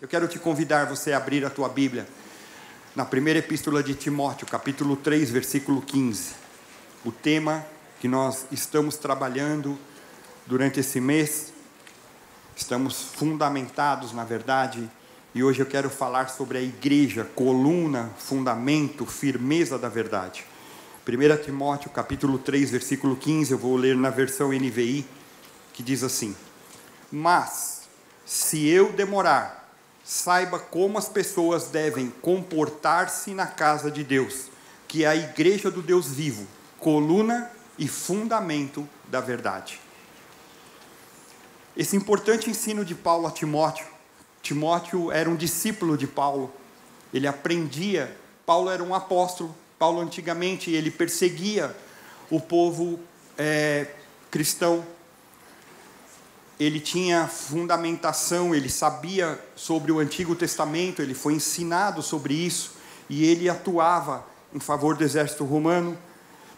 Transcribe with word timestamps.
Eu 0.00 0.06
quero 0.06 0.28
te 0.28 0.38
convidar 0.38 0.86
você 0.86 1.12
a 1.12 1.16
abrir 1.16 1.44
a 1.44 1.50
tua 1.50 1.68
Bíblia 1.68 2.06
na 2.94 3.04
primeira 3.04 3.40
epístola 3.40 3.82
de 3.82 3.94
Timóteo, 3.94 4.46
capítulo 4.46 4.94
3, 4.94 5.28
versículo 5.28 5.82
15. 5.82 6.34
O 7.04 7.10
tema 7.10 7.66
que 7.98 8.06
nós 8.06 8.46
estamos 8.52 8.96
trabalhando 8.96 9.76
durante 10.46 10.78
esse 10.78 11.00
mês, 11.00 11.52
estamos 12.54 13.02
fundamentados, 13.02 14.12
na 14.12 14.22
verdade, 14.22 14.88
e 15.34 15.42
hoje 15.42 15.58
eu 15.62 15.66
quero 15.66 15.90
falar 15.90 16.28
sobre 16.28 16.58
a 16.58 16.62
igreja, 16.62 17.24
coluna, 17.34 18.08
fundamento, 18.18 19.04
firmeza 19.04 19.76
da 19.76 19.88
verdade. 19.88 20.44
1 21.08 21.42
Timóteo, 21.42 21.90
capítulo 21.90 22.38
3, 22.38 22.70
versículo 22.70 23.16
15, 23.16 23.50
eu 23.50 23.58
vou 23.58 23.74
ler 23.74 23.96
na 23.96 24.10
versão 24.10 24.52
NVI, 24.52 25.04
que 25.72 25.82
diz 25.82 26.04
assim: 26.04 26.36
Mas, 27.10 27.88
se 28.24 28.68
eu 28.68 28.92
demorar, 28.92 29.57
saiba 30.08 30.58
como 30.58 30.96
as 30.96 31.06
pessoas 31.06 31.66
devem 31.66 32.08
comportar-se 32.22 33.34
na 33.34 33.46
casa 33.46 33.90
de 33.90 34.02
Deus, 34.02 34.46
que 34.88 35.04
é 35.04 35.06
a 35.06 35.14
igreja 35.14 35.70
do 35.70 35.82
Deus 35.82 36.06
vivo, 36.06 36.46
coluna 36.78 37.50
e 37.78 37.86
fundamento 37.86 38.88
da 39.06 39.20
verdade. 39.20 39.78
Esse 41.76 41.94
importante 41.94 42.48
ensino 42.48 42.86
de 42.86 42.94
Paulo 42.94 43.26
a 43.26 43.30
Timóteo. 43.30 43.86
Timóteo 44.40 45.12
era 45.12 45.28
um 45.28 45.36
discípulo 45.36 45.94
de 45.94 46.06
Paulo. 46.06 46.50
Ele 47.12 47.26
aprendia. 47.26 48.16
Paulo 48.46 48.70
era 48.70 48.82
um 48.82 48.94
apóstolo. 48.94 49.54
Paulo 49.78 50.00
antigamente 50.00 50.70
ele 50.70 50.90
perseguia 50.90 51.76
o 52.30 52.40
povo 52.40 52.98
é, 53.36 53.88
cristão 54.30 54.86
ele 56.58 56.80
tinha 56.80 57.28
fundamentação, 57.28 58.54
ele 58.54 58.68
sabia 58.68 59.38
sobre 59.54 59.92
o 59.92 60.00
Antigo 60.00 60.34
Testamento, 60.34 61.00
ele 61.00 61.14
foi 61.14 61.34
ensinado 61.34 62.02
sobre 62.02 62.34
isso 62.34 62.72
e 63.08 63.24
ele 63.24 63.48
atuava 63.48 64.26
em 64.52 64.58
favor 64.58 64.96
do 64.96 65.04
exército 65.04 65.44
romano. 65.44 65.96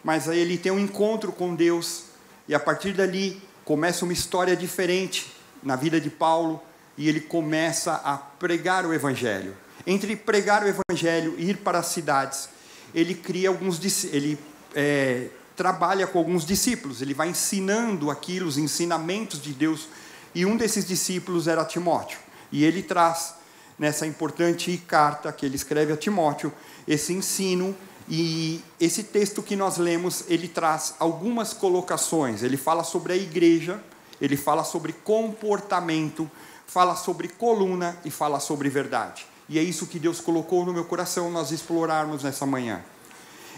Mas 0.03 0.27
aí 0.27 0.39
ele 0.39 0.57
tem 0.57 0.71
um 0.71 0.79
encontro 0.79 1.31
com 1.31 1.53
Deus 1.53 2.05
e 2.47 2.55
a 2.55 2.59
partir 2.59 2.93
dali 2.93 3.41
começa 3.63 4.03
uma 4.03 4.13
história 4.13 4.55
diferente 4.55 5.31
na 5.61 5.75
vida 5.75 6.01
de 6.01 6.09
Paulo 6.09 6.61
e 6.97 7.07
ele 7.07 7.21
começa 7.21 7.93
a 8.03 8.17
pregar 8.17 8.85
o 8.85 8.93
evangelho. 8.93 9.55
Entre 9.85 10.15
pregar 10.15 10.63
o 10.63 10.67
evangelho 10.67 11.35
e 11.37 11.51
ir 11.51 11.57
para 11.57 11.79
as 11.79 11.87
cidades, 11.87 12.49
ele 12.93 13.13
cria 13.13 13.49
alguns 13.49 13.79
ele 14.05 14.37
é, 14.75 15.27
trabalha 15.55 16.07
com 16.07 16.17
alguns 16.17 16.45
discípulos, 16.45 17.01
ele 17.01 17.13
vai 17.13 17.29
ensinando 17.29 18.09
aquilo, 18.09 18.47
os 18.47 18.57
ensinamentos 18.57 19.41
de 19.41 19.53
Deus, 19.53 19.87
e 20.33 20.45
um 20.45 20.55
desses 20.55 20.85
discípulos 20.85 21.47
era 21.47 21.65
Timóteo. 21.65 22.19
E 22.51 22.63
ele 22.63 22.81
traz 22.81 23.35
nessa 23.77 24.05
importante 24.05 24.75
carta 24.87 25.31
que 25.31 25.45
ele 25.45 25.55
escreve 25.55 25.91
a 25.91 25.97
Timóteo 25.97 26.53
esse 26.87 27.13
ensino 27.13 27.75
e 28.09 28.61
esse 28.79 29.03
texto 29.03 29.41
que 29.41 29.55
nós 29.55 29.77
lemos, 29.77 30.25
ele 30.27 30.47
traz 30.47 30.95
algumas 30.99 31.53
colocações. 31.53 32.43
Ele 32.43 32.57
fala 32.57 32.83
sobre 32.83 33.13
a 33.13 33.15
igreja, 33.15 33.81
ele 34.19 34.35
fala 34.35 34.63
sobre 34.63 34.93
comportamento, 34.93 36.29
fala 36.67 36.95
sobre 36.95 37.27
coluna 37.27 37.97
e 38.03 38.11
fala 38.11 38.39
sobre 38.39 38.69
verdade. 38.69 39.25
E 39.47 39.59
é 39.59 39.63
isso 39.63 39.87
que 39.87 39.99
Deus 39.99 40.19
colocou 40.19 40.65
no 40.65 40.73
meu 40.73 40.85
coração 40.85 41.31
nós 41.31 41.51
explorarmos 41.51 42.23
nessa 42.23 42.45
manhã. 42.45 42.81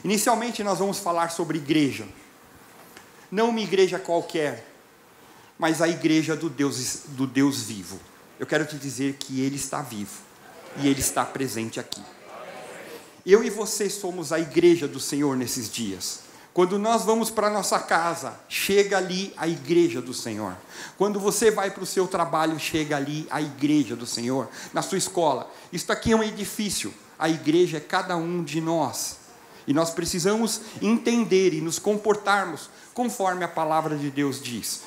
Inicialmente, 0.03 0.63
nós 0.63 0.79
vamos 0.79 0.99
falar 0.99 1.29
sobre 1.29 1.57
igreja. 1.57 2.05
Não 3.31 3.49
uma 3.49 3.61
igreja 3.61 3.97
qualquer, 3.97 4.67
mas 5.57 5.81
a 5.81 5.87
igreja 5.87 6.35
do 6.35 6.49
Deus, 6.49 7.03
do 7.09 7.25
Deus 7.25 7.63
vivo. 7.63 7.99
Eu 8.39 8.45
quero 8.45 8.65
te 8.65 8.77
dizer 8.77 9.13
que 9.13 9.41
Ele 9.41 9.55
está 9.55 9.81
vivo 9.81 10.21
e 10.77 10.87
Ele 10.87 10.99
está 10.99 11.23
presente 11.23 11.79
aqui. 11.79 12.01
Eu 13.25 13.43
e 13.43 13.49
você 13.49 13.89
somos 13.89 14.33
a 14.33 14.39
igreja 14.39 14.87
do 14.87 14.99
Senhor 14.99 15.37
nesses 15.37 15.69
dias. 15.69 16.19
Quando 16.53 16.77
nós 16.77 17.03
vamos 17.03 17.31
para 17.31 17.49
nossa 17.49 17.79
casa, 17.79 18.39
chega 18.47 18.97
ali 18.97 19.33
a 19.37 19.47
igreja 19.47 20.01
do 20.01 20.13
Senhor. 20.13 20.55
Quando 20.97 21.19
você 21.19 21.49
vai 21.49 21.71
para 21.71 21.81
o 21.81 21.87
seu 21.87 22.07
trabalho, 22.07 22.59
chega 22.59 22.97
ali 22.97 23.25
a 23.31 23.41
igreja 23.41 23.95
do 23.95 24.05
Senhor. 24.05 24.47
Na 24.71 24.81
sua 24.83 24.97
escola, 24.97 25.49
isto 25.71 25.91
aqui 25.91 26.11
é 26.11 26.15
um 26.15 26.21
edifício. 26.21 26.93
A 27.17 27.29
igreja 27.29 27.77
é 27.77 27.79
cada 27.79 28.15
um 28.17 28.43
de 28.43 28.61
nós. 28.61 29.22
E 29.67 29.73
nós 29.73 29.91
precisamos 29.91 30.61
entender 30.81 31.53
e 31.53 31.61
nos 31.61 31.79
comportarmos 31.79 32.69
conforme 32.93 33.43
a 33.43 33.47
palavra 33.47 33.95
de 33.97 34.09
Deus 34.09 34.41
diz. 34.41 34.81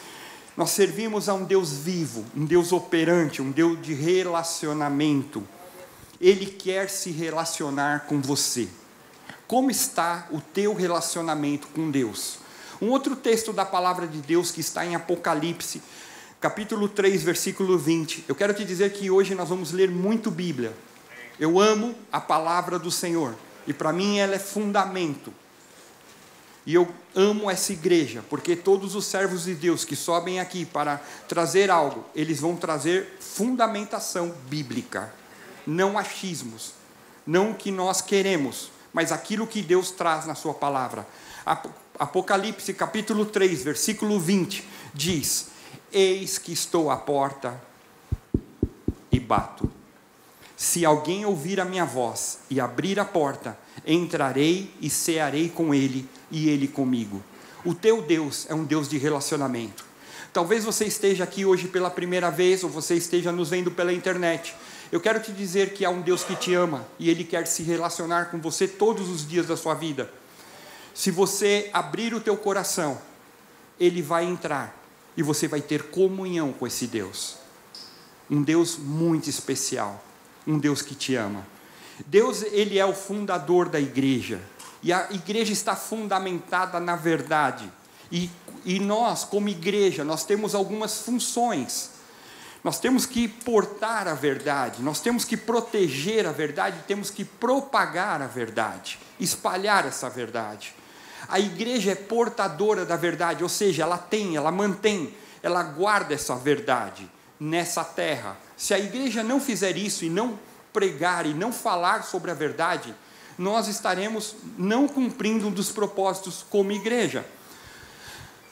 Nós 0.56 0.70
servimos 0.70 1.28
a 1.28 1.34
um 1.34 1.44
Deus 1.44 1.72
vivo, 1.72 2.25
um 2.34 2.44
Deus 2.44 2.72
operante, 2.72 3.42
um 3.42 3.50
Deus 3.50 3.81
de 3.81 3.92
relacionamento. 3.92 5.47
Ele 6.20 6.47
quer 6.47 6.88
se 6.88 7.10
relacionar 7.10 8.06
com 8.06 8.20
você. 8.20 8.69
Como 9.47 9.70
está 9.70 10.26
o 10.31 10.41
teu 10.41 10.75
relacionamento 10.75 11.69
com 11.69 11.91
Deus? 11.91 12.38
Um 12.81 12.91
outro 12.91 13.14
texto 13.14 13.53
da 13.53 13.64
palavra 13.64 14.06
de 14.06 14.19
Deus 14.19 14.50
que 14.50 14.60
está 14.60 14.84
em 14.84 14.94
Apocalipse, 14.94 15.82
capítulo 16.41 16.88
3, 16.88 17.22
versículo 17.22 17.78
20. 17.78 18.25
Eu 18.26 18.34
quero 18.34 18.54
te 18.54 18.64
dizer 18.64 18.93
que 18.93 19.10
hoje 19.10 19.34
nós 19.34 19.48
vamos 19.48 19.72
ler 19.72 19.91
muito 19.91 20.31
Bíblia. 20.31 20.75
Eu 21.38 21.60
amo 21.60 21.94
a 22.10 22.20
palavra 22.20 22.78
do 22.78 22.91
Senhor. 22.91 23.34
E 23.66 23.72
para 23.72 23.93
mim 23.93 24.19
ela 24.19 24.34
é 24.34 24.38
fundamento. 24.38 25.32
E 26.66 26.75
eu 26.75 26.88
amo 27.15 27.49
essa 27.49 27.72
igreja, 27.72 28.25
porque 28.28 28.56
todos 28.56 28.97
os 28.97 29.06
servos 29.06 29.44
de 29.44 29.54
Deus 29.54 29.84
que 29.84 29.94
sobem 29.94 30.41
aqui 30.41 30.65
para 30.65 31.00
trazer 31.28 31.71
algo, 31.71 32.05
eles 32.12 32.41
vão 32.41 32.56
trazer 32.56 33.19
fundamentação 33.21 34.34
bíblica, 34.49 35.15
não 35.65 35.97
achismos, 35.97 36.72
não 37.25 37.53
o 37.53 37.55
que 37.55 37.71
nós 37.71 38.00
queremos, 38.00 38.71
mas 38.93 39.12
aquilo 39.12 39.47
que 39.47 39.62
Deus 39.62 39.93
traz 39.93 40.26
na 40.26 40.34
Sua 40.34 40.55
palavra. 40.55 41.06
Apocalipse 41.99 42.75
capítulo 42.75 43.25
3, 43.26 43.62
versículo 43.62 44.19
20 44.19 44.66
diz: 44.93 45.49
Eis 45.93 46.37
que 46.37 46.53
estou 46.53 46.91
à 46.91 46.97
porta 46.97 47.60
e 49.12 49.21
bato. 49.21 49.75
Se 50.66 50.84
alguém 50.84 51.25
ouvir 51.25 51.60
a 51.60 51.65
minha 51.65 51.84
voz 51.84 52.41
e 52.50 52.60
abrir 52.60 52.99
a 52.99 53.04
porta, 53.04 53.56
entrarei 53.87 54.69
e 54.81 54.91
cearei 54.91 55.49
com 55.49 55.72
ele 55.72 56.09
e 56.28 56.49
ele 56.49 56.66
comigo. 56.66 57.22
O 57.65 57.72
teu 57.72 58.03
Deus 58.03 58.47
é 58.50 58.54
um 58.54 58.65
Deus 58.65 58.88
de 58.88 58.99
relacionamento. 58.99 59.84
Talvez 60.32 60.65
você 60.65 60.84
esteja 60.84 61.22
aqui 61.22 61.44
hoje 61.44 61.69
pela 61.69 61.88
primeira 61.88 62.32
vez 62.32 62.65
ou 62.65 62.69
você 62.69 62.97
esteja 62.97 63.31
nos 63.31 63.50
vendo 63.50 63.71
pela 63.71 63.93
internet. 63.93 64.56
Eu 64.91 65.00
quero 65.00 65.21
te 65.21 65.31
dizer 65.31 65.72
que 65.72 65.84
há 65.84 65.88
um 65.88 66.00
Deus 66.00 66.25
que 66.25 66.34
te 66.34 66.53
ama 66.53 66.84
e 66.99 67.10
ele 67.10 67.22
quer 67.22 67.47
se 67.47 67.62
relacionar 67.62 68.32
com 68.32 68.41
você 68.41 68.66
todos 68.66 69.09
os 69.09 69.25
dias 69.25 69.47
da 69.47 69.56
sua 69.56 69.75
vida. 69.75 70.12
Se 70.93 71.12
você 71.12 71.71
abrir 71.72 72.12
o 72.12 72.21
teu 72.21 72.37
coração, 72.37 73.00
ele 73.78 74.03
vai 74.03 74.25
entrar 74.25 74.76
e 75.16 75.22
você 75.22 75.47
vai 75.47 75.60
ter 75.60 75.84
comunhão 75.84 76.53
com 76.53 76.66
esse 76.66 76.88
Deus. 76.88 77.37
Um 78.28 78.43
Deus 78.43 78.76
muito 78.76 79.31
especial 79.31 80.03
um 80.47 80.59
Deus 80.59 80.82
que 80.82 80.94
te 80.94 81.15
ama. 81.15 81.47
Deus, 82.06 82.43
ele 82.43 82.79
é 82.79 82.85
o 82.85 82.94
fundador 82.94 83.69
da 83.69 83.81
igreja. 83.81 84.41
E 84.82 84.93
a 84.93 85.09
igreja 85.11 85.53
está 85.53 85.75
fundamentada 85.75 86.79
na 86.79 86.94
verdade. 86.94 87.70
E, 88.12 88.31
e 88.65 88.79
nós, 88.79 89.25
como 89.25 89.49
igreja, 89.49 90.05
nós 90.05 90.25
temos 90.25 90.55
algumas 90.55 91.00
funções. 91.00 91.91
Nós 92.62 92.79
temos 92.79 93.06
que 93.06 93.29
portar 93.29 94.09
a 94.09 94.15
verdade, 94.15 94.82
nós 94.82 94.99
temos 94.99 95.25
que 95.25 95.37
proteger 95.37 96.26
a 96.26 96.32
verdade, 96.32 96.81
temos 96.85 97.11
que 97.11 97.25
propagar 97.25 98.20
a 98.20 98.26
verdade, 98.26 98.99
espalhar 99.20 99.87
essa 99.87 100.11
verdade. 100.11 100.75
A 101.29 101.38
igreja 101.38 101.93
é 101.93 101.94
portadora 101.94 102.85
da 102.85 102.97
verdade, 102.97 103.44
ou 103.44 103.49
seja, 103.49 103.85
ela 103.85 103.97
tem, 103.97 104.35
ela 104.35 104.50
mantém, 104.50 105.15
ela 105.44 105.62
guarda 105.62 106.12
essa 106.12 106.35
verdade 106.35 107.09
nessa 107.38 107.85
terra. 107.85 108.37
Se 108.56 108.75
a 108.75 108.81
igreja 108.81 109.23
não 109.23 109.41
fizer 109.41 109.76
isso 109.76 110.05
e 110.05 110.11
não 110.11 110.37
pregar 110.76 111.25
e 111.25 111.32
não 111.32 111.50
falar 111.50 112.05
sobre 112.05 112.31
a 112.31 112.34
verdade, 112.34 112.94
nós 113.38 113.67
estaremos 113.67 114.37
não 114.58 114.87
cumprindo 114.87 115.49
um 115.49 115.50
dos 115.50 115.73
propósitos 115.73 116.44
como 116.50 116.70
igreja. 116.70 117.25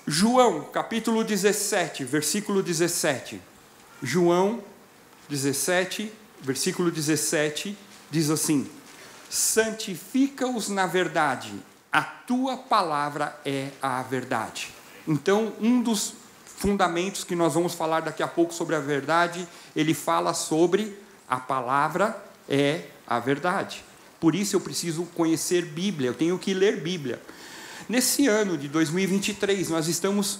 João, 0.06 0.62
capítulo 0.72 1.22
17, 1.22 2.02
versículo 2.04 2.62
17. 2.62 3.42
João 4.02 4.62
17, 5.28 6.10
versículo 6.40 6.90
17, 6.90 7.76
diz 8.10 8.30
assim: 8.30 8.70
Santifica-os 9.28 10.70
na 10.70 10.86
verdade, 10.86 11.52
a 11.92 12.00
tua 12.00 12.56
palavra 12.56 13.38
é 13.44 13.68
a 13.82 14.02
verdade. 14.02 14.70
Então, 15.06 15.52
um 15.60 15.82
dos 15.82 16.14
fundamentos 16.56 17.22
que 17.22 17.36
nós 17.36 17.52
vamos 17.52 17.74
falar 17.74 18.00
daqui 18.00 18.22
a 18.22 18.28
pouco 18.28 18.54
sobre 18.54 18.74
a 18.76 18.80
verdade, 18.80 19.46
ele 19.76 19.92
fala 19.92 20.32
sobre 20.32 21.03
a 21.28 21.38
palavra 21.38 22.22
é 22.48 22.82
a 23.06 23.18
verdade. 23.18 23.84
Por 24.20 24.34
isso 24.34 24.56
eu 24.56 24.60
preciso 24.60 25.04
conhecer 25.14 25.64
Bíblia, 25.64 26.10
eu 26.10 26.14
tenho 26.14 26.38
que 26.38 26.54
ler 26.54 26.80
Bíblia. 26.80 27.20
Nesse 27.88 28.26
ano 28.26 28.56
de 28.56 28.68
2023, 28.68 29.68
nós 29.68 29.88
estamos 29.88 30.38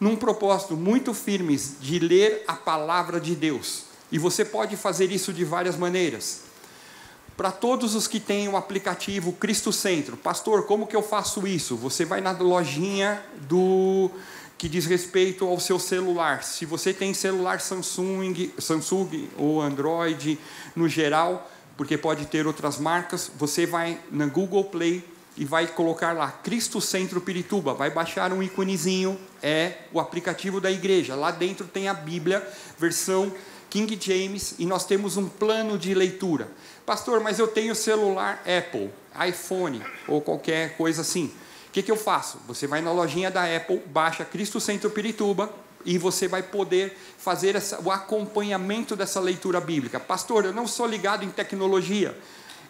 num 0.00 0.16
propósito 0.16 0.76
muito 0.76 1.12
firme 1.12 1.56
de 1.56 1.98
ler 1.98 2.44
a 2.48 2.54
palavra 2.54 3.20
de 3.20 3.34
Deus. 3.34 3.84
E 4.10 4.18
você 4.18 4.44
pode 4.44 4.76
fazer 4.76 5.10
isso 5.10 5.32
de 5.32 5.44
várias 5.44 5.76
maneiras. 5.76 6.42
Para 7.36 7.50
todos 7.50 7.94
os 7.94 8.08
que 8.08 8.18
têm 8.18 8.48
o 8.48 8.56
aplicativo 8.56 9.32
Cristo 9.32 9.70
Centro, 9.70 10.16
pastor, 10.16 10.64
como 10.64 10.86
que 10.86 10.96
eu 10.96 11.02
faço 11.02 11.46
isso? 11.46 11.76
Você 11.76 12.04
vai 12.04 12.22
na 12.22 12.30
lojinha 12.30 13.22
do 13.46 14.10
que 14.58 14.68
diz 14.68 14.86
respeito 14.86 15.46
ao 15.46 15.60
seu 15.60 15.78
celular. 15.78 16.42
Se 16.42 16.64
você 16.64 16.92
tem 16.92 17.12
celular 17.12 17.60
Samsung, 17.60 18.52
Samsung 18.58 19.28
ou 19.36 19.60
Android 19.60 20.38
no 20.74 20.88
geral, 20.88 21.50
porque 21.76 21.98
pode 21.98 22.26
ter 22.26 22.46
outras 22.46 22.78
marcas, 22.78 23.30
você 23.36 23.66
vai 23.66 24.00
na 24.10 24.26
Google 24.26 24.64
Play 24.64 25.04
e 25.36 25.44
vai 25.44 25.66
colocar 25.66 26.12
lá 26.12 26.30
Cristo 26.30 26.80
Centro 26.80 27.20
Pirituba, 27.20 27.74
vai 27.74 27.90
baixar 27.90 28.32
um 28.32 28.42
íconezinho, 28.42 29.18
é 29.42 29.74
o 29.92 30.00
aplicativo 30.00 30.60
da 30.60 30.70
igreja. 30.70 31.14
Lá 31.14 31.30
dentro 31.30 31.66
tem 31.66 31.88
a 31.88 31.94
Bíblia, 31.94 32.46
versão 32.78 33.32
King 33.68 33.98
James, 34.00 34.54
e 34.58 34.64
nós 34.64 34.86
temos 34.86 35.18
um 35.18 35.28
plano 35.28 35.76
de 35.76 35.92
leitura. 35.92 36.48
Pastor, 36.86 37.20
mas 37.20 37.38
eu 37.38 37.46
tenho 37.46 37.74
celular 37.74 38.42
Apple, 38.46 38.90
iPhone 39.28 39.82
ou 40.08 40.22
qualquer 40.22 40.76
coisa 40.78 41.02
assim. 41.02 41.30
Que, 41.76 41.82
que 41.82 41.92
eu 41.92 41.96
faço? 41.96 42.38
Você 42.48 42.66
vai 42.66 42.80
na 42.80 42.90
lojinha 42.90 43.30
da 43.30 43.44
Apple, 43.54 43.82
baixa 43.84 44.24
Cristo 44.24 44.58
Centro 44.58 44.88
Pirituba, 44.88 45.50
e 45.84 45.98
você 45.98 46.26
vai 46.26 46.42
poder 46.42 46.96
fazer 47.18 47.54
essa, 47.54 47.78
o 47.82 47.90
acompanhamento 47.90 48.96
dessa 48.96 49.20
leitura 49.20 49.60
bíblica. 49.60 50.00
Pastor, 50.00 50.46
eu 50.46 50.54
não 50.54 50.66
sou 50.66 50.86
ligado 50.86 51.22
em 51.22 51.28
tecnologia. 51.28 52.18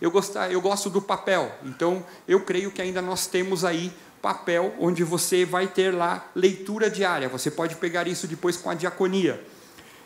Eu, 0.00 0.11
gostar, 0.11 0.50
eu 0.50 0.61
gosto 0.61 0.91
do 0.91 1.00
papel, 1.00 1.53
então 1.64 2.05
eu 2.26 2.41
creio 2.41 2.73
que 2.73 2.82
ainda 2.82 3.00
nós 3.00 3.29
temos 3.29 3.64
aí 3.64 3.93
papel 4.20 4.75
onde 4.76 5.05
você 5.05 5.44
vai 5.44 5.69
ter 5.69 5.94
lá 5.94 6.29
leitura 6.35 6.91
diária. 6.91 7.29
Você 7.29 7.49
pode 7.49 7.76
pegar 7.76 8.08
isso 8.08 8.26
depois 8.26 8.56
com 8.56 8.70
a 8.70 8.75
diaconia. 8.75 9.41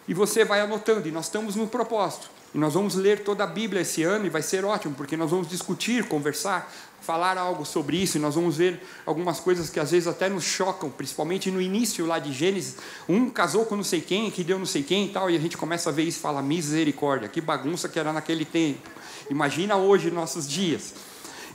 E 0.06 0.12
você 0.12 0.44
vai 0.44 0.60
anotando, 0.60 1.08
e 1.08 1.10
nós 1.10 1.24
estamos 1.24 1.56
no 1.56 1.66
propósito. 1.66 2.28
E 2.54 2.58
nós 2.58 2.74
vamos 2.74 2.96
ler 2.96 3.22
toda 3.22 3.44
a 3.44 3.46
Bíblia 3.46 3.82
esse 3.82 4.02
ano 4.02 4.26
e 4.26 4.28
vai 4.28 4.42
ser 4.42 4.64
ótimo, 4.64 4.94
porque 4.94 5.16
nós 5.16 5.30
vamos 5.30 5.48
discutir, 5.48 6.06
conversar, 6.06 6.70
falar 7.10 7.36
algo 7.36 7.66
sobre 7.66 7.96
isso, 7.96 8.18
e 8.18 8.20
nós 8.20 8.36
vamos 8.36 8.56
ver 8.56 8.80
algumas 9.04 9.40
coisas 9.40 9.68
que 9.68 9.80
às 9.80 9.90
vezes 9.90 10.06
até 10.06 10.28
nos 10.28 10.44
chocam, 10.44 10.88
principalmente 10.88 11.50
no 11.50 11.60
início 11.60 12.06
lá 12.06 12.20
de 12.20 12.32
Gênesis. 12.32 12.76
Um 13.08 13.28
casou 13.28 13.66
com 13.66 13.74
não 13.74 13.82
sei 13.82 14.00
quem, 14.00 14.30
que 14.30 14.44
deu 14.44 14.56
não 14.60 14.64
sei 14.64 14.84
quem 14.84 15.06
e 15.06 15.08
tal, 15.08 15.28
e 15.28 15.34
a 15.34 15.40
gente 15.40 15.56
começa 15.56 15.90
a 15.90 15.92
ver 15.92 16.04
isso 16.04 16.18
e 16.18 16.22
fala: 16.22 16.40
misericórdia, 16.40 17.28
que 17.28 17.40
bagunça 17.40 17.88
que 17.88 17.98
era 17.98 18.12
naquele 18.12 18.44
tempo. 18.44 18.88
Imagina 19.28 19.74
hoje, 19.74 20.08
nossos 20.08 20.48
dias. 20.48 20.94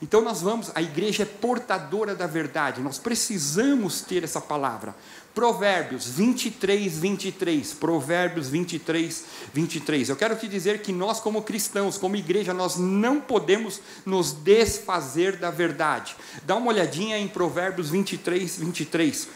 Então 0.05 0.21
nós 0.21 0.39
vamos, 0.39 0.71
a 0.75 0.83
igreja 0.83 1.23
é 1.23 1.25
portadora 1.25 2.13
da 2.13 2.27
verdade, 2.27 2.79
nós 2.79 2.99
precisamos 2.99 4.01
ter 4.01 4.23
essa 4.23 4.39
palavra. 4.39 4.95
Provérbios 5.33 6.07
23, 6.07 6.99
23. 6.99 7.73
Provérbios 7.73 8.47
23, 8.47 9.25
23. 9.51 10.09
Eu 10.09 10.15
quero 10.15 10.35
te 10.35 10.47
dizer 10.47 10.83
que 10.83 10.93
nós, 10.93 11.19
como 11.19 11.41
cristãos, 11.41 11.97
como 11.97 12.15
igreja, 12.15 12.53
nós 12.53 12.75
não 12.75 13.19
podemos 13.19 13.81
nos 14.05 14.31
desfazer 14.31 15.37
da 15.37 15.49
verdade. 15.49 16.15
Dá 16.43 16.55
uma 16.55 16.67
olhadinha 16.67 17.17
em 17.17 17.27
Provérbios 17.27 17.89
23, 17.89 18.59
23. 18.59 19.27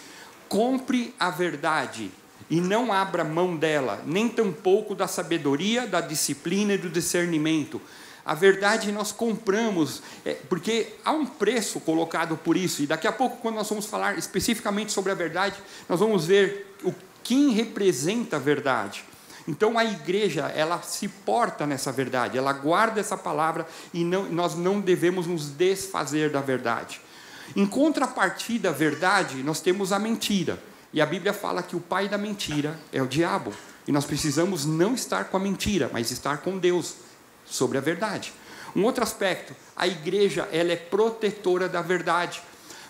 Compre 0.47 1.15
a 1.19 1.31
verdade 1.31 2.11
e 2.47 2.61
não 2.61 2.93
abra 2.93 3.23
mão 3.23 3.57
dela, 3.57 4.03
nem 4.05 4.29
tampouco 4.29 4.93
da 4.93 5.07
sabedoria, 5.07 5.87
da 5.87 5.99
disciplina 5.99 6.75
e 6.75 6.77
do 6.77 6.91
discernimento 6.91 7.81
a 8.29 8.35
verdade 8.35 8.91
nós 8.91 9.11
compramos, 9.11 10.03
é, 10.23 10.35
porque 10.47 10.93
há 11.03 11.11
um 11.11 11.25
preço 11.25 11.79
colocado 11.79 12.37
por 12.37 12.55
isso, 12.55 12.83
e 12.83 12.85
daqui 12.85 13.07
a 13.07 13.11
pouco, 13.11 13.37
quando 13.37 13.55
nós 13.55 13.67
vamos 13.67 13.87
falar 13.87 14.19
especificamente 14.19 14.91
sobre 14.91 15.11
a 15.11 15.15
verdade, 15.15 15.55
nós 15.89 15.99
vamos 15.99 16.27
ver 16.27 16.75
o 16.83 16.93
quem 17.23 17.49
representa 17.49 18.35
a 18.35 18.39
verdade. 18.39 19.03
Então 19.47 19.79
a 19.79 19.83
igreja, 19.83 20.45
ela 20.55 20.79
se 20.83 21.07
porta 21.07 21.65
nessa 21.65 21.91
verdade, 21.91 22.37
ela 22.37 22.53
guarda 22.53 22.99
essa 22.99 23.17
palavra 23.17 23.65
e 23.91 24.03
não, 24.03 24.25
nós 24.29 24.53
não 24.53 24.79
devemos 24.79 25.25
nos 25.25 25.47
desfazer 25.49 26.29
da 26.29 26.39
verdade. 26.39 27.01
Em 27.55 27.65
contrapartida 27.65 28.69
à 28.69 28.71
verdade, 28.71 29.41
nós 29.41 29.59
temos 29.59 29.91
a 29.91 29.97
mentira. 29.97 30.61
E 30.93 31.01
a 31.01 31.05
Bíblia 31.07 31.33
fala 31.33 31.63
que 31.63 31.75
o 31.75 31.79
pai 31.79 32.07
da 32.07 32.17
mentira 32.17 32.79
é 32.93 33.01
o 33.01 33.07
diabo. 33.07 33.51
E 33.87 33.91
nós 33.91 34.05
precisamos 34.05 34.67
não 34.67 34.93
estar 34.93 35.25
com 35.25 35.37
a 35.37 35.39
mentira, 35.39 35.89
mas 35.91 36.11
estar 36.11 36.37
com 36.37 36.59
Deus 36.59 37.08
sobre 37.49 37.77
a 37.77 37.81
verdade. 37.81 38.33
Um 38.75 38.83
outro 38.83 39.03
aspecto, 39.03 39.55
a 39.75 39.87
igreja 39.87 40.47
ela 40.51 40.71
é 40.71 40.75
protetora 40.75 41.67
da 41.67 41.81
verdade. 41.81 42.41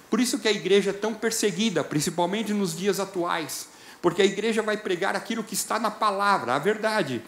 Por 0.09 0.19
isso 0.19 0.39
que 0.39 0.47
a 0.47 0.51
igreja 0.51 0.89
é 0.89 0.93
tão 0.93 1.13
perseguida, 1.13 1.83
principalmente 1.83 2.53
nos 2.53 2.75
dias 2.75 2.99
atuais, 2.99 3.67
porque 4.01 4.21
a 4.21 4.25
igreja 4.25 4.61
vai 4.61 4.77
pregar 4.77 5.15
aquilo 5.15 5.43
que 5.43 5.53
está 5.53 5.79
na 5.79 5.91
palavra, 5.91 6.55
a 6.55 6.59
verdade. 6.59 7.21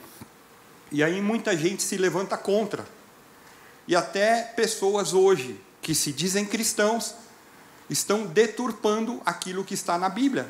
E 0.92 1.04
aí 1.04 1.22
muita 1.22 1.56
gente 1.56 1.84
se 1.84 1.96
levanta 1.98 2.38
contra. 2.38 2.86
E 3.88 3.96
até 3.96 4.42
pessoas 4.42 5.14
hoje 5.14 5.60
que 5.82 5.96
se 5.96 6.12
dizem 6.12 6.46
cristãos 6.46 7.16
estão 7.90 8.26
deturpando 8.26 9.22
aquilo 9.26 9.64
que 9.64 9.74
está 9.74 9.98
na 9.98 10.10
Bíblia. 10.10 10.48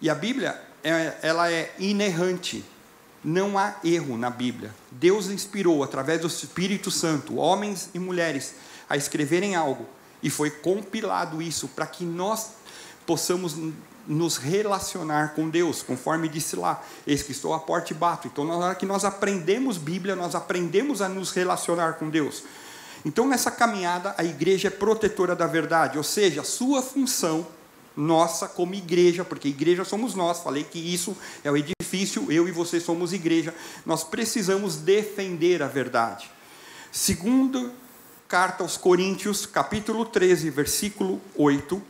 E 0.00 0.10
a 0.10 0.14
Bíblia, 0.14 0.60
é, 0.84 1.14
ela 1.22 1.50
é 1.50 1.74
inerrante, 1.78 2.64
não 3.26 3.58
há 3.58 3.74
erro 3.82 4.16
na 4.16 4.30
Bíblia. 4.30 4.72
Deus 4.92 5.26
inspirou, 5.26 5.82
através 5.82 6.20
do 6.20 6.28
Espírito 6.28 6.92
Santo, 6.92 7.38
homens 7.38 7.90
e 7.92 7.98
mulheres 7.98 8.54
a 8.88 8.96
escreverem 8.96 9.56
algo, 9.56 9.84
e 10.22 10.30
foi 10.30 10.48
compilado 10.48 11.42
isso 11.42 11.66
para 11.66 11.88
que 11.88 12.04
nós 12.04 12.50
possamos 13.04 13.56
nos 14.06 14.36
relacionar 14.36 15.34
com 15.34 15.50
Deus, 15.50 15.82
conforme 15.82 16.28
disse 16.28 16.54
lá, 16.54 16.80
eis 17.04 17.24
que 17.24 17.32
estou 17.32 17.52
à 17.52 17.58
porta 17.58 17.92
e 17.92 17.96
bato. 17.96 18.28
Então, 18.28 18.44
na 18.44 18.54
hora 18.54 18.74
que 18.76 18.86
nós 18.86 19.04
aprendemos 19.04 19.76
Bíblia, 19.76 20.14
nós 20.14 20.36
aprendemos 20.36 21.02
a 21.02 21.08
nos 21.08 21.32
relacionar 21.32 21.94
com 21.94 22.08
Deus. 22.08 22.44
Então, 23.04 23.26
nessa 23.26 23.50
caminhada, 23.50 24.14
a 24.16 24.22
igreja 24.22 24.68
é 24.68 24.70
protetora 24.70 25.34
da 25.34 25.48
verdade, 25.48 25.98
ou 25.98 26.04
seja, 26.04 26.42
a 26.42 26.44
sua 26.44 26.80
função 26.80 27.44
nossa 27.96 28.46
como 28.46 28.74
igreja, 28.74 29.24
porque 29.24 29.48
igreja 29.48 29.84
somos 29.84 30.14
nós, 30.14 30.40
falei 30.40 30.64
que 30.64 30.78
isso 30.78 31.16
é 31.42 31.50
o 31.50 31.56
edifício, 31.56 32.30
eu 32.30 32.46
e 32.46 32.52
você 32.52 32.78
somos 32.78 33.12
igreja, 33.12 33.54
nós 33.84 34.04
precisamos 34.04 34.76
defender 34.76 35.62
a 35.62 35.66
verdade. 35.66 36.30
Segundo 36.92 37.72
carta 38.28 38.62
aos 38.62 38.76
Coríntios, 38.76 39.46
capítulo 39.46 40.04
13, 40.04 40.50
versículo 40.50 41.20
8. 41.34 41.82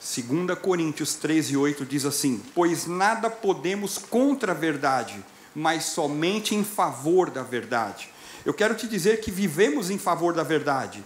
2 0.00 0.58
Coríntios 0.58 1.14
13, 1.14 1.56
8 1.56 1.84
diz 1.84 2.04
assim: 2.04 2.42
Pois 2.54 2.86
nada 2.86 3.28
podemos 3.28 3.98
contra 3.98 4.52
a 4.52 4.54
verdade, 4.54 5.22
mas 5.54 5.84
somente 5.84 6.54
em 6.54 6.64
favor 6.64 7.30
da 7.30 7.42
verdade. 7.42 8.08
Eu 8.44 8.54
quero 8.54 8.74
te 8.74 8.88
dizer 8.88 9.20
que 9.20 9.30
vivemos 9.30 9.90
em 9.90 9.98
favor 9.98 10.32
da 10.32 10.42
verdade. 10.42 11.04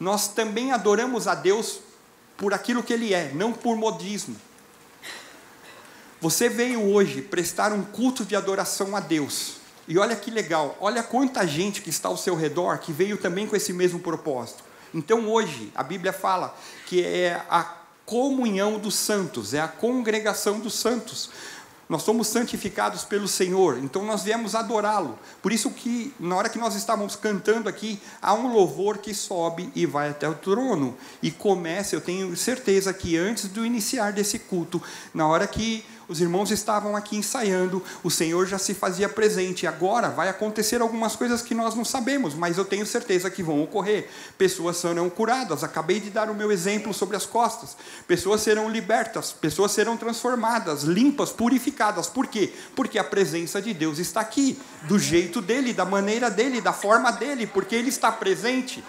Nós 0.00 0.28
também 0.28 0.72
adoramos 0.72 1.28
a 1.28 1.34
Deus 1.34 1.80
por 2.36 2.54
aquilo 2.54 2.82
que 2.82 2.92
ele 2.92 3.14
é, 3.14 3.32
não 3.34 3.52
por 3.52 3.76
modismo. 3.76 4.36
Você 6.20 6.48
veio 6.48 6.92
hoje 6.92 7.20
prestar 7.20 7.72
um 7.72 7.82
culto 7.82 8.24
de 8.24 8.36
adoração 8.36 8.94
a 8.94 9.00
Deus. 9.00 9.54
E 9.88 9.98
olha 9.98 10.14
que 10.14 10.30
legal, 10.30 10.76
olha 10.80 11.02
quanta 11.02 11.46
gente 11.46 11.82
que 11.82 11.90
está 11.90 12.08
ao 12.08 12.16
seu 12.16 12.36
redor 12.36 12.78
que 12.78 12.92
veio 12.92 13.18
também 13.18 13.46
com 13.46 13.56
esse 13.56 13.72
mesmo 13.72 13.98
propósito. 13.98 14.62
Então 14.94 15.28
hoje 15.28 15.72
a 15.74 15.82
Bíblia 15.82 16.12
fala 16.12 16.56
que 16.86 17.04
é 17.04 17.42
a 17.50 17.64
comunhão 18.06 18.78
dos 18.78 18.94
santos, 18.94 19.54
é 19.54 19.60
a 19.60 19.66
congregação 19.66 20.60
dos 20.60 20.74
santos. 20.74 21.30
Nós 21.92 22.04
somos 22.04 22.28
santificados 22.28 23.04
pelo 23.04 23.28
Senhor, 23.28 23.76
então 23.76 24.02
nós 24.02 24.22
viemos 24.22 24.54
adorá-lo. 24.54 25.18
Por 25.42 25.52
isso 25.52 25.70
que 25.70 26.14
na 26.18 26.34
hora 26.34 26.48
que 26.48 26.58
nós 26.58 26.74
estávamos 26.74 27.14
cantando 27.16 27.68
aqui, 27.68 28.00
há 28.22 28.32
um 28.32 28.50
louvor 28.50 28.96
que 28.96 29.12
sobe 29.12 29.70
e 29.74 29.84
vai 29.84 30.08
até 30.08 30.26
o 30.26 30.34
trono 30.34 30.96
e 31.22 31.30
começa, 31.30 31.94
eu 31.94 32.00
tenho 32.00 32.34
certeza 32.34 32.94
que 32.94 33.18
antes 33.18 33.46
do 33.46 33.62
iniciar 33.62 34.10
desse 34.10 34.38
culto, 34.38 34.82
na 35.12 35.26
hora 35.26 35.46
que 35.46 35.84
os 36.08 36.20
irmãos 36.20 36.50
estavam 36.50 36.96
aqui 36.96 37.16
ensaiando, 37.16 37.82
o 38.02 38.10
Senhor 38.10 38.46
já 38.46 38.58
se 38.58 38.74
fazia 38.74 39.08
presente. 39.08 39.66
Agora 39.66 40.08
vai 40.08 40.28
acontecer 40.28 40.80
algumas 40.80 41.16
coisas 41.16 41.42
que 41.42 41.54
nós 41.54 41.74
não 41.74 41.84
sabemos, 41.84 42.34
mas 42.34 42.58
eu 42.58 42.64
tenho 42.64 42.86
certeza 42.86 43.30
que 43.30 43.42
vão 43.42 43.62
ocorrer. 43.62 44.08
Pessoas 44.36 44.76
serão 44.76 45.08
curadas. 45.08 45.64
Acabei 45.64 46.00
de 46.00 46.10
dar 46.10 46.28
o 46.30 46.34
meu 46.34 46.50
exemplo 46.50 46.92
sobre 46.92 47.16
as 47.16 47.26
costas. 47.26 47.76
Pessoas 48.06 48.40
serão 48.40 48.68
libertas, 48.68 49.32
pessoas 49.32 49.72
serão 49.72 49.96
transformadas, 49.96 50.82
limpas, 50.82 51.30
purificadas. 51.30 52.08
Por 52.08 52.26
quê? 52.26 52.52
Porque 52.74 52.98
a 52.98 53.04
presença 53.04 53.60
de 53.60 53.72
Deus 53.72 53.98
está 53.98 54.20
aqui, 54.20 54.58
do 54.82 54.98
jeito 54.98 55.40
dele, 55.40 55.72
da 55.72 55.84
maneira 55.84 56.30
dele, 56.30 56.60
da 56.60 56.72
forma 56.72 57.10
dele, 57.12 57.46
porque 57.46 57.74
ele 57.74 57.88
está 57.88 58.10
presente. 58.10 58.82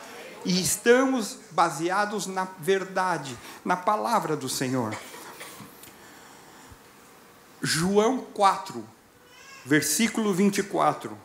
E 0.45 0.61
estamos 0.61 1.37
baseados 1.51 2.27
na 2.27 2.47
verdade, 2.59 3.37
na 3.63 3.77
palavra 3.77 4.35
do 4.35 4.49
Senhor. 4.49 4.93
João 7.65 8.17
4, 8.33 8.83
versículo 9.65 10.33
24. 10.33 11.17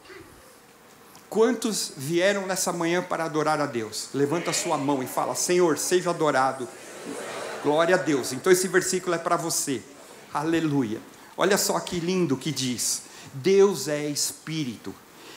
Quantos 1.29 1.93
vieram 1.97 2.47
nessa 2.47 2.73
manhã 2.73 3.03
para 3.03 3.25
adorar 3.25 3.61
a 3.61 3.67
Deus? 3.67 4.11
Levanta 4.15 4.53
sua 4.53 4.79
mão 4.79 5.03
e 5.03 5.07
fala: 5.09 5.35
Senhor, 5.35 5.77
seja 5.77 6.11
adorado. 6.11 6.69
Glória 7.65 7.97
a 7.97 7.99
Deus. 7.99 8.33
Então 8.33 8.53
esse 8.53 8.69
versículo 8.69 9.17
é 9.17 9.19
para 9.19 9.37
você. 9.37 9.83
Aleluia. 10.33 11.01
Olha 11.37 11.59
só 11.59 11.81
que 11.81 11.99
lindo 11.99 12.37
que 12.37 12.53
diz: 12.53 13.03
Deus 13.35 13.89
é 13.89 14.09
espírito 14.09 14.95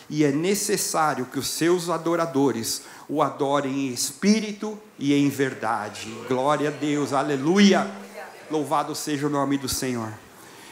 e 0.08 0.24
é 0.24 0.32
necessário 0.32 1.26
que 1.26 1.40
os 1.40 1.48
seus 1.48 1.90
adoradores 1.90 2.84
o 3.10 3.24
adorem 3.24 3.88
em 3.88 3.92
espírito 3.92 4.80
e 5.00 5.16
em 5.16 5.30
verdade. 5.30 6.16
Glória 6.28 6.70
a 6.70 6.72
Deus. 6.72 7.12
Aleluia. 7.12 7.90
Louvado 8.52 8.94
seja 8.94 9.26
o 9.26 9.32
nome 9.32 9.58
do 9.58 9.68
Senhor. 9.68 10.14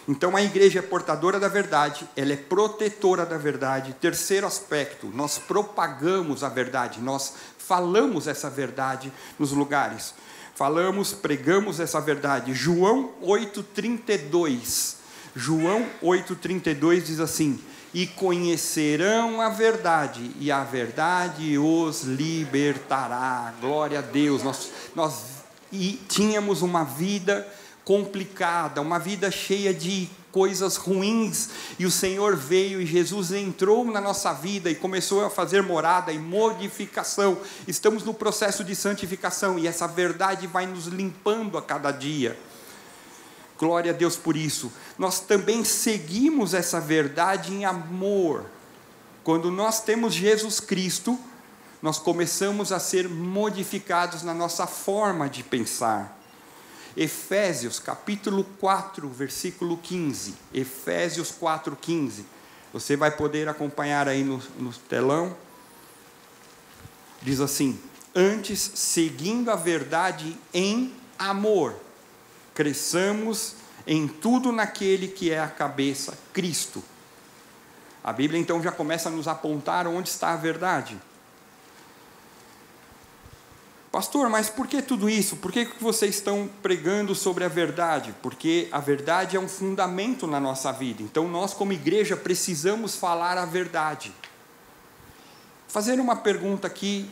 Então 0.09 0.35
a 0.35 0.41
igreja 0.41 0.79
é 0.79 0.81
portadora 0.81 1.39
da 1.39 1.47
verdade, 1.47 2.03
ela 2.17 2.33
é 2.33 2.35
protetora 2.35 3.27
da 3.27 3.37
verdade. 3.37 3.95
Terceiro 4.01 4.47
aspecto, 4.47 5.05
nós 5.13 5.37
propagamos 5.37 6.43
a 6.43 6.49
verdade, 6.49 6.99
nós 6.99 7.35
falamos 7.59 8.27
essa 8.27 8.49
verdade 8.49 9.13
nos 9.37 9.51
lugares. 9.51 10.15
Falamos, 10.55 11.13
pregamos 11.13 11.79
essa 11.79 12.01
verdade. 12.01 12.55
João 12.55 13.11
8:32. 13.21 14.95
João 15.35 15.85
8:32 16.01 17.05
diz 17.05 17.19
assim: 17.19 17.63
"E 17.93 18.07
conhecerão 18.07 19.39
a 19.39 19.49
verdade, 19.49 20.31
e 20.39 20.51
a 20.51 20.63
verdade 20.63 21.55
os 21.59 22.01
libertará". 22.01 23.53
Glória 23.61 23.99
a 23.99 24.01
Deus. 24.01 24.41
Nós 24.41 24.71
nós 24.95 25.39
e 25.71 26.01
tínhamos 26.09 26.63
uma 26.63 26.83
vida 26.83 27.47
complicada, 27.89 28.81
uma 28.81 28.99
vida 28.99 29.31
cheia 29.31 29.73
de 29.73 30.07
coisas 30.31 30.75
ruins, 30.75 31.49
e 31.79 31.87
o 31.87 31.91
Senhor 31.91 32.35
veio 32.35 32.79
e 32.79 32.85
Jesus 32.85 33.31
entrou 33.31 33.83
na 33.83 33.99
nossa 33.99 34.31
vida 34.31 34.69
e 34.69 34.75
começou 34.75 35.25
a 35.25 35.29
fazer 35.31 35.63
morada 35.63 36.11
e 36.11 36.19
modificação. 36.19 37.39
Estamos 37.67 38.03
no 38.03 38.13
processo 38.13 38.63
de 38.63 38.75
santificação 38.75 39.57
e 39.57 39.65
essa 39.65 39.87
verdade 39.87 40.45
vai 40.45 40.67
nos 40.67 40.85
limpando 40.85 41.57
a 41.57 41.63
cada 41.63 41.89
dia. 41.89 42.37
Glória 43.57 43.91
a 43.91 43.95
Deus 43.95 44.15
por 44.15 44.37
isso. 44.37 44.71
Nós 44.95 45.19
também 45.19 45.63
seguimos 45.63 46.53
essa 46.53 46.79
verdade 46.79 47.51
em 47.51 47.65
amor. 47.65 48.45
Quando 49.23 49.49
nós 49.49 49.81
temos 49.81 50.13
Jesus 50.13 50.59
Cristo, 50.59 51.17
nós 51.81 51.97
começamos 51.97 52.71
a 52.71 52.79
ser 52.79 53.09
modificados 53.09 54.21
na 54.21 54.35
nossa 54.35 54.67
forma 54.67 55.27
de 55.27 55.41
pensar. 55.41 56.18
Efésios 57.01 57.79
capítulo 57.79 58.43
4, 58.59 59.07
versículo 59.07 59.77
15. 59.77 60.35
Efésios 60.53 61.31
4, 61.31 61.73
15. 61.73 62.25
Você 62.73 62.97
vai 62.97 63.09
poder 63.09 63.47
acompanhar 63.47 64.09
aí 64.09 64.21
no, 64.21 64.43
no 64.57 64.73
telão. 64.73 65.33
Diz 67.21 67.39
assim: 67.39 67.79
Antes, 68.13 68.59
seguindo 68.75 69.49
a 69.49 69.55
verdade 69.55 70.37
em 70.53 70.93
amor, 71.17 71.73
cresçamos 72.53 73.55
em 73.87 74.05
tudo 74.05 74.51
naquele 74.51 75.07
que 75.07 75.31
é 75.31 75.39
a 75.39 75.47
cabeça, 75.47 76.19
Cristo. 76.33 76.83
A 78.03 78.11
Bíblia 78.11 78.41
então 78.41 78.61
já 78.61 78.73
começa 78.73 79.07
a 79.07 79.11
nos 79.11 79.25
apontar 79.25 79.87
onde 79.87 80.09
está 80.09 80.33
a 80.33 80.35
verdade. 80.35 80.99
Pastor, 83.91 84.29
mas 84.29 84.49
por 84.49 84.67
que 84.67 84.83
tudo 84.83 85.09
isso? 85.09 85.37
Por 85.37 85.51
que 85.51 85.67
vocês 85.79 86.15
estão 86.15 86.47
pregando 86.61 87.15
sobre 87.15 87.43
a 87.43 87.47
verdade? 87.47 88.13
Porque 88.21 88.67
a 88.71 88.79
verdade 88.79 89.35
é 89.35 89.39
um 89.39 89.47
fundamento 89.47 90.27
na 90.27 90.39
nossa 90.39 90.71
vida. 90.71 91.01
Então 91.01 91.27
nós, 91.27 91.55
como 91.55 91.73
igreja, 91.73 92.15
precisamos 92.15 92.95
falar 92.95 93.35
a 93.37 93.45
verdade. 93.45 94.13
Fazer 95.67 95.99
uma 95.99 96.15
pergunta 96.15 96.67
aqui. 96.67 97.09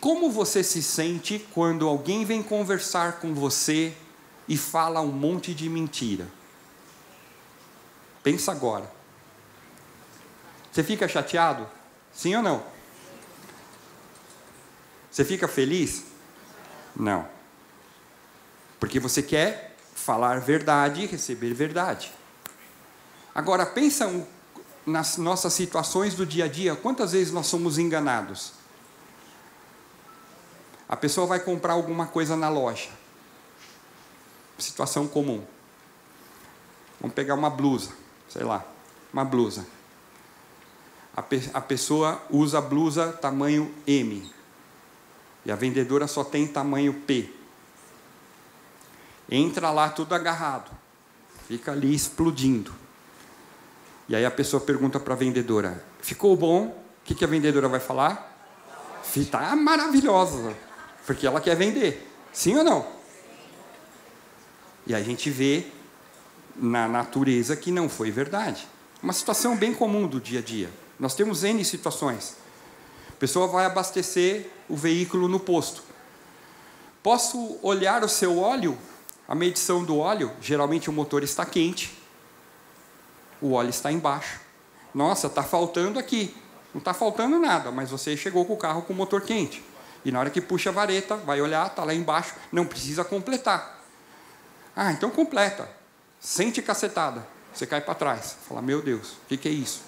Como 0.00 0.30
você 0.30 0.64
se 0.64 0.82
sente 0.82 1.38
quando 1.52 1.86
alguém 1.86 2.24
vem 2.24 2.42
conversar 2.42 3.20
com 3.20 3.34
você 3.34 3.94
e 4.48 4.56
fala 4.56 5.02
um 5.02 5.12
monte 5.12 5.52
de 5.52 5.68
mentira? 5.68 6.26
Pensa 8.22 8.52
agora. 8.52 8.90
Você 10.72 10.82
fica 10.82 11.06
chateado? 11.06 11.68
Sim 12.10 12.36
ou 12.36 12.42
não? 12.42 12.71
Você 15.12 15.26
fica 15.26 15.46
feliz? 15.46 16.04
Não. 16.96 17.28
Porque 18.80 18.98
você 18.98 19.22
quer 19.22 19.76
falar 19.94 20.40
verdade 20.40 21.02
e 21.02 21.06
receber 21.06 21.52
verdade. 21.52 22.10
Agora, 23.34 23.66
pensa 23.66 24.10
nas 24.86 25.18
nossas 25.18 25.52
situações 25.52 26.14
do 26.14 26.24
dia 26.24 26.46
a 26.46 26.48
dia, 26.48 26.74
quantas 26.74 27.12
vezes 27.12 27.32
nós 27.32 27.46
somos 27.46 27.78
enganados? 27.78 28.54
A 30.88 30.96
pessoa 30.96 31.26
vai 31.26 31.40
comprar 31.40 31.74
alguma 31.74 32.06
coisa 32.06 32.34
na 32.34 32.48
loja. 32.48 32.90
Situação 34.58 35.06
comum. 35.06 35.44
Vamos 37.00 37.14
pegar 37.14 37.34
uma 37.34 37.50
blusa, 37.50 37.90
sei 38.28 38.44
lá, 38.44 38.64
uma 39.12 39.24
blusa. 39.24 39.66
A, 41.14 41.20
pe 41.20 41.50
a 41.52 41.60
pessoa 41.60 42.22
usa 42.30 42.60
blusa 42.60 43.12
tamanho 43.12 43.74
M. 43.86 44.30
E 45.44 45.50
a 45.50 45.56
vendedora 45.56 46.06
só 46.06 46.22
tem 46.22 46.46
tamanho 46.46 46.94
P. 46.94 47.28
Entra 49.30 49.70
lá 49.70 49.88
tudo 49.88 50.14
agarrado. 50.14 50.70
Fica 51.48 51.72
ali 51.72 51.94
explodindo. 51.94 52.72
E 54.08 54.14
aí 54.14 54.24
a 54.24 54.30
pessoa 54.30 54.60
pergunta 54.60 55.00
para 55.00 55.14
a 55.14 55.16
vendedora: 55.16 55.84
ficou 56.00 56.36
bom? 56.36 56.66
O 56.66 57.04
que, 57.04 57.14
que 57.14 57.24
a 57.24 57.28
vendedora 57.28 57.68
vai 57.68 57.80
falar? 57.80 58.30
Está 59.16 59.54
maravilhosa. 59.56 60.54
Porque 61.04 61.26
ela 61.26 61.40
quer 61.40 61.56
vender. 61.56 62.08
Sim 62.32 62.56
ou 62.56 62.64
não? 62.64 62.86
E 64.86 64.94
a 64.94 65.02
gente 65.02 65.30
vê 65.30 65.66
na 66.56 66.86
natureza 66.86 67.56
que 67.56 67.70
não 67.70 67.88
foi 67.88 68.10
verdade. 68.10 68.66
Uma 69.02 69.12
situação 69.12 69.56
bem 69.56 69.74
comum 69.74 70.06
do 70.06 70.20
dia 70.20 70.38
a 70.38 70.42
dia. 70.42 70.70
Nós 70.98 71.14
temos 71.14 71.42
N 71.42 71.64
situações 71.64 72.36
pessoa 73.22 73.46
vai 73.46 73.64
abastecer 73.64 74.50
o 74.72 74.76
veículo 74.76 75.28
no 75.28 75.38
posto. 75.38 75.82
Posso 77.02 77.58
olhar 77.62 78.02
o 78.02 78.08
seu 78.08 78.38
óleo, 78.38 78.78
a 79.28 79.34
medição 79.34 79.84
do 79.84 79.98
óleo, 79.98 80.32
geralmente 80.40 80.88
o 80.88 80.92
motor 80.94 81.22
está 81.22 81.44
quente, 81.44 81.92
o 83.38 83.52
óleo 83.52 83.68
está 83.68 83.92
embaixo. 83.92 84.40
Nossa, 84.94 85.26
está 85.26 85.42
faltando 85.42 85.98
aqui. 85.98 86.34
Não 86.72 86.78
está 86.78 86.94
faltando 86.94 87.38
nada, 87.38 87.70
mas 87.70 87.90
você 87.90 88.16
chegou 88.16 88.46
com 88.46 88.54
o 88.54 88.56
carro 88.56 88.80
com 88.80 88.94
o 88.94 88.96
motor 88.96 89.20
quente. 89.20 89.62
E 90.06 90.10
na 90.10 90.20
hora 90.20 90.30
que 90.30 90.40
puxa 90.40 90.70
a 90.70 90.72
vareta, 90.72 91.16
vai 91.16 91.38
olhar, 91.42 91.66
está 91.66 91.84
lá 91.84 91.92
embaixo, 91.92 92.34
não 92.50 92.64
precisa 92.64 93.04
completar. 93.04 93.78
Ah, 94.74 94.90
então 94.90 95.10
completa. 95.10 95.68
Sente 96.18 96.62
cacetada. 96.62 97.26
Você 97.52 97.66
cai 97.66 97.82
para 97.82 97.94
trás. 97.94 98.38
Fala, 98.48 98.62
meu 98.62 98.80
Deus, 98.80 99.10
o 99.10 99.26
que, 99.28 99.36
que 99.36 99.48
é 99.48 99.52
isso? 99.52 99.82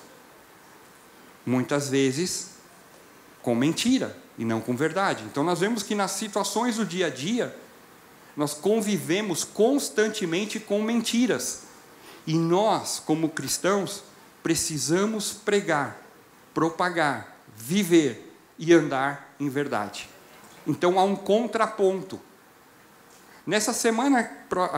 Muitas 1.47 1.89
vezes 1.89 2.51
com 3.41 3.55
mentira 3.55 4.24
e 4.37 4.45
não 4.45 4.61
com 4.61 4.77
verdade. 4.77 5.25
Então 5.25 5.43
nós 5.45 5.61
vemos 5.61 5.83
que 5.83 5.95
nas 5.95 6.13
situações 6.13 6.77
do 6.77 6.85
dia 6.85 7.07
a 7.07 7.11
dia, 7.11 7.57
nós 8.37 8.55
convivemos 8.55 9.45
constantemente 9.45 10.59
com 10.59 10.83
mentiras. 10.83 11.63
E 12.27 12.35
nós, 12.35 13.03
como 13.05 13.29
cristãos, 13.29 14.03
precisamos 14.43 15.33
pregar, 15.33 16.01
propagar, 16.53 17.39
viver 17.57 18.35
e 18.59 18.73
andar 18.73 19.35
em 19.39 19.49
verdade. 19.49 20.09
Então 20.67 20.99
há 20.99 21.05
um 21.05 21.15
contraponto. 21.15 22.21
Nessa 23.47 23.73
semana 23.73 24.25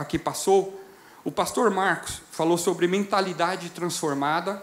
que 0.09 0.19
passou, 0.19 0.81
o 1.23 1.31
pastor 1.31 1.71
Marcos 1.71 2.21
falou 2.31 2.57
sobre 2.57 2.87
mentalidade 2.87 3.69
transformada 3.69 4.61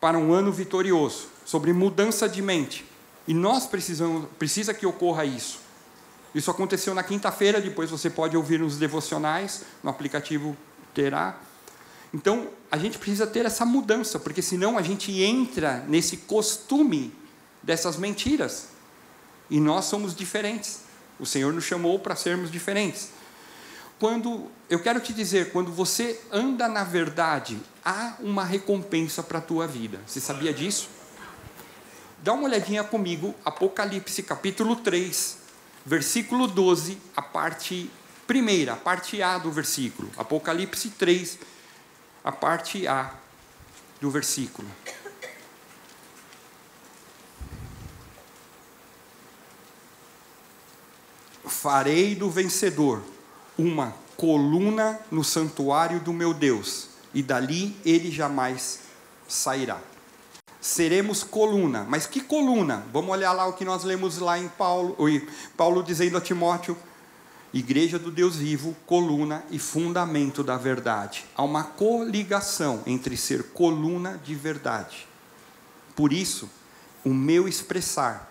para 0.00 0.16
um 0.16 0.32
ano 0.32 0.52
vitorioso, 0.52 1.28
sobre 1.44 1.72
mudança 1.72 2.28
de 2.28 2.40
mente. 2.40 2.86
E 3.28 3.34
nós 3.34 3.66
precisamos, 3.66 4.26
precisa 4.38 4.72
que 4.72 4.86
ocorra 4.86 5.22
isso. 5.22 5.60
Isso 6.34 6.50
aconteceu 6.50 6.94
na 6.94 7.02
quinta-feira, 7.02 7.60
depois 7.60 7.90
você 7.90 8.08
pode 8.08 8.34
ouvir 8.34 8.58
nos 8.58 8.78
devocionais, 8.78 9.64
no 9.82 9.90
aplicativo 9.90 10.56
terá. 10.94 11.38
Então, 12.12 12.48
a 12.70 12.78
gente 12.78 12.96
precisa 12.96 13.26
ter 13.26 13.44
essa 13.44 13.66
mudança, 13.66 14.18
porque 14.18 14.40
senão 14.40 14.78
a 14.78 14.82
gente 14.82 15.22
entra 15.22 15.84
nesse 15.86 16.16
costume 16.16 17.12
dessas 17.62 17.98
mentiras. 17.98 18.68
E 19.50 19.60
nós 19.60 19.84
somos 19.84 20.16
diferentes. 20.16 20.80
O 21.20 21.26
Senhor 21.26 21.52
nos 21.52 21.64
chamou 21.64 21.98
para 21.98 22.16
sermos 22.16 22.50
diferentes. 22.50 23.10
Quando 23.98 24.46
eu 24.70 24.80
quero 24.80 25.00
te 25.00 25.12
dizer, 25.12 25.52
quando 25.52 25.70
você 25.70 26.18
anda 26.32 26.66
na 26.66 26.82
verdade, 26.82 27.60
há 27.84 28.14
uma 28.20 28.44
recompensa 28.44 29.22
para 29.22 29.38
a 29.38 29.42
tua 29.42 29.66
vida. 29.66 30.00
Você 30.06 30.18
sabia 30.18 30.54
disso? 30.54 30.88
Dá 32.20 32.32
uma 32.32 32.44
olhadinha 32.44 32.82
comigo, 32.82 33.32
Apocalipse 33.44 34.24
capítulo 34.24 34.74
3, 34.76 35.38
versículo 35.86 36.48
12, 36.48 36.98
a 37.16 37.22
parte 37.22 37.88
primeira, 38.26 38.72
a 38.72 38.76
parte 38.76 39.22
A 39.22 39.38
do 39.38 39.52
versículo. 39.52 40.10
Apocalipse 40.16 40.90
3, 40.90 41.38
a 42.24 42.32
parte 42.32 42.88
A 42.88 43.14
do 44.00 44.10
versículo. 44.10 44.68
Farei 51.46 52.16
do 52.16 52.28
vencedor 52.28 53.02
uma 53.56 53.94
coluna 54.16 54.98
no 55.10 55.22
santuário 55.22 56.00
do 56.00 56.12
meu 56.12 56.34
Deus, 56.34 56.88
e 57.14 57.22
dali 57.22 57.76
ele 57.84 58.10
jamais 58.10 58.80
sairá. 59.28 59.80
Seremos 60.68 61.24
coluna, 61.24 61.86
mas 61.88 62.06
que 62.06 62.20
coluna? 62.20 62.84
Vamos 62.92 63.10
olhar 63.10 63.32
lá 63.32 63.46
o 63.46 63.54
que 63.54 63.64
nós 63.64 63.84
lemos 63.84 64.18
lá 64.18 64.38
em 64.38 64.48
Paulo, 64.48 64.98
Paulo 65.56 65.82
dizendo 65.82 66.18
a 66.18 66.20
Timóteo: 66.20 66.76
Igreja 67.54 67.98
do 67.98 68.10
Deus 68.10 68.36
vivo, 68.36 68.76
coluna 68.84 69.42
e 69.50 69.58
fundamento 69.58 70.44
da 70.44 70.58
verdade. 70.58 71.24
Há 71.34 71.42
uma 71.42 71.64
coligação 71.64 72.82
entre 72.84 73.16
ser 73.16 73.44
coluna 73.44 74.20
de 74.22 74.34
verdade. 74.34 75.08
Por 75.96 76.12
isso, 76.12 76.50
o 77.02 77.14
meu 77.14 77.48
expressar, 77.48 78.30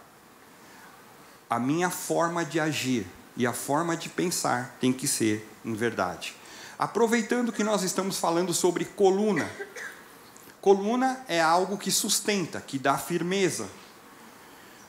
a 1.50 1.58
minha 1.58 1.89
forma 1.89 2.46
de 2.46 2.60
agir 2.60 3.08
e 3.36 3.48
a 3.48 3.51
forma 3.51 3.98
de 3.98 4.10
pensar 4.10 4.77
tem 4.79 4.94
que 4.94 5.08
ser 5.08 5.50
em 5.65 5.74
verdade. 5.74 6.36
Aproveitando 6.77 7.51
que 7.51 7.63
nós 7.63 7.82
estamos 7.82 8.20
falando 8.20 8.53
sobre 8.53 8.86
coluna, 8.86 9.50
coluna 10.62 11.24
é 11.28 11.42
algo 11.42 11.78
que 11.78 11.92
sustenta, 11.92 12.60
que 12.60 12.78
dá 12.78 12.98
firmeza. 12.98 13.68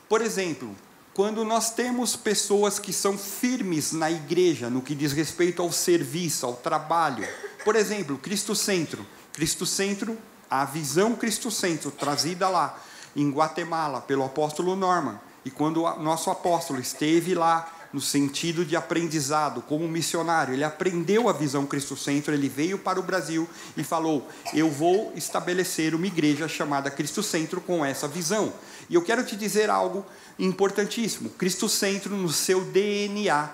Por 0.09 0.23
exemplo, 0.23 0.75
quando 1.13 1.45
nós 1.45 1.71
temos 1.71 2.15
pessoas 2.15 2.79
que 2.79 2.93
são 2.93 3.19
firmes 3.19 3.93
na 3.93 4.11
igreja 4.11 4.71
no 4.71 4.81
que 4.81 4.95
diz 4.95 5.13
respeito 5.13 5.61
ao 5.61 5.73
serviço, 5.73 6.47
ao 6.47 6.55
trabalho. 6.55 7.27
Por 7.65 7.75
exemplo, 7.75 8.17
Cristo 8.19 8.55
Centro. 8.55 9.05
Cristo 9.33 9.67
Centro, 9.67 10.17
a 10.49 10.65
visão 10.65 11.15
Cristo 11.15 11.51
Centro 11.51 11.91
trazida 11.91 12.49
lá 12.49 12.79
em 13.17 13.31
Guatemala 13.31 14.01
pelo 14.01 14.25
apóstolo 14.25 14.77
Norman. 14.77 15.19
E 15.45 15.51
quando 15.51 15.83
o 15.83 16.03
nosso 16.03 16.31
apóstolo 16.31 16.81
esteve 16.81 17.35
lá 17.35 17.78
no 17.92 18.00
sentido 18.00 18.64
de 18.64 18.76
aprendizado, 18.76 19.62
como 19.62 19.88
missionário. 19.88 20.54
Ele 20.54 20.64
aprendeu 20.64 21.28
a 21.28 21.33
visão 21.33 21.66
Cristo-centro, 21.66 22.35
ele 22.35 22.49
veio 22.49 22.78
para 22.78 23.00
o 23.00 23.02
Brasil 23.02 23.49
e 23.76 23.83
falou: 23.83 24.28
Eu 24.52 24.71
vou 24.71 25.12
estabelecer 25.16 25.95
uma 25.95 26.07
igreja 26.07 26.49
chamada 26.49 26.90
Cristo-centro 26.90 27.61
com 27.61 27.85
essa 27.85 28.07
visão. 28.07 28.52
E 28.88 28.95
eu 28.95 29.02
quero 29.02 29.25
te 29.25 29.37
dizer 29.37 29.71
algo 29.71 30.04
importantíssimo: 30.38 31.30
Cristo-centro, 31.30 32.16
no 32.16 32.28
seu 32.30 32.64
DNA, 32.64 33.50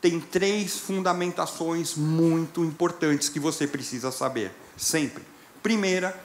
tem 0.00 0.20
três 0.20 0.78
fundamentações 0.78 1.94
muito 1.94 2.64
importantes 2.64 3.28
que 3.28 3.40
você 3.40 3.66
precisa 3.66 4.10
saber, 4.10 4.52
sempre. 4.76 5.22
Primeira, 5.62 6.18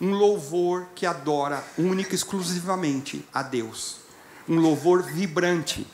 um 0.00 0.12
louvor 0.12 0.86
que 0.94 1.06
adora 1.06 1.64
única 1.78 2.12
e 2.12 2.14
exclusivamente 2.14 3.24
a 3.32 3.42
Deus. 3.42 3.96
Um 4.48 4.60
louvor 4.60 5.02
vibrante 5.02 5.86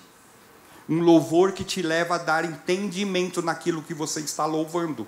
um 0.91 1.01
louvor 1.01 1.53
que 1.53 1.63
te 1.63 1.83
leva 1.83 2.17
a 2.17 2.19
dar 2.19 2.45
entendimento 2.45 3.41
naquilo 3.41 3.81
que 3.81 3.95
você 3.95 4.19
está 4.19 4.45
louvando. 4.45 5.07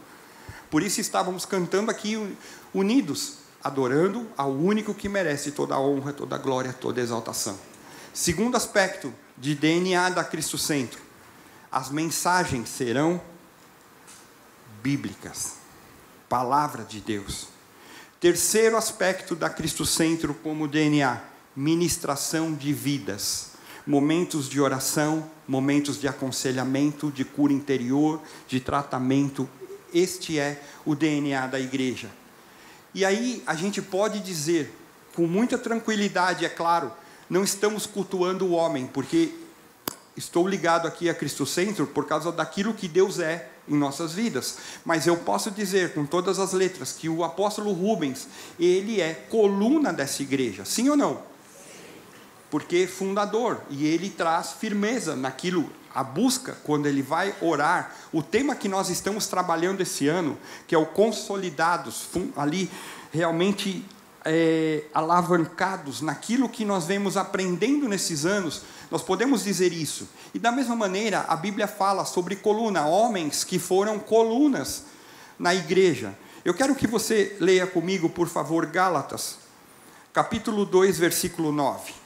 Por 0.71 0.81
isso 0.81 1.01
estávamos 1.01 1.45
cantando 1.45 1.91
aqui 1.91 2.37
unidos, 2.73 3.39
adorando 3.63 4.31
ao 4.37 4.53
único 4.53 4.95
que 4.95 5.09
merece 5.09 5.51
toda 5.51 5.75
a 5.75 5.81
honra, 5.81 6.13
toda 6.13 6.37
a 6.37 6.39
glória, 6.39 6.73
toda 6.73 7.01
a 7.01 7.03
exaltação. 7.03 7.59
Segundo 8.15 8.57
aspecto 8.57 9.13
de 9.37 9.57
DNA 9.57 10.11
da 10.11 10.23
Cristo 10.23 10.57
Centro, 10.57 11.01
as 11.71 11.91
mensagens 11.91 12.69
serão 12.69 13.21
bíblicas, 14.85 15.55
palavra 16.29 16.85
de 16.85 17.01
Deus. 17.01 17.49
Terceiro 18.21 18.77
aspecto 18.77 19.35
da 19.35 19.51
Cristo 19.51 19.85
Centro 19.85 20.33
como 20.33 20.69
DNA, 20.69 21.21
ministração 21.57 22.55
de 22.55 22.73
vidas 22.73 23.52
momentos 23.87 24.49
de 24.49 24.61
oração, 24.61 25.29
momentos 25.47 26.01
de 26.01 26.07
aconselhamento, 26.07 27.11
de 27.11 27.25
cura 27.25 27.53
interior, 27.53 28.21
de 28.47 28.61
tratamento. 28.61 29.49
Este 29.93 30.39
é 30.39 30.63
o 30.85 30.95
DNA 30.95 31.47
da 31.47 31.61
igreja. 31.61 32.11
E 32.95 33.05
aí 33.05 33.43
a 33.47 33.55
gente 33.55 33.81
pode 33.81 34.21
dizer, 34.21 34.73
com 35.15 35.27
muita 35.27 35.59
tranquilidade, 35.59 36.45
é 36.45 36.49
claro, 36.49 36.93
não 37.29 37.43
estamos 37.43 37.87
cultuando 37.87 38.47
o 38.47 38.53
homem, 38.53 38.87
porque 38.87 39.35
estou 40.17 40.47
ligado 40.47 40.87
aqui 40.87 41.09
a 41.09 41.15
Cristo 41.15 41.47
Centro 41.47 41.87
por 41.87 42.07
causa 42.07 42.31
daquilo 42.31 42.75
que 42.75 42.87
Deus 42.87 43.19
é 43.19 43.49
em 43.69 43.77
nossas 43.77 44.13
vidas. 44.13 44.59
Mas 44.85 45.07
eu 45.07 45.17
posso 45.17 45.51
dizer 45.51 45.95
com 45.95 46.05
todas 46.05 46.39
as 46.39 46.53
letras 46.53 46.93
que 46.93 47.09
o 47.09 47.25
apóstolo 47.25 47.73
Rubens, 47.73 48.29
ele 48.59 49.01
é 49.01 49.15
coluna 49.15 49.93
dessa 49.93 50.23
igreja. 50.23 50.65
Sim 50.65 50.91
ou 50.91 50.97
não? 50.97 51.32
Porque 52.53 52.77
é 52.77 52.87
fundador 52.87 53.63
e 53.71 53.87
ele 53.87 54.11
traz 54.11 54.53
firmeza 54.53 55.17
naquilo, 55.17 55.71
a 55.95 56.05
busca 56.05 56.55
quando 56.65 56.85
ele 56.85 57.01
vai 57.01 57.35
orar. 57.41 57.97
O 58.13 58.23
tema 58.23 58.55
que 58.55 58.69
nós 58.69 58.91
estamos 58.91 59.27
trabalhando 59.27 59.81
esse 59.81 60.07
ano, 60.07 60.37
que 60.67 60.75
é 60.75 60.79
o 60.79 60.85
consolidados, 60.85 62.11
ali 62.37 62.71
realmente 63.11 63.83
é, 64.23 64.85
alavancados 64.93 66.03
naquilo 66.03 66.47
que 66.47 66.63
nós 66.63 66.85
vemos 66.85 67.17
aprendendo 67.17 67.89
nesses 67.89 68.27
anos, 68.27 68.65
nós 68.91 69.03
podemos 69.03 69.45
dizer 69.45 69.73
isso. 69.73 70.07
E 70.35 70.39
da 70.39 70.53
mesma 70.53 70.77
maneira, 70.77 71.25
a 71.29 71.37
Bíblia 71.37 71.67
fala 71.67 72.05
sobre 72.05 72.37
coluna, 72.37 72.85
homens 72.85 73.45
que 73.45 73.59
foram 73.59 73.99
colunas 73.99 74.85
na 75.39 75.55
igreja. 75.55 76.15
Eu 76.45 76.53
quero 76.53 76.75
que 76.75 76.87
você 76.87 77.35
leia 77.41 77.67
comigo, 77.67 78.11
por 78.11 78.29
favor, 78.29 78.67
Gálatas, 78.67 79.39
capítulo 80.13 80.67
2, 80.67 80.99
versículo 80.99 81.51
9. 81.51 82.02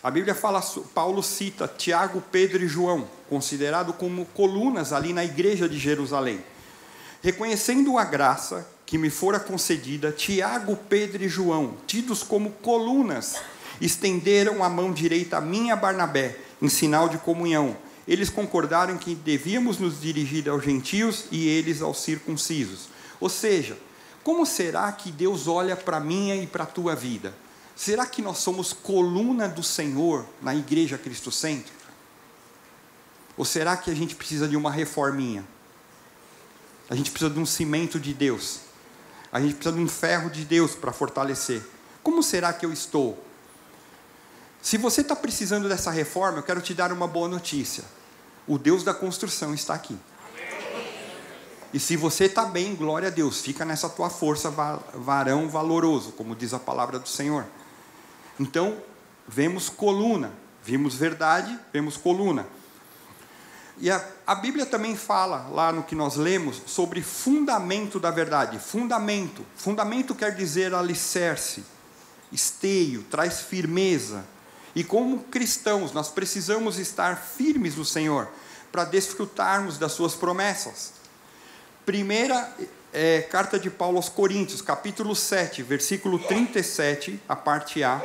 A 0.00 0.12
Bíblia 0.12 0.34
fala, 0.34 0.62
Paulo 0.94 1.22
cita 1.24 1.66
Tiago, 1.66 2.22
Pedro 2.30 2.62
e 2.62 2.68
João, 2.68 3.08
considerados 3.28 3.96
como 3.96 4.26
colunas 4.26 4.92
ali 4.92 5.12
na 5.12 5.24
igreja 5.24 5.68
de 5.68 5.76
Jerusalém. 5.76 6.40
Reconhecendo 7.20 7.98
a 7.98 8.04
graça 8.04 8.64
que 8.86 8.96
me 8.96 9.10
fora 9.10 9.40
concedida, 9.40 10.12
Tiago, 10.12 10.78
Pedro 10.88 11.24
e 11.24 11.28
João, 11.28 11.74
tidos 11.84 12.22
como 12.22 12.52
colunas, 12.52 13.36
estenderam 13.80 14.62
a 14.62 14.68
mão 14.68 14.92
direita 14.92 15.38
a 15.38 15.40
mim 15.40 15.72
a 15.72 15.76
Barnabé, 15.76 16.38
em 16.62 16.68
sinal 16.68 17.08
de 17.08 17.18
comunhão. 17.18 17.76
Eles 18.06 18.30
concordaram 18.30 18.96
que 18.96 19.16
devíamos 19.16 19.78
nos 19.78 20.00
dirigir 20.00 20.48
aos 20.48 20.64
gentios 20.64 21.24
e 21.32 21.48
eles 21.48 21.82
aos 21.82 22.00
circuncisos. 22.00 22.88
Ou 23.18 23.28
seja, 23.28 23.76
como 24.22 24.46
será 24.46 24.90
que 24.92 25.10
Deus 25.10 25.48
olha 25.48 25.74
para 25.76 25.98
minha 25.98 26.36
e 26.36 26.46
para 26.46 26.62
a 26.62 26.68
tua 26.68 26.94
vida? 26.94 27.34
Será 27.78 28.04
que 28.04 28.20
nós 28.20 28.38
somos 28.38 28.72
coluna 28.72 29.46
do 29.46 29.62
Senhor 29.62 30.26
na 30.42 30.52
igreja 30.52 30.98
Cristo 30.98 31.30
Centro? 31.30 31.72
Ou 33.36 33.44
será 33.44 33.76
que 33.76 33.88
a 33.88 33.94
gente 33.94 34.16
precisa 34.16 34.48
de 34.48 34.56
uma 34.56 34.68
reforminha? 34.68 35.46
A 36.90 36.96
gente 36.96 37.12
precisa 37.12 37.32
de 37.32 37.38
um 37.38 37.46
cimento 37.46 38.00
de 38.00 38.12
Deus. 38.12 38.62
A 39.30 39.40
gente 39.40 39.54
precisa 39.54 39.76
de 39.76 39.80
um 39.80 39.86
ferro 39.86 40.28
de 40.28 40.44
Deus 40.44 40.74
para 40.74 40.92
fortalecer. 40.92 41.62
Como 42.02 42.20
será 42.20 42.52
que 42.52 42.66
eu 42.66 42.72
estou? 42.72 43.16
Se 44.60 44.76
você 44.76 45.02
está 45.02 45.14
precisando 45.14 45.68
dessa 45.68 45.92
reforma, 45.92 46.38
eu 46.38 46.42
quero 46.42 46.60
te 46.60 46.74
dar 46.74 46.92
uma 46.92 47.06
boa 47.06 47.28
notícia. 47.28 47.84
O 48.48 48.58
Deus 48.58 48.82
da 48.82 48.92
construção 48.92 49.54
está 49.54 49.74
aqui. 49.74 49.96
E 51.72 51.78
se 51.78 51.94
você 51.96 52.24
está 52.24 52.44
bem, 52.44 52.74
glória 52.74 53.06
a 53.06 53.10
Deus, 53.12 53.40
fica 53.40 53.64
nessa 53.64 53.88
tua 53.88 54.10
força, 54.10 54.50
varão 54.94 55.48
valoroso, 55.48 56.10
como 56.10 56.34
diz 56.34 56.52
a 56.52 56.58
palavra 56.58 56.98
do 56.98 57.08
Senhor. 57.08 57.46
Então, 58.38 58.76
vemos 59.26 59.68
coluna, 59.68 60.32
vimos 60.62 60.94
verdade, 60.94 61.58
vemos 61.72 61.96
coluna. 61.96 62.46
E 63.80 63.90
a, 63.90 64.04
a, 64.26 64.34
Bíblia 64.34 64.66
também 64.66 64.96
fala, 64.96 65.48
lá 65.52 65.72
no 65.72 65.84
que 65.84 65.94
nós 65.94 66.16
lemos, 66.16 66.62
sobre 66.66 67.00
fundamento 67.00 68.00
da 68.00 68.10
verdade. 68.10 68.58
Fundamento. 68.58 69.46
Fundamento 69.56 70.14
quer 70.14 70.34
dizer 70.34 70.74
alicerce. 70.74 71.64
esteio, 72.32 73.04
traz 73.04 73.40
firmeza. 73.40 74.24
E 74.74 74.82
como 74.82 75.20
cristãos, 75.24 75.92
nós 75.92 76.08
precisamos 76.08 76.78
estar 76.78 77.16
firmes 77.16 77.76
no 77.76 77.84
Senhor 77.84 78.28
para 78.70 78.84
desfrutarmos 78.84 79.78
das 79.78 79.92
suas 79.92 80.14
promessas. 80.14 80.92
Primeira 81.86 82.52
é, 83.00 83.22
carta 83.22 83.60
de 83.60 83.70
Paulo 83.70 83.96
aos 83.96 84.08
Coríntios, 84.08 84.60
capítulo 84.60 85.14
7, 85.14 85.62
versículo 85.62 86.18
37, 86.18 87.22
a 87.28 87.36
parte 87.36 87.80
A. 87.84 88.02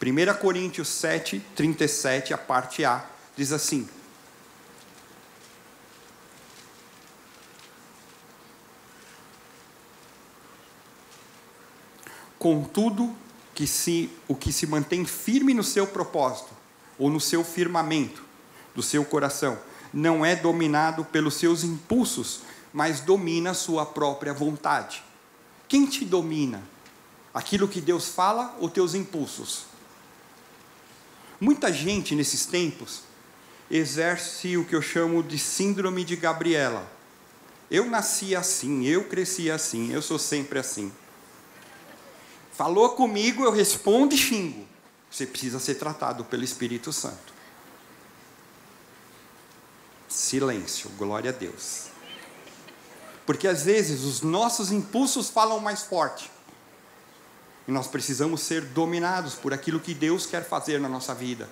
1 0.00 0.38
Coríntios 0.40 0.88
7, 0.88 1.38
37, 1.54 2.32
a 2.32 2.38
parte 2.38 2.82
A, 2.82 3.04
diz 3.36 3.52
assim: 3.52 3.86
Contudo, 12.38 13.14
que 13.54 13.66
se, 13.66 14.10
o 14.26 14.34
que 14.34 14.50
se 14.50 14.66
mantém 14.66 15.04
firme 15.04 15.52
no 15.52 15.62
seu 15.62 15.86
propósito, 15.86 16.54
ou 16.98 17.10
no 17.10 17.20
seu 17.20 17.44
firmamento 17.44 18.24
do 18.74 18.82
seu 18.82 19.04
coração, 19.04 19.58
não 19.92 20.24
é 20.24 20.36
dominado 20.36 21.04
pelos 21.04 21.34
seus 21.34 21.64
impulsos, 21.64 22.42
mas 22.72 23.00
domina 23.00 23.54
sua 23.54 23.84
própria 23.84 24.32
vontade. 24.32 25.02
Quem 25.68 25.86
te 25.86 26.04
domina? 26.04 26.62
Aquilo 27.32 27.68
que 27.68 27.80
Deus 27.80 28.08
fala 28.08 28.56
ou 28.60 28.68
teus 28.68 28.94
impulsos? 28.94 29.64
Muita 31.40 31.72
gente 31.72 32.14
nesses 32.14 32.46
tempos 32.46 33.02
exerce 33.70 34.56
o 34.56 34.64
que 34.64 34.74
eu 34.74 34.82
chamo 34.82 35.22
de 35.22 35.38
síndrome 35.38 36.04
de 36.04 36.16
Gabriela. 36.16 36.90
Eu 37.70 37.86
nasci 37.86 38.34
assim, 38.34 38.84
eu 38.84 39.04
cresci 39.04 39.50
assim, 39.50 39.92
eu 39.92 40.02
sou 40.02 40.18
sempre 40.18 40.58
assim. 40.58 40.92
Falou 42.52 42.90
comigo, 42.90 43.44
eu 43.44 43.52
respondo 43.52 44.14
e 44.14 44.18
xingo. 44.18 44.66
Você 45.10 45.24
precisa 45.24 45.58
ser 45.58 45.76
tratado 45.76 46.24
pelo 46.24 46.44
Espírito 46.44 46.92
Santo. 46.92 47.32
Silêncio, 50.30 50.88
glória 50.90 51.30
a 51.30 51.34
Deus. 51.34 51.86
Porque 53.26 53.48
às 53.48 53.64
vezes 53.64 54.04
os 54.04 54.22
nossos 54.22 54.70
impulsos 54.70 55.28
falam 55.28 55.58
mais 55.58 55.82
forte. 55.82 56.30
E 57.66 57.72
nós 57.72 57.88
precisamos 57.88 58.40
ser 58.40 58.60
dominados 58.66 59.34
por 59.34 59.52
aquilo 59.52 59.80
que 59.80 59.92
Deus 59.92 60.26
quer 60.26 60.44
fazer 60.44 60.78
na 60.78 60.88
nossa 60.88 61.12
vida. 61.16 61.48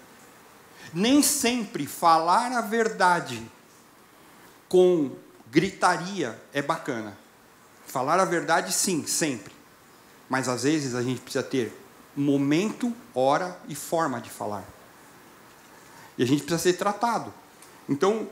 Nem 0.95 1.25
sempre 1.25 1.89
falar 1.89 2.53
a 2.53 2.61
verdade 2.61 3.45
com 4.69 5.11
gritaria 5.51 6.41
é 6.53 6.63
bacana. 6.63 7.19
Falar 7.85 8.21
a 8.21 8.25
verdade, 8.25 8.73
sim, 8.73 9.05
sempre. 9.09 9.53
Mas 10.29 10.49
às 10.49 10.63
vezes 10.63 10.95
a 10.95 11.03
gente 11.03 11.21
precisa 11.21 11.43
ter 11.43 11.77
momento, 12.15 12.95
hora 13.13 13.59
e 13.69 13.75
forma 13.75 14.21
de 14.21 14.31
falar. 14.31 14.65
E 16.17 16.23
a 16.23 16.27
gente 16.27 16.45
precisa 16.45 16.63
ser 16.63 16.75
tratado. 16.75 17.35
Então, 17.89 18.29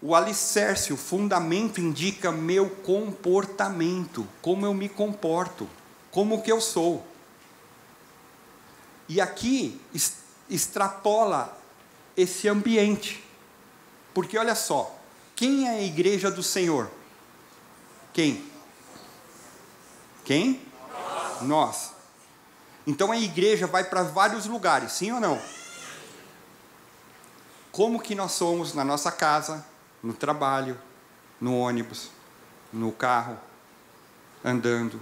o 0.00 0.14
alicerce, 0.14 0.92
o 0.92 0.96
fundamento 0.96 1.80
indica 1.80 2.30
meu 2.30 2.68
comportamento, 2.68 4.26
como 4.42 4.66
eu 4.66 4.74
me 4.74 4.88
comporto, 4.88 5.68
como 6.10 6.42
que 6.42 6.52
eu 6.52 6.60
sou. 6.60 7.04
E 9.08 9.20
aqui 9.20 9.80
extrapola 10.48 11.56
esse 12.16 12.48
ambiente. 12.48 13.22
Porque 14.12 14.38
olha 14.38 14.54
só, 14.54 14.94
quem 15.34 15.68
é 15.68 15.70
a 15.70 15.82
igreja 15.82 16.30
do 16.30 16.42
Senhor? 16.42 16.90
Quem? 18.12 18.50
Quem? 20.24 20.60
Nós. 21.42 21.92
Então 22.86 23.12
a 23.12 23.16
igreja 23.18 23.66
vai 23.66 23.84
para 23.84 24.02
vários 24.02 24.46
lugares, 24.46 24.92
sim 24.92 25.12
ou 25.12 25.20
não? 25.20 25.40
Como 27.72 28.00
que 28.00 28.14
nós 28.14 28.32
somos 28.32 28.72
na 28.72 28.84
nossa 28.84 29.12
casa, 29.12 29.64
no 30.06 30.14
trabalho, 30.14 30.78
no 31.40 31.58
ônibus, 31.58 32.10
no 32.72 32.92
carro, 32.92 33.36
andando, 34.44 35.00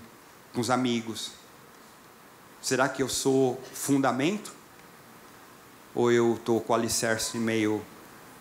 com 0.54 0.60
os 0.62 0.70
amigos? 0.70 1.32
Será 2.62 2.88
que 2.88 3.02
eu 3.02 3.08
sou 3.08 3.62
fundamento? 3.74 4.50
Ou 5.94 6.10
eu 6.10 6.36
estou 6.36 6.58
com 6.58 6.72
o 6.72 6.76
alicerce 6.76 7.36
meio 7.36 7.84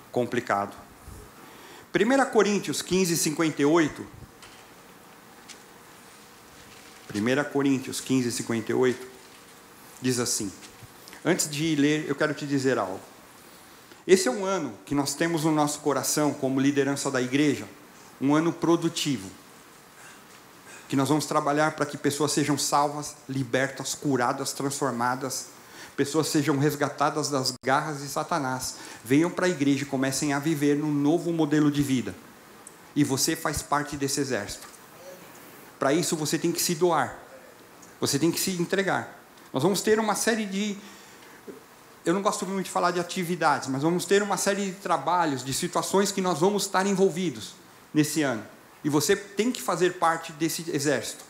complicado? 0.09 0.73
1 1.93 2.31
Coríntios 2.31 2.81
15, 2.81 3.17
58 3.17 4.07
1 7.13 7.51
Coríntios 7.51 7.99
15, 8.01 8.31
58, 8.31 9.07
diz 10.01 10.17
assim: 10.17 10.51
Antes 11.23 11.47
de 11.47 11.75
ler, 11.75 12.05
eu 12.07 12.15
quero 12.15 12.33
te 12.33 12.47
dizer 12.47 12.79
algo. 12.79 13.12
Esse 14.05 14.27
é 14.27 14.31
um 14.31 14.43
ano 14.43 14.73
que 14.85 14.93
nós 14.93 15.13
temos 15.13 15.45
no 15.45 15.51
nosso 15.51 15.79
coração, 15.79 16.33
como 16.33 16.59
liderança 16.59 17.09
da 17.09 17.21
igreja, 17.21 17.65
um 18.19 18.35
ano 18.35 18.51
produtivo. 18.51 19.29
Que 20.89 20.95
nós 20.95 21.07
vamos 21.07 21.25
trabalhar 21.25 21.71
para 21.71 21.85
que 21.85 21.97
pessoas 21.97 22.33
sejam 22.33 22.57
salvas, 22.57 23.15
libertas, 23.29 23.95
curadas, 23.95 24.51
transformadas, 24.51 25.47
pessoas 25.95 26.27
sejam 26.27 26.57
resgatadas 26.57 27.29
das 27.29 27.53
garras 27.63 28.01
de 28.01 28.07
Satanás, 28.07 28.75
venham 29.03 29.29
para 29.29 29.45
a 29.45 29.49
igreja 29.49 29.83
e 29.83 29.87
comecem 29.87 30.33
a 30.33 30.39
viver 30.39 30.75
num 30.75 30.91
novo 30.91 31.31
modelo 31.31 31.71
de 31.71 31.81
vida. 31.81 32.13
E 32.95 33.03
você 33.03 33.35
faz 33.35 33.61
parte 33.61 33.95
desse 33.95 34.19
exército. 34.19 34.67
Para 35.79 35.93
isso 35.93 36.15
você 36.15 36.37
tem 36.37 36.51
que 36.51 36.61
se 36.61 36.75
doar. 36.75 37.17
Você 38.01 38.19
tem 38.19 38.31
que 38.31 38.39
se 38.39 38.51
entregar. 38.51 39.19
Nós 39.53 39.63
vamos 39.63 39.81
ter 39.81 39.99
uma 39.99 40.15
série 40.15 40.45
de 40.45 40.77
eu 42.05 42.13
não 42.13 42.21
gosto 42.21 42.45
muito 42.45 42.65
de 42.65 42.71
falar 42.71 42.91
de 42.91 42.99
atividades, 42.99 43.67
mas 43.67 43.81
vamos 43.81 44.05
ter 44.05 44.21
uma 44.21 44.37
série 44.37 44.67
de 44.67 44.71
trabalhos, 44.73 45.43
de 45.43 45.53
situações 45.53 46.11
que 46.11 46.21
nós 46.21 46.39
vamos 46.39 46.63
estar 46.63 46.85
envolvidos 46.85 47.53
nesse 47.93 48.21
ano. 48.21 48.45
E 48.83 48.89
você 48.89 49.15
tem 49.15 49.51
que 49.51 49.61
fazer 49.61 49.93
parte 49.93 50.31
desse 50.33 50.69
exército. 50.71 51.23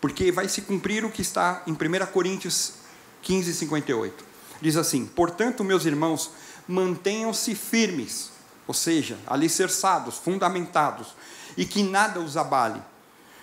Porque 0.00 0.32
vai 0.32 0.48
se 0.48 0.62
cumprir 0.62 1.04
o 1.04 1.10
que 1.10 1.22
está 1.22 1.62
em 1.66 1.72
1 1.72 2.06
Coríntios 2.12 2.74
15, 3.22 3.54
58. 3.54 4.24
Diz 4.60 4.76
assim: 4.76 5.06
Portanto, 5.06 5.62
meus 5.62 5.84
irmãos, 5.84 6.30
mantenham-se 6.66 7.54
firmes, 7.54 8.30
ou 8.66 8.74
seja, 8.74 9.16
alicerçados, 9.26 10.16
fundamentados, 10.16 11.14
e 11.56 11.64
que 11.64 11.82
nada 11.82 12.20
os 12.20 12.36
abale 12.36 12.82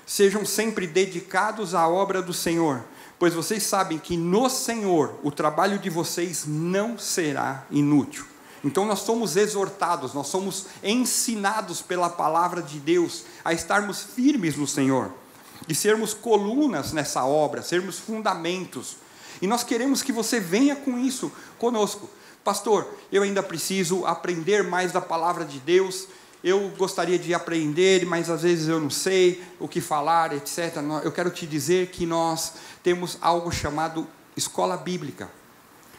Sejam 0.06 0.46
sempre 0.46 0.86
dedicados 0.86 1.74
à 1.74 1.88
obra 1.88 2.22
do 2.22 2.34
Senhor, 2.34 2.84
pois 3.24 3.34
vocês 3.34 3.64
sabem 3.64 3.98
que 3.98 4.18
no 4.18 4.50
Senhor 4.50 5.18
o 5.24 5.32
trabalho 5.32 5.80
de 5.80 5.90
vocês 5.90 6.44
não 6.46 7.00
será 7.00 7.66
inútil. 7.72 8.26
Então 8.62 8.84
nós 8.84 9.00
somos 9.00 9.38
exortados, 9.38 10.14
nós 10.14 10.28
somos 10.28 10.66
ensinados 10.84 11.82
pela 11.82 12.10
palavra 12.10 12.62
de 12.62 12.82
Deus 12.82 13.24
a 13.46 13.54
estarmos 13.54 14.04
firmes 14.04 14.58
no 14.58 14.68
Senhor 14.68 15.10
e 15.70 15.74
sermos 15.74 16.14
colunas 16.14 16.92
nessa 16.92 17.24
obra, 17.24 17.62
sermos 17.62 17.98
fundamentos. 17.98 18.98
E 19.42 19.48
nós 19.48 19.64
queremos 19.64 20.02
que 20.02 20.12
você 20.12 20.42
venha 20.42 20.76
com 20.76 21.00
isso 21.00 21.32
conosco. 21.58 22.10
Pastor, 22.44 22.94
eu 23.10 23.24
ainda 23.24 23.42
preciso 23.42 24.06
aprender 24.06 24.66
mais 24.66 24.92
da 24.92 25.00
palavra 25.00 25.46
de 25.46 25.60
Deus 25.60 26.10
eu 26.44 26.70
gostaria 26.78 27.18
de 27.18 27.34
aprender, 27.34 28.06
mas 28.06 28.30
às 28.30 28.42
vezes 28.42 28.68
eu 28.68 28.80
não 28.80 28.90
sei 28.90 29.42
o 29.60 29.68
que 29.68 29.80
falar, 29.80 30.34
etc. 30.34 30.76
Eu 31.04 31.12
quero 31.12 31.30
te 31.30 31.48
dizer 31.48 31.88
que 31.88 32.06
nós 32.06 32.54
temos 32.84 33.18
algo 33.22 33.50
chamado 33.50 34.06
escola 34.36 34.76
bíblica, 34.76 35.30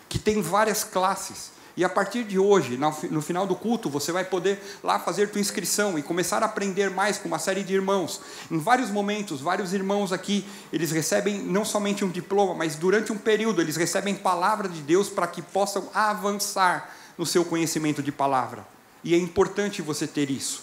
que 0.09 0.19
tem 0.19 0.43
várias 0.43 0.85
classes. 0.85 1.55
E 1.77 1.85
a 1.85 1.89
partir 1.89 2.23
de 2.23 2.39
hoje, 2.39 2.79
no 3.11 3.21
final 3.21 3.49
do 3.49 3.57
culto, 3.57 3.91
você 3.91 4.13
vai 4.13 4.25
poder 4.25 4.61
lá 4.81 4.99
fazer 4.99 5.31
tua 5.31 5.41
inscrição 5.41 5.99
e 5.99 6.03
começar 6.03 6.41
a 6.43 6.47
aprender 6.47 6.89
mais 6.89 7.19
com 7.19 7.27
uma 7.27 7.39
série 7.39 7.65
de 7.65 7.75
irmãos. 7.75 8.21
Em 8.49 8.59
vários 8.59 8.91
momentos, 8.91 9.41
vários 9.41 9.73
irmãos 9.73 10.13
aqui, 10.13 10.47
eles 10.73 10.93
recebem 10.93 11.43
não 11.43 11.65
somente 11.65 12.05
um 12.05 12.11
diploma, 12.11 12.55
mas 12.55 12.77
durante 12.77 13.13
um 13.13 13.19
período 13.19 13.61
eles 13.61 13.75
recebem 13.75 14.15
palavra 14.15 14.69
de 14.69 14.83
Deus 14.83 15.09
para 15.09 15.27
que 15.27 15.43
possam 15.43 15.89
avançar 15.93 16.95
no 17.19 17.27
seu 17.27 17.45
conhecimento 17.45 18.03
de 18.03 18.13
palavra. 18.13 18.74
E 19.05 19.15
é 19.15 19.19
importante 19.19 19.83
você 19.83 20.07
ter 20.07 20.31
isso, 20.31 20.63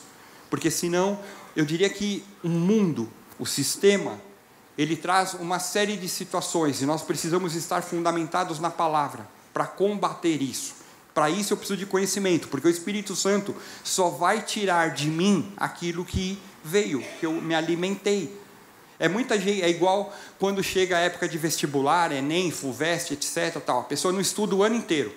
porque 0.50 0.72
senão 0.72 1.20
eu 1.56 1.64
diria 1.64 1.90
que 1.90 2.24
o 2.44 2.50
mundo, 2.50 3.08
o 3.38 3.46
sistema, 3.46 4.20
ele 4.78 4.96
traz 4.96 5.36
uma 5.36 5.60
série 5.60 5.96
de 5.96 6.10
situações 6.10 6.82
e 6.82 6.86
nós 6.86 7.04
precisamos 7.04 7.56
estar 7.56 7.84
fundamentados 7.84 8.60
na 8.60 8.72
palavra 8.72 9.30
para 9.54 9.68
combater 9.68 10.42
isso. 10.42 10.82
Para 11.14 11.30
isso 11.30 11.54
eu 11.54 11.58
preciso 11.58 11.78
de 11.78 11.86
conhecimento, 11.86 12.48
porque 12.48 12.68
o 12.68 12.72
Espírito 12.72 13.16
Santo 13.16 13.56
só 13.84 14.10
vai 14.10 14.42
tirar 14.42 14.92
de 14.92 15.08
mim 15.10 15.54
aquilo 15.58 16.06
que 16.06 16.40
veio, 16.64 17.04
que 17.20 17.26
eu 17.26 17.34
me 17.34 17.54
alimentei. 17.54 18.40
É 18.98 19.10
muita 19.10 19.38
gente, 19.40 19.62
é 19.62 19.70
igual 19.70 20.14
quando 20.40 20.64
chega 20.64 20.96
a 20.96 21.00
época 21.00 21.28
de 21.28 21.38
vestibular, 21.38 22.12
Enem, 22.12 22.52
FUVEST, 22.52 23.12
etc. 23.14 23.60
Tal. 23.66 23.82
A 23.82 23.84
pessoa 23.84 24.14
não 24.14 24.22
estuda 24.22 24.56
o 24.56 24.64
ano 24.64 24.76
inteiro. 24.76 25.14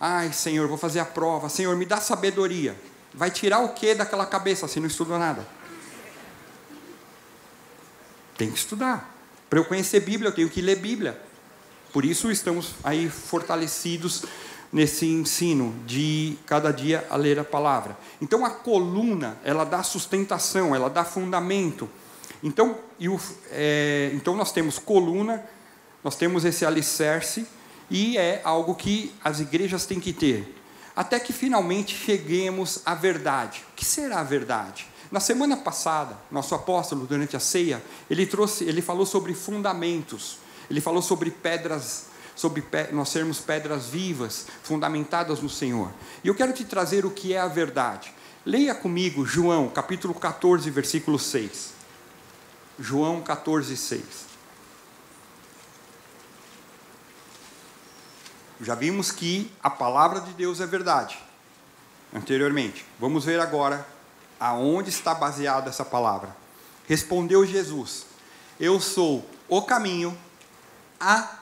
Ai, 0.00 0.32
Senhor, 0.32 0.68
vou 0.68 0.78
fazer 0.78 1.00
a 1.00 1.04
prova. 1.04 1.48
Senhor, 1.48 1.74
me 1.76 1.84
dá 1.84 2.00
sabedoria. 2.00 2.76
Vai 3.12 3.30
tirar 3.30 3.60
o 3.60 3.70
que 3.70 3.94
daquela 3.94 4.26
cabeça 4.26 4.68
se 4.68 4.78
não 4.78 4.86
estudou 4.86 5.18
nada? 5.18 5.46
Tem 8.36 8.50
que 8.50 8.58
estudar. 8.58 9.14
Para 9.50 9.58
eu 9.58 9.64
conhecer 9.64 10.00
Bíblia, 10.00 10.28
eu 10.28 10.34
tenho 10.34 10.48
que 10.48 10.62
ler 10.62 10.76
Bíblia. 10.76 11.20
Por 11.92 12.04
isso 12.04 12.30
estamos 12.30 12.74
aí 12.84 13.08
fortalecidos 13.08 14.24
nesse 14.72 15.06
ensino 15.06 15.74
de 15.86 16.38
cada 16.46 16.70
dia 16.70 17.06
a 17.10 17.16
ler 17.16 17.38
a 17.38 17.44
palavra. 17.44 17.96
Então 18.20 18.44
a 18.44 18.50
coluna, 18.50 19.38
ela 19.42 19.64
dá 19.64 19.82
sustentação, 19.82 20.74
ela 20.74 20.90
dá 20.90 21.04
fundamento. 21.04 21.88
Então, 22.42 22.78
é, 23.50 24.10
então 24.14 24.36
nós 24.36 24.52
temos 24.52 24.78
coluna, 24.78 25.44
nós 26.04 26.14
temos 26.14 26.44
esse 26.44 26.64
alicerce, 26.64 27.46
e 27.90 28.18
é 28.18 28.40
algo 28.44 28.74
que 28.74 29.12
as 29.22 29.40
igrejas 29.40 29.86
têm 29.86 30.00
que 30.00 30.12
ter. 30.12 30.56
Até 30.94 31.20
que 31.20 31.32
finalmente 31.32 31.94
cheguemos 31.94 32.80
à 32.84 32.94
verdade. 32.94 33.64
O 33.72 33.76
que 33.76 33.84
será 33.84 34.20
a 34.20 34.24
verdade? 34.24 34.86
Na 35.10 35.20
semana 35.20 35.56
passada, 35.56 36.18
nosso 36.30 36.54
apóstolo, 36.54 37.06
durante 37.06 37.36
a 37.36 37.40
ceia, 37.40 37.82
ele 38.10 38.26
trouxe, 38.26 38.64
ele 38.64 38.82
falou 38.82 39.06
sobre 39.06 39.32
fundamentos. 39.32 40.38
Ele 40.70 40.80
falou 40.80 41.00
sobre 41.00 41.30
pedras, 41.30 42.06
sobre 42.36 42.62
nós 42.92 43.08
sermos 43.08 43.40
pedras 43.40 43.86
vivas, 43.86 44.46
fundamentadas 44.62 45.40
no 45.40 45.48
Senhor. 45.48 45.90
E 46.22 46.28
eu 46.28 46.34
quero 46.34 46.52
te 46.52 46.64
trazer 46.64 47.06
o 47.06 47.10
que 47.10 47.32
é 47.32 47.40
a 47.40 47.48
verdade. 47.48 48.12
Leia 48.44 48.74
comigo 48.74 49.24
João, 49.24 49.68
capítulo 49.68 50.12
14, 50.12 50.70
versículo 50.70 51.18
6. 51.18 51.72
João 52.78 53.22
14, 53.22 53.76
6. 53.76 54.27
Já 58.60 58.74
vimos 58.74 59.12
que 59.12 59.50
a 59.62 59.70
palavra 59.70 60.20
de 60.20 60.32
Deus 60.32 60.60
é 60.60 60.66
verdade. 60.66 61.18
Anteriormente. 62.12 62.84
Vamos 62.98 63.24
ver 63.24 63.40
agora 63.40 63.86
aonde 64.40 64.90
está 64.90 65.14
baseada 65.14 65.68
essa 65.68 65.84
palavra. 65.84 66.34
Respondeu 66.86 67.46
Jesus: 67.46 68.06
Eu 68.58 68.80
sou 68.80 69.28
o 69.48 69.62
caminho, 69.62 70.16
a 70.98 71.38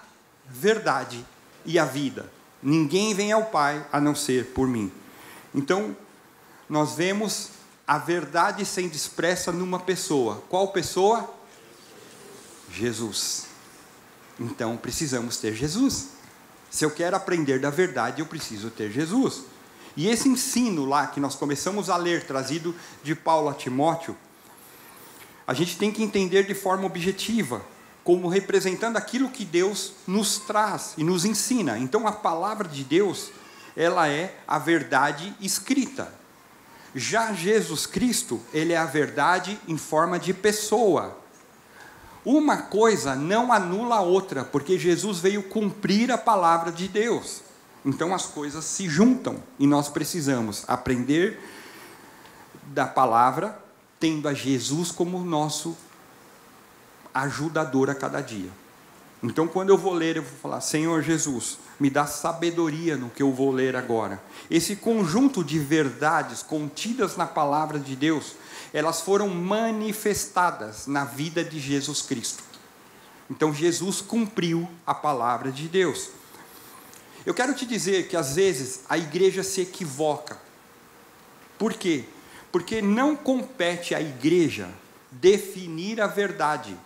verdade 0.47 1.25
e 1.65 1.79
a 1.79 1.85
vida. 1.85 2.31
Ninguém 2.63 3.15
vem 3.15 3.33
ao 3.33 3.45
Pai 3.47 3.87
a 3.93 4.01
não 4.01 4.15
ser 4.15 4.47
por 4.47 4.67
mim. 4.67 4.93
Então, 5.55 5.97
nós 6.69 6.95
vemos 6.95 7.51
a 7.87 7.97
verdade 7.99 8.65
sendo 8.65 8.95
expressa 8.95 9.53
numa 9.53 9.79
pessoa. 9.79 10.43
Qual 10.49 10.69
pessoa? 10.69 11.33
Jesus. 12.71 13.47
Então, 14.39 14.77
precisamos 14.77 15.37
ter 15.37 15.55
Jesus. 15.55 16.16
Se 16.77 16.85
eu 16.85 16.91
quero 16.91 17.17
aprender 17.17 17.59
da 17.59 17.71
verdade, 17.71 18.21
eu 18.21 18.27
preciso 18.27 18.69
ter 18.69 18.91
Jesus. 18.91 19.45
E 19.97 20.09
esse 20.09 20.29
ensino 20.29 20.85
lá 20.85 21.07
que 21.07 21.19
nós 21.19 21.35
começamos 21.35 21.89
a 21.89 21.97
ler, 21.97 22.27
trazido 22.27 22.75
de 23.03 23.15
Paulo 23.15 23.49
a 23.49 23.55
Timóteo, 23.55 24.15
a 25.47 25.55
gente 25.55 25.79
tem 25.79 25.91
que 25.91 26.03
entender 26.03 26.47
de 26.47 26.53
forma 26.53 26.85
objetiva 26.85 27.65
como 28.05 28.29
representando 28.29 28.99
aquilo 28.99 29.31
que 29.31 29.43
Deus 29.43 29.95
nos 30.07 30.37
traz 30.37 30.93
e 30.99 31.03
nos 31.03 31.25
ensina. 31.25 31.79
Então 31.79 32.07
a 32.07 32.13
palavra 32.13 32.69
de 32.69 32.85
Deus, 32.85 33.31
ela 33.75 34.07
é 34.07 34.39
a 34.47 34.59
verdade 34.59 35.35
escrita. 35.41 36.13
Já 36.95 37.33
Jesus 37.33 37.87
Cristo, 37.87 38.39
ele 38.53 38.75
é 38.75 38.77
a 38.77 38.85
verdade 38.85 39.59
em 39.67 39.79
forma 39.79 40.19
de 40.19 40.35
pessoa. 40.35 41.17
Uma 42.27 42.57
coisa 42.57 43.15
não 43.15 43.53
anula 43.53 43.99
a 43.99 44.01
outra, 44.01 44.45
porque 44.45 44.77
Jesus 44.77 45.21
veio 45.21 45.45
cumprir 45.45 46.11
a 46.11 46.19
palavra 46.19 46.73
de 46.73 46.89
Deus. 46.89 47.41
Então 47.85 48.13
as 48.13 48.27
coisas 48.27 48.65
se 48.65 48.89
juntam 48.89 49.41
e 49.61 49.67
nós 49.67 49.89
precisamos 49.89 50.65
aprender 50.67 51.39
da 52.65 52.85
palavra, 52.85 53.57
tendo 54.01 54.27
a 54.27 54.35
Jesus 54.35 54.91
como 54.91 55.21
nosso 55.21 55.77
ajudador 57.15 57.91
a 57.91 57.95
cada 57.95 58.21
dia. 58.21 58.51
Então, 59.23 59.47
quando 59.49 59.71
eu 59.71 59.79
vou 59.79 59.95
ler, 59.95 60.17
eu 60.17 60.23
vou 60.23 60.39
falar: 60.43 60.61
Senhor 60.61 61.03
Jesus, 61.03 61.59
me 61.79 61.89
dá 61.89 62.07
sabedoria 62.07 62.97
no 62.97 63.09
que 63.09 63.23
eu 63.23 63.33
vou 63.33 63.51
ler 63.51 63.77
agora. 63.77 64.21
Esse 64.51 64.75
conjunto 64.75 65.43
de 65.43 65.59
verdades 65.59 66.43
contidas 66.43 67.17
na 67.17 67.27
palavra 67.27 67.79
de 67.79 67.95
Deus, 67.97 68.35
elas 68.77 69.01
foram 69.01 69.29
manifestadas 69.29 70.87
na 70.87 71.05
vida 71.05 71.43
de 71.43 71.59
Jesus 71.59 72.03
Cristo. 72.03 72.43
Então, 73.31 73.53
Jesus 73.53 74.01
cumpriu 74.01 74.69
a 74.87 74.95
palavra 74.95 75.51
de 75.51 75.67
Deus. 75.67 76.11
Eu 77.25 77.33
quero 77.33 77.55
te 77.55 77.65
dizer 77.65 78.09
que 78.09 78.17
às 78.17 78.37
vezes 78.37 78.81
a 78.89 78.99
igreja 78.99 79.43
se 79.43 79.63
equivoca. 79.63 80.39
Por 81.59 81.75
quê? 81.75 82.05
Porque 82.53 82.83
não 82.83 83.17
compete 83.17 83.95
à 83.95 84.01
igreja 84.01 84.69
definir 85.11 86.01
a 86.01 86.07
verdade 86.07 86.77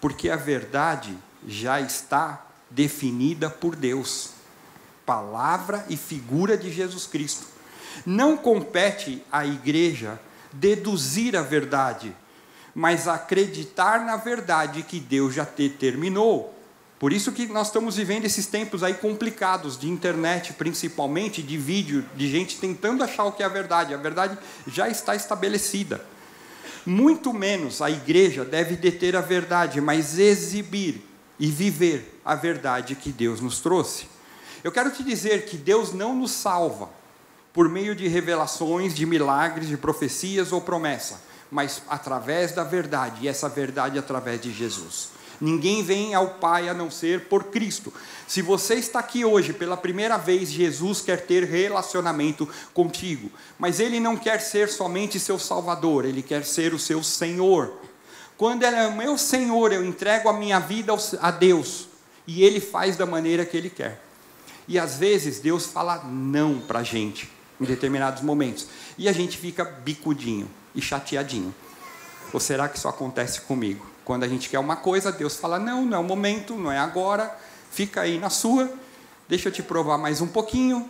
porque 0.00 0.30
a 0.30 0.36
verdade 0.36 1.16
já 1.46 1.80
está 1.80 2.46
definida 2.70 3.50
por 3.50 3.76
Deus 3.76 4.30
palavra 5.04 5.84
e 5.88 5.96
figura 5.96 6.56
de 6.56 6.72
Jesus 6.72 7.06
Cristo. 7.06 7.44
Não 8.06 8.36
compete 8.36 9.24
à 9.30 9.44
igreja 9.44 10.20
deduzir 10.52 11.36
a 11.36 11.42
verdade, 11.42 12.14
mas 12.74 13.08
acreditar 13.08 14.04
na 14.04 14.16
verdade 14.16 14.82
que 14.82 15.00
Deus 15.00 15.34
já 15.34 15.44
determinou. 15.44 16.54
Por 16.98 17.14
isso 17.14 17.32
que 17.32 17.46
nós 17.46 17.68
estamos 17.68 17.96
vivendo 17.96 18.26
esses 18.26 18.46
tempos 18.46 18.82
aí 18.82 18.92
complicados 18.92 19.78
de 19.78 19.88
internet, 19.88 20.52
principalmente 20.52 21.42
de 21.42 21.56
vídeo, 21.56 22.04
de 22.14 22.28
gente 22.30 22.58
tentando 22.58 23.02
achar 23.02 23.24
o 23.24 23.32
que 23.32 23.42
é 23.42 23.46
a 23.46 23.48
verdade. 23.48 23.94
A 23.94 23.96
verdade 23.96 24.36
já 24.66 24.86
está 24.86 25.16
estabelecida. 25.16 26.04
Muito 26.84 27.32
menos 27.32 27.80
a 27.80 27.90
igreja 27.90 28.44
deve 28.44 28.76
deter 28.76 29.16
a 29.16 29.22
verdade, 29.22 29.80
mas 29.80 30.18
exibir 30.18 31.02
e 31.38 31.50
viver 31.50 32.20
a 32.22 32.34
verdade 32.34 32.94
que 32.94 33.10
Deus 33.10 33.40
nos 33.40 33.60
trouxe. 33.60 34.06
Eu 34.62 34.70
quero 34.70 34.90
te 34.90 35.02
dizer 35.02 35.46
que 35.46 35.56
Deus 35.56 35.94
não 35.94 36.14
nos 36.14 36.32
salva 36.32 36.99
por 37.60 37.68
meio 37.68 37.94
de 37.94 38.08
revelações, 38.08 38.94
de 38.94 39.04
milagres, 39.04 39.68
de 39.68 39.76
profecias 39.76 40.50
ou 40.50 40.62
promessa, 40.62 41.20
mas 41.50 41.82
através 41.90 42.52
da 42.52 42.64
verdade, 42.64 43.26
e 43.26 43.28
essa 43.28 43.50
verdade 43.50 43.98
através 43.98 44.40
de 44.40 44.50
Jesus. 44.50 45.10
Ninguém 45.38 45.82
vem 45.82 46.14
ao 46.14 46.26
Pai 46.36 46.70
a 46.70 46.72
não 46.72 46.90
ser 46.90 47.26
por 47.28 47.44
Cristo. 47.44 47.92
Se 48.26 48.40
você 48.40 48.76
está 48.76 48.98
aqui 49.00 49.26
hoje 49.26 49.52
pela 49.52 49.76
primeira 49.76 50.16
vez, 50.16 50.48
Jesus 50.48 51.02
quer 51.02 51.26
ter 51.26 51.44
relacionamento 51.44 52.48
contigo. 52.72 53.30
Mas 53.58 53.78
Ele 53.78 54.00
não 54.00 54.16
quer 54.16 54.40
ser 54.40 54.70
somente 54.70 55.20
seu 55.20 55.38
Salvador, 55.38 56.06
Ele 56.06 56.22
quer 56.22 56.46
ser 56.46 56.72
o 56.72 56.78
seu 56.78 57.02
Senhor. 57.02 57.74
Quando 58.38 58.62
Ele 58.62 58.76
é 58.76 58.86
o 58.86 58.96
meu 58.96 59.18
Senhor, 59.18 59.70
eu 59.70 59.84
entrego 59.84 60.30
a 60.30 60.32
minha 60.32 60.58
vida 60.58 60.94
a 61.20 61.30
Deus. 61.30 61.88
E 62.26 62.42
Ele 62.42 62.58
faz 62.58 62.96
da 62.96 63.04
maneira 63.04 63.44
que 63.44 63.54
Ele 63.54 63.68
quer. 63.68 64.02
E 64.66 64.78
às 64.78 64.96
vezes 64.96 65.40
Deus 65.40 65.66
fala 65.66 66.04
não 66.04 66.58
para 66.58 66.78
a 66.78 66.82
gente, 66.82 67.28
em 67.60 67.64
determinados 67.64 68.22
momentos. 68.22 68.66
E 68.96 69.08
a 69.08 69.12
gente 69.12 69.36
fica 69.36 69.64
bicudinho 69.64 70.50
e 70.74 70.80
chateadinho. 70.80 71.54
Ou 72.32 72.40
será 72.40 72.68
que 72.68 72.78
isso 72.78 72.88
acontece 72.88 73.42
comigo? 73.42 73.84
Quando 74.04 74.24
a 74.24 74.28
gente 74.28 74.48
quer 74.48 74.58
uma 74.58 74.76
coisa, 74.76 75.12
Deus 75.12 75.36
fala: 75.36 75.58
não, 75.58 75.84
não 75.84 75.98
é 75.98 76.00
o 76.00 76.04
momento, 76.04 76.54
não 76.54 76.72
é 76.72 76.78
agora, 76.78 77.36
fica 77.70 78.02
aí 78.02 78.18
na 78.18 78.30
sua, 78.30 78.72
deixa 79.28 79.48
eu 79.48 79.52
te 79.52 79.62
provar 79.62 79.98
mais 79.98 80.20
um 80.20 80.26
pouquinho. 80.26 80.88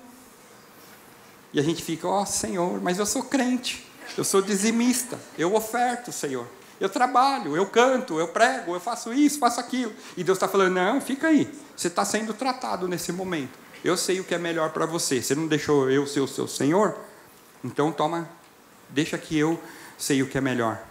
E 1.53 1.59
a 1.59 1.63
gente 1.63 1.83
fica: 1.83 2.07
ó 2.07 2.23
oh, 2.23 2.27
Senhor, 2.27 2.81
mas 2.81 2.99
eu 2.99 3.07
sou 3.07 3.23
crente, 3.23 3.87
eu 4.17 4.25
sou 4.25 4.41
dizimista, 4.41 5.19
eu 5.37 5.55
oferto, 5.55 6.13
Senhor. 6.13 6.47
Eu 6.81 6.89
trabalho, 6.89 7.55
eu 7.55 7.67
canto, 7.67 8.19
eu 8.19 8.29
prego, 8.29 8.75
eu 8.75 8.81
faço 8.81 9.13
isso, 9.13 9.39
faço 9.39 9.61
aquilo. 9.61 9.93
E 10.17 10.25
Deus 10.25 10.37
está 10.37 10.49
falando: 10.49 10.75
não, 10.75 11.01
fica 11.01 11.29
aí, 11.29 11.53
você 11.77 11.89
está 11.89 12.05
sendo 12.05 12.33
tratado 12.33 12.89
nesse 12.89 13.13
momento. 13.13 13.59
Eu 13.85 13.97
sei 13.97 14.21
o 14.21 14.25
que 14.25 14.35
é 14.35 14.39
melhor 14.39 14.71
para 14.71 14.87
você. 14.87 15.23
Você 15.23 15.35
não 15.35 15.47
deixou 15.47 15.91
eu 15.91 16.07
ser 16.07 16.21
o 16.21 16.29
seu 16.29 16.47
Senhor? 16.47 16.97
Então 17.65 17.93
toma, 17.93 18.29
deixa 18.89 19.17
que 19.17 19.37
eu 19.37 19.61
sei 19.99 20.23
o 20.23 20.29
que 20.29 20.39
é 20.39 20.41
melhor 20.41 20.91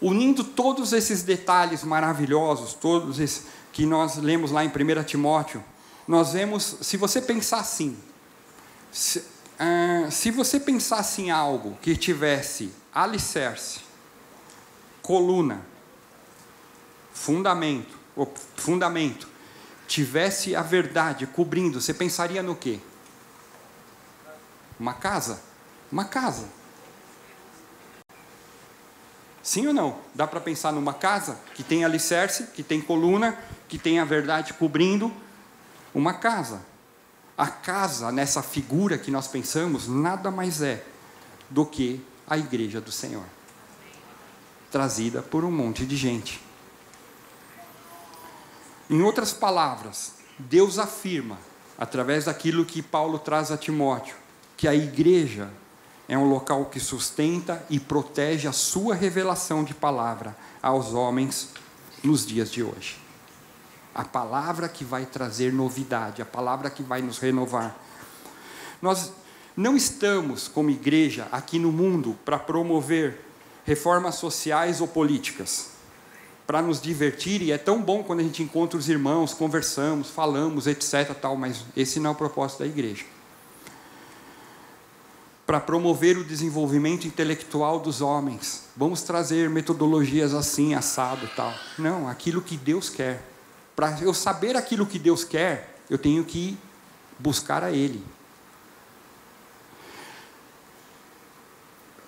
unindo 0.00 0.42
todos 0.42 0.92
esses 0.92 1.22
detalhes 1.22 1.84
maravilhosos, 1.84 2.72
todos 2.72 3.20
esses 3.20 3.46
que 3.72 3.84
nós 3.84 4.16
lemos 4.16 4.50
lá 4.50 4.64
em 4.64 4.68
1 4.68 5.04
Timóteo, 5.04 5.62
nós 6.08 6.32
vemos, 6.32 6.78
se 6.80 6.96
você 6.96 7.20
pensar 7.20 7.60
assim, 7.60 7.96
se, 8.90 9.18
uh, 9.18 10.10
se 10.10 10.30
você 10.30 10.58
pensasse 10.58 11.22
em 11.22 11.30
algo 11.30 11.78
que 11.82 11.96
tivesse 11.96 12.72
alicerce, 12.92 13.80
coluna, 15.02 15.64
fundamento, 17.12 17.96
fundamento, 18.56 19.28
tivesse 19.90 20.54
a 20.54 20.62
verdade 20.62 21.26
cobrindo, 21.26 21.80
você 21.80 21.92
pensaria 21.92 22.44
no 22.44 22.54
quê? 22.54 22.78
Uma 24.78 24.94
casa? 24.94 25.42
Uma 25.90 26.04
casa. 26.04 26.48
Sim 29.42 29.66
ou 29.66 29.74
não? 29.74 29.98
Dá 30.14 30.28
para 30.28 30.40
pensar 30.40 30.72
numa 30.72 30.94
casa 30.94 31.40
que 31.56 31.64
tem 31.64 31.84
alicerce, 31.84 32.44
que 32.54 32.62
tem 32.62 32.80
coluna, 32.80 33.36
que 33.68 33.78
tem 33.78 33.98
a 33.98 34.04
verdade 34.04 34.54
cobrindo 34.54 35.12
uma 35.92 36.14
casa. 36.14 36.62
A 37.36 37.48
casa, 37.48 38.12
nessa 38.12 38.44
figura 38.44 38.96
que 38.96 39.10
nós 39.10 39.26
pensamos, 39.26 39.88
nada 39.88 40.30
mais 40.30 40.62
é 40.62 40.84
do 41.48 41.66
que 41.66 42.00
a 42.28 42.38
igreja 42.38 42.80
do 42.80 42.92
Senhor, 42.92 43.24
trazida 44.70 45.20
por 45.20 45.44
um 45.44 45.50
monte 45.50 45.84
de 45.84 45.96
gente. 45.96 46.49
Em 48.90 49.02
outras 49.02 49.32
palavras, 49.32 50.14
Deus 50.36 50.76
afirma, 50.76 51.38
através 51.78 52.24
daquilo 52.24 52.64
que 52.64 52.82
Paulo 52.82 53.20
traz 53.20 53.52
a 53.52 53.56
Timóteo, 53.56 54.16
que 54.56 54.66
a 54.66 54.74
igreja 54.74 55.48
é 56.08 56.18
um 56.18 56.28
local 56.28 56.64
que 56.64 56.80
sustenta 56.80 57.64
e 57.70 57.78
protege 57.78 58.48
a 58.48 58.52
sua 58.52 58.96
revelação 58.96 59.62
de 59.62 59.72
palavra 59.72 60.36
aos 60.60 60.92
homens 60.92 61.50
nos 62.02 62.26
dias 62.26 62.50
de 62.50 62.64
hoje. 62.64 62.98
A 63.94 64.02
palavra 64.02 64.68
que 64.68 64.82
vai 64.82 65.06
trazer 65.06 65.52
novidade, 65.52 66.20
a 66.20 66.26
palavra 66.26 66.68
que 66.68 66.82
vai 66.82 67.00
nos 67.00 67.18
renovar. 67.18 67.78
Nós 68.82 69.12
não 69.56 69.76
estamos, 69.76 70.48
como 70.48 70.68
igreja, 70.68 71.28
aqui 71.30 71.60
no 71.60 71.70
mundo 71.70 72.18
para 72.24 72.40
promover 72.40 73.24
reformas 73.64 74.16
sociais 74.16 74.80
ou 74.80 74.88
políticas, 74.88 75.68
para 76.50 76.60
nos 76.60 76.80
divertir, 76.80 77.42
e 77.42 77.52
é 77.52 77.56
tão 77.56 77.80
bom 77.80 78.02
quando 78.02 78.18
a 78.18 78.22
gente 78.24 78.42
encontra 78.42 78.76
os 78.76 78.88
irmãos, 78.88 79.32
conversamos, 79.32 80.10
falamos, 80.10 80.66
etc. 80.66 81.14
Tal, 81.14 81.36
mas 81.36 81.64
esse 81.76 82.00
não 82.00 82.10
é 82.10 82.12
o 82.12 82.16
propósito 82.16 82.58
da 82.58 82.66
igreja 82.66 83.04
para 85.46 85.60
promover 85.60 86.18
o 86.18 86.24
desenvolvimento 86.24 87.06
intelectual 87.06 87.78
dos 87.78 88.00
homens. 88.00 88.64
Vamos 88.76 89.02
trazer 89.02 89.48
metodologias 89.48 90.34
assim, 90.34 90.74
assado 90.74 91.30
tal. 91.36 91.54
Não, 91.78 92.08
aquilo 92.08 92.42
que 92.42 92.56
Deus 92.56 92.90
quer. 92.90 93.22
Para 93.76 94.00
eu 94.00 94.12
saber 94.12 94.56
aquilo 94.56 94.84
que 94.84 94.98
Deus 94.98 95.22
quer, 95.22 95.78
eu 95.88 95.98
tenho 95.98 96.24
que 96.24 96.58
buscar 97.16 97.62
a 97.62 97.70
Ele. 97.70 98.04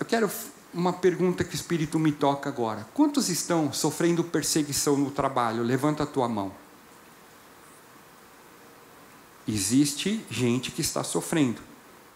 Eu 0.00 0.06
quero 0.06 0.28
uma 0.72 0.92
pergunta 0.92 1.44
que 1.44 1.54
o 1.54 1.54
Espírito 1.54 1.98
me 1.98 2.12
toca 2.12 2.48
agora. 2.48 2.86
Quantos 2.94 3.28
estão 3.28 3.72
sofrendo 3.72 4.24
perseguição 4.24 4.96
no 4.96 5.10
trabalho? 5.10 5.62
Levanta 5.62 6.04
a 6.04 6.06
tua 6.06 6.28
mão. 6.28 6.52
Existe 9.46 10.24
gente 10.30 10.70
que 10.70 10.80
está 10.80 11.02
sofrendo. 11.02 11.60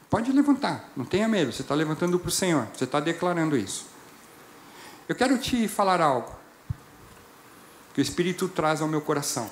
Pode 0.09 0.31
levantar, 0.31 0.90
não 0.97 1.05
tenha 1.05 1.27
medo, 1.27 1.53
você 1.53 1.62
está 1.62 1.75
levantando 1.75 2.19
para 2.19 2.29
o 2.29 2.33
Senhor, 2.33 2.69
você 2.73 2.85
está 2.85 3.01
declarando 3.01 3.57
isso. 3.57 3.87
Eu 5.09 5.16
quero 5.16 5.37
te 5.37 5.66
falar 5.66 6.01
algo 6.01 6.33
que 7.92 8.01
o 8.01 8.03
Espírito 8.03 8.49
traz 8.49 8.81
ao 8.81 8.88
meu 8.88 9.01
coração. 9.01 9.51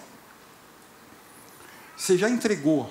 Você 1.97 2.17
já 2.17 2.29
entregou 2.31 2.91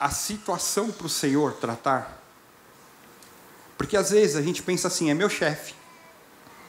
a 0.00 0.10
situação 0.10 0.90
para 0.90 1.06
o 1.06 1.10
Senhor 1.10 1.54
tratar? 1.54 2.23
Porque 3.76 3.96
às 3.96 4.10
vezes 4.10 4.36
a 4.36 4.42
gente 4.42 4.62
pensa 4.62 4.88
assim: 4.88 5.10
é 5.10 5.14
meu 5.14 5.28
chefe, 5.28 5.74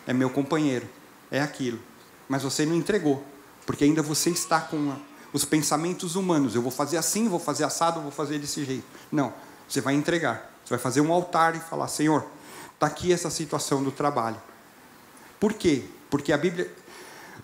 é 0.07 0.13
meu 0.13 0.29
companheiro, 0.29 0.87
é 1.31 1.41
aquilo. 1.41 1.79
Mas 2.27 2.43
você 2.43 2.65
não 2.65 2.75
entregou, 2.75 3.23
porque 3.65 3.83
ainda 3.83 4.01
você 4.01 4.29
está 4.29 4.59
com 4.59 4.95
os 5.31 5.45
pensamentos 5.45 6.15
humanos: 6.15 6.55
eu 6.55 6.61
vou 6.61 6.71
fazer 6.71 6.97
assim, 6.97 7.27
vou 7.27 7.39
fazer 7.39 7.63
assado, 7.63 8.01
vou 8.01 8.11
fazer 8.11 8.39
desse 8.39 8.63
jeito. 8.63 8.85
Não, 9.11 9.33
você 9.67 9.81
vai 9.81 9.93
entregar. 9.93 10.51
Você 10.63 10.71
vai 10.71 10.79
fazer 10.79 11.01
um 11.01 11.11
altar 11.11 11.55
e 11.55 11.59
falar: 11.59 11.87
Senhor, 11.87 12.25
está 12.73 12.87
aqui 12.87 13.13
essa 13.13 13.29
situação 13.29 13.83
do 13.83 13.91
trabalho. 13.91 14.41
Por 15.39 15.53
quê? 15.53 15.83
Porque 16.09 16.33
a 16.33 16.37
Bíblia. 16.37 16.71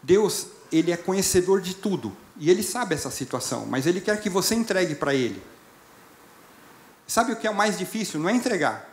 Deus, 0.01 0.47
ele 0.71 0.91
é 0.91 0.97
conhecedor 0.97 1.61
de 1.61 1.75
tudo. 1.75 2.15
E 2.37 2.49
ele 2.49 2.63
sabe 2.63 2.95
essa 2.95 3.11
situação. 3.11 3.67
Mas 3.67 3.85
ele 3.85 4.01
quer 4.01 4.19
que 4.19 4.29
você 4.29 4.55
entregue 4.55 4.95
para 4.95 5.13
ele. 5.13 5.41
Sabe 7.05 7.33
o 7.33 7.35
que 7.35 7.45
é 7.45 7.51
o 7.51 7.55
mais 7.55 7.77
difícil? 7.77 8.19
Não 8.19 8.29
é 8.29 8.33
entregar. 8.33 8.89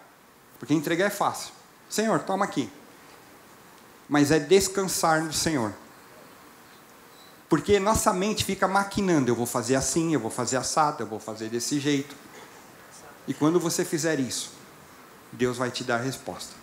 Porque 0.59 0.75
entregar 0.75 1.07
é 1.07 1.11
fácil. 1.11 1.53
Senhor, 1.88 2.21
toma 2.21 2.44
aqui. 2.44 2.71
Mas 4.09 4.31
é 4.31 4.38
descansar 4.38 5.23
no 5.23 5.33
Senhor. 5.33 5.73
Porque 7.49 7.79
nossa 7.79 8.12
mente 8.12 8.44
fica 8.44 8.68
maquinando: 8.68 9.31
eu 9.31 9.35
vou 9.35 9.47
fazer 9.47 9.75
assim, 9.75 10.12
eu 10.12 10.21
vou 10.21 10.31
fazer 10.31 10.57
assado, 10.57 11.03
eu 11.03 11.07
vou 11.07 11.21
fazer 11.21 11.49
desse 11.49 11.79
jeito. 11.81 12.14
E 13.27 13.35
quando 13.35 13.61
você 13.61 13.85
fizer 13.85 14.18
isso, 14.18 14.53
Deus 15.33 15.57
vai 15.57 15.71
te 15.71 15.85
dar 15.85 15.97
a 15.97 16.03
resposta. 16.03 16.55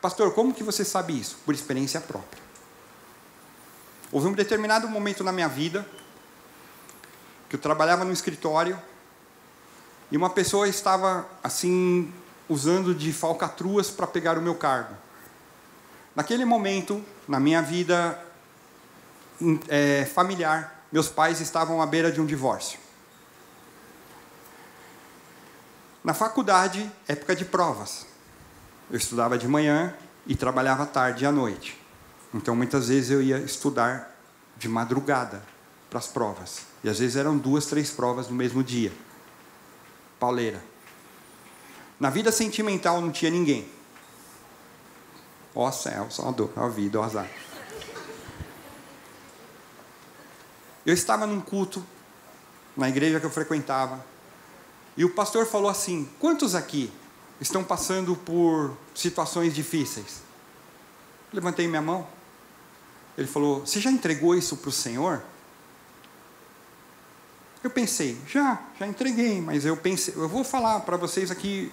Pastor, 0.00 0.32
como 0.32 0.54
que 0.54 0.62
você 0.62 0.84
sabe 0.84 1.18
isso? 1.18 1.36
Por 1.44 1.54
experiência 1.54 2.00
própria. 2.00 2.42
Houve 4.12 4.28
um 4.28 4.32
determinado 4.32 4.88
momento 4.88 5.24
na 5.24 5.32
minha 5.32 5.48
vida 5.48 5.86
que 7.48 7.56
eu 7.56 7.60
trabalhava 7.60 8.04
no 8.04 8.12
escritório 8.12 8.80
e 10.10 10.16
uma 10.16 10.30
pessoa 10.30 10.68
estava 10.68 11.28
assim 11.42 12.12
usando 12.48 12.94
de 12.94 13.12
falcatruas 13.12 13.90
para 13.90 14.06
pegar 14.06 14.38
o 14.38 14.42
meu 14.42 14.54
cargo. 14.54 14.94
Naquele 16.14 16.44
momento, 16.44 17.04
na 17.28 17.38
minha 17.38 17.60
vida 17.60 18.18
é, 19.68 20.04
familiar, 20.06 20.84
meus 20.90 21.08
pais 21.08 21.40
estavam 21.40 21.82
à 21.82 21.86
beira 21.86 22.10
de 22.10 22.20
um 22.20 22.26
divórcio. 22.26 22.78
Na 26.02 26.14
faculdade, 26.14 26.90
época 27.08 27.34
de 27.34 27.44
provas. 27.44 28.06
Eu 28.90 28.96
estudava 28.96 29.36
de 29.36 29.48
manhã 29.48 29.92
e 30.26 30.36
trabalhava 30.36 30.86
tarde 30.86 31.24
e 31.24 31.26
à 31.26 31.32
noite. 31.32 31.78
Então, 32.32 32.54
muitas 32.54 32.88
vezes 32.88 33.10
eu 33.10 33.20
ia 33.20 33.38
estudar 33.38 34.16
de 34.56 34.68
madrugada 34.68 35.42
para 35.90 35.98
as 35.98 36.06
provas. 36.06 36.62
E 36.84 36.88
às 36.88 36.98
vezes 36.98 37.16
eram 37.16 37.36
duas, 37.36 37.66
três 37.66 37.90
provas 37.90 38.28
no 38.28 38.34
mesmo 38.34 38.62
dia. 38.62 38.92
Pauleira. 40.18 40.62
Na 41.98 42.10
vida 42.10 42.30
sentimental 42.30 43.00
não 43.00 43.10
tinha 43.10 43.30
ninguém. 43.30 43.68
Ó 45.54 45.70
céu, 45.70 46.08
só 46.10 46.28
a 46.28 46.30
dor, 46.30 46.52
a 46.54 46.68
vida, 46.68 47.00
ó 47.00 47.02
azar. 47.02 47.30
Eu 50.84 50.92
estava 50.92 51.26
num 51.26 51.40
culto, 51.40 51.84
na 52.76 52.88
igreja 52.88 53.18
que 53.18 53.26
eu 53.26 53.30
frequentava, 53.30 54.04
e 54.96 55.04
o 55.04 55.10
pastor 55.14 55.46
falou 55.46 55.70
assim: 55.70 56.08
quantos 56.18 56.54
aqui 56.54 56.92
estão 57.40 57.64
passando 57.64 58.14
por 58.14 58.76
situações 58.94 59.54
difíceis? 59.54 60.22
Levantei 61.32 61.66
minha 61.66 61.82
mão. 61.82 62.06
Ele 63.16 63.26
falou: 63.26 63.60
Você 63.60 63.80
já 63.80 63.90
entregou 63.90 64.34
isso 64.34 64.56
para 64.58 64.68
o 64.68 64.72
Senhor? 64.72 65.22
Eu 67.66 67.70
pensei: 67.70 68.16
Já, 68.28 68.60
já 68.78 68.86
entreguei, 68.86 69.40
mas 69.40 69.64
eu 69.64 69.76
pensei, 69.76 70.14
eu 70.16 70.28
vou 70.28 70.44
falar 70.44 70.78
para 70.80 70.96
vocês 70.96 71.32
aqui 71.32 71.72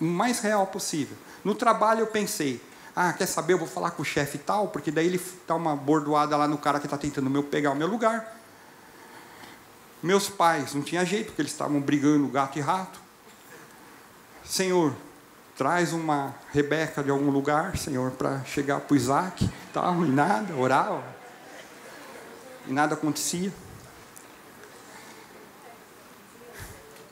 o 0.00 0.04
mais 0.06 0.40
real 0.40 0.66
possível. 0.66 1.14
No 1.44 1.54
trabalho 1.54 2.00
eu 2.00 2.06
pensei: 2.06 2.58
Ah, 2.96 3.12
quer 3.12 3.26
saber? 3.26 3.52
Eu 3.52 3.58
vou 3.58 3.68
falar 3.68 3.90
com 3.90 4.00
o 4.00 4.04
chefe 4.04 4.38
tal, 4.38 4.68
porque 4.68 4.90
daí 4.90 5.04
ele 5.04 5.20
dá 5.46 5.56
uma 5.56 5.76
bordoada 5.76 6.34
lá 6.38 6.48
no 6.48 6.56
cara 6.56 6.80
que 6.80 6.86
está 6.86 6.96
tentando 6.96 7.28
meu, 7.28 7.42
pegar 7.42 7.72
o 7.72 7.76
meu 7.76 7.86
lugar. 7.86 8.34
Meus 10.02 10.30
pais, 10.30 10.72
não 10.72 10.80
tinha 10.80 11.04
jeito, 11.04 11.26
porque 11.26 11.42
eles 11.42 11.52
estavam 11.52 11.82
brigando 11.82 12.26
gato 12.28 12.58
e 12.58 12.62
rato. 12.62 12.98
Senhor, 14.42 14.94
traz 15.54 15.92
uma 15.92 16.34
Rebeca 16.50 17.02
de 17.02 17.10
algum 17.10 17.30
lugar, 17.30 17.76
Senhor, 17.76 18.10
para 18.12 18.42
chegar 18.44 18.80
para 18.80 18.94
o 18.94 18.96
Isaac, 18.96 19.50
tal, 19.70 20.02
e 20.06 20.08
nada, 20.08 20.54
orava. 20.54 21.04
E 22.66 22.72
nada 22.72 22.94
acontecia. 22.94 23.52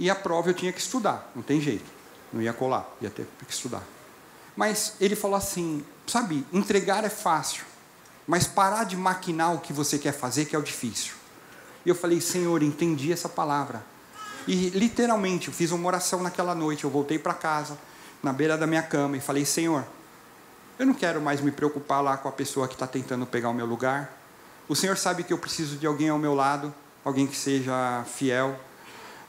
E 0.03 0.11
a 0.11 0.17
prova 0.17 0.51
eu 0.51 0.55
tinha 0.55 0.73
que 0.73 0.81
estudar, 0.81 1.31
não 1.33 1.45
tem 1.45 1.61
jeito. 1.61 1.85
Não 2.33 2.43
ia 2.43 2.53
colar, 2.53 2.93
ia 3.01 3.09
ter 3.09 3.25
que 3.47 3.55
estudar. 3.55 3.85
Mas 4.57 4.95
ele 5.01 5.15
falou 5.15 5.37
assim: 5.37 5.85
sabe, 6.09 6.45
entregar 6.53 7.05
é 7.05 7.09
fácil, 7.09 7.65
mas 8.27 8.45
parar 8.45 8.83
de 8.83 8.97
maquinar 8.97 9.55
o 9.55 9.61
que 9.61 9.73
você 9.73 10.01
quer 10.01 10.11
fazer 10.11 10.47
que 10.47 10.57
é 10.57 10.59
o 10.59 10.62
difícil. 10.62 11.15
E 11.87 11.88
eu 11.88 11.95
falei, 11.95 12.21
Senhor, 12.21 12.65
entendi 12.65 13.12
essa 13.12 13.29
palavra. 13.29 13.85
E 14.49 14.71
literalmente, 14.71 15.47
eu 15.47 15.55
fiz 15.55 15.71
uma 15.71 15.87
oração 15.87 16.21
naquela 16.21 16.53
noite. 16.53 16.83
Eu 16.83 16.91
voltei 16.91 17.17
para 17.17 17.33
casa, 17.33 17.79
na 18.21 18.33
beira 18.33 18.59
da 18.59 18.67
minha 18.67 18.83
cama, 18.83 19.17
e 19.17 19.21
falei, 19.21 19.45
Senhor, 19.45 19.85
eu 20.81 20.87
não 20.87 20.95
quero 20.95 21.23
mais 21.23 21.41
me 21.41 21.53
preocupar 21.53 22.03
lá 22.03 22.17
com 22.17 22.29
a 22.29 22.33
pessoa 22.33 22.67
que 22.67 22.75
está 22.75 22.88
tentando 22.88 23.25
pegar 23.25 23.51
o 23.51 23.55
meu 23.55 23.67
lugar. 23.67 24.19
O 24.69 24.75
Senhor 24.75 24.99
sabe 24.99 25.23
que 25.23 25.33
eu 25.33 25.38
preciso 25.38 25.77
de 25.77 25.87
alguém 25.87 26.09
ao 26.09 26.19
meu 26.19 26.35
lado, 26.35 26.75
alguém 27.05 27.25
que 27.25 27.37
seja 27.37 28.05
fiel, 28.17 28.59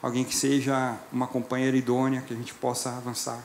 alguém 0.04 0.22
que 0.22 0.36
seja 0.36 0.98
uma 1.10 1.26
companheira 1.26 1.74
idônea, 1.74 2.20
que 2.20 2.34
a 2.34 2.36
gente 2.36 2.52
possa 2.52 2.90
avançar. 2.90 3.42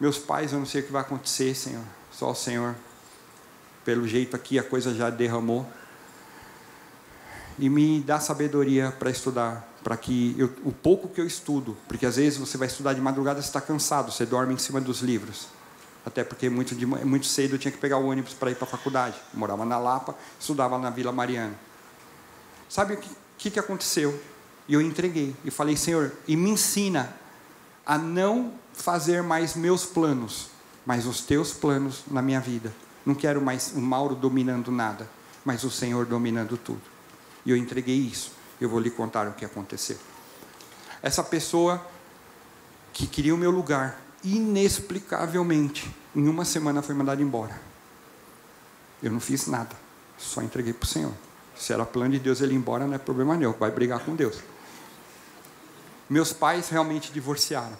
Meus 0.00 0.16
pais, 0.16 0.54
eu 0.54 0.58
não 0.58 0.64
sei 0.64 0.80
o 0.80 0.86
que 0.86 0.90
vai 0.90 1.02
acontecer, 1.02 1.54
Senhor, 1.54 1.84
só 2.10 2.30
o 2.30 2.34
Senhor. 2.34 2.74
Pelo 3.84 4.08
jeito 4.08 4.34
aqui 4.34 4.58
a 4.58 4.62
coisa 4.62 4.94
já 4.94 5.10
derramou 5.10 5.66
e 7.58 7.68
me 7.68 8.00
dá 8.00 8.18
sabedoria 8.18 8.90
para 8.98 9.10
estudar, 9.10 9.68
para 9.84 9.98
que 9.98 10.34
eu, 10.38 10.50
o 10.64 10.72
pouco 10.72 11.08
que 11.08 11.20
eu 11.20 11.26
estudo, 11.26 11.76
porque 11.86 12.06
às 12.06 12.16
vezes 12.16 12.38
você 12.38 12.56
vai 12.56 12.66
estudar 12.66 12.94
de 12.94 13.02
madrugada, 13.02 13.42
você 13.42 13.48
está 13.48 13.60
cansado, 13.60 14.10
você 14.10 14.24
dorme 14.24 14.54
em 14.54 14.58
cima 14.58 14.80
dos 14.80 15.02
livros. 15.02 15.48
Até 16.06 16.24
porque 16.24 16.48
muito, 16.48 16.74
de, 16.74 16.86
muito 16.86 17.26
cedo 17.26 17.56
eu 17.56 17.58
tinha 17.58 17.70
que 17.70 17.78
pegar 17.78 17.98
o 17.98 18.06
ônibus 18.06 18.32
para 18.32 18.50
ir 18.50 18.54
para 18.54 18.64
a 18.64 18.70
faculdade. 18.70 19.20
Morava 19.34 19.66
na 19.66 19.76
Lapa, 19.76 20.16
estudava 20.40 20.78
na 20.78 20.88
Vila 20.88 21.12
Mariana. 21.12 21.54
Sabe 22.66 22.94
o 22.94 22.98
que, 23.36 23.50
que 23.50 23.58
aconteceu? 23.58 24.18
E 24.66 24.74
eu 24.74 24.80
entreguei 24.80 25.34
e 25.44 25.50
falei, 25.50 25.76
Senhor, 25.76 26.12
e 26.26 26.36
me 26.36 26.50
ensina 26.50 27.14
a 27.84 27.98
não 27.98 28.52
fazer 28.72 29.22
mais 29.22 29.54
meus 29.54 29.84
planos, 29.84 30.48
mas 30.86 31.06
os 31.06 31.20
teus 31.20 31.52
planos 31.52 32.02
na 32.10 32.22
minha 32.22 32.40
vida. 32.40 32.74
Não 33.04 33.14
quero 33.14 33.40
mais 33.40 33.72
o 33.74 33.80
Mauro 33.80 34.14
dominando 34.14 34.72
nada, 34.72 35.08
mas 35.44 35.64
o 35.64 35.70
Senhor 35.70 36.06
dominando 36.06 36.56
tudo. 36.56 36.80
E 37.44 37.50
eu 37.50 37.56
entreguei 37.56 37.96
isso. 37.96 38.32
Eu 38.60 38.68
vou 38.68 38.80
lhe 38.80 38.90
contar 38.90 39.28
o 39.28 39.32
que 39.32 39.44
aconteceu. 39.44 39.98
Essa 41.02 41.22
pessoa 41.22 41.84
que 42.92 43.06
queria 43.06 43.34
o 43.34 43.38
meu 43.38 43.50
lugar, 43.50 44.00
inexplicavelmente, 44.22 45.94
em 46.16 46.28
uma 46.28 46.44
semana 46.44 46.80
foi 46.80 46.94
mandada 46.94 47.20
embora. 47.20 47.60
Eu 49.02 49.10
não 49.10 49.20
fiz 49.20 49.46
nada, 49.46 49.76
só 50.16 50.40
entreguei 50.40 50.72
para 50.72 50.86
o 50.86 50.88
Senhor. 50.88 51.12
Se 51.54 51.72
era 51.72 51.84
plano 51.84 52.12
de 52.12 52.18
Deus 52.18 52.40
ele 52.40 52.54
ir 52.54 52.56
embora, 52.56 52.86
não 52.86 52.94
é 52.94 52.98
problema 52.98 53.36
nenhum, 53.36 53.52
vai 53.52 53.70
brigar 53.70 54.00
com 54.00 54.14
Deus. 54.14 54.38
Meus 56.14 56.32
pais 56.32 56.68
realmente 56.68 57.10
divorciaram. 57.10 57.76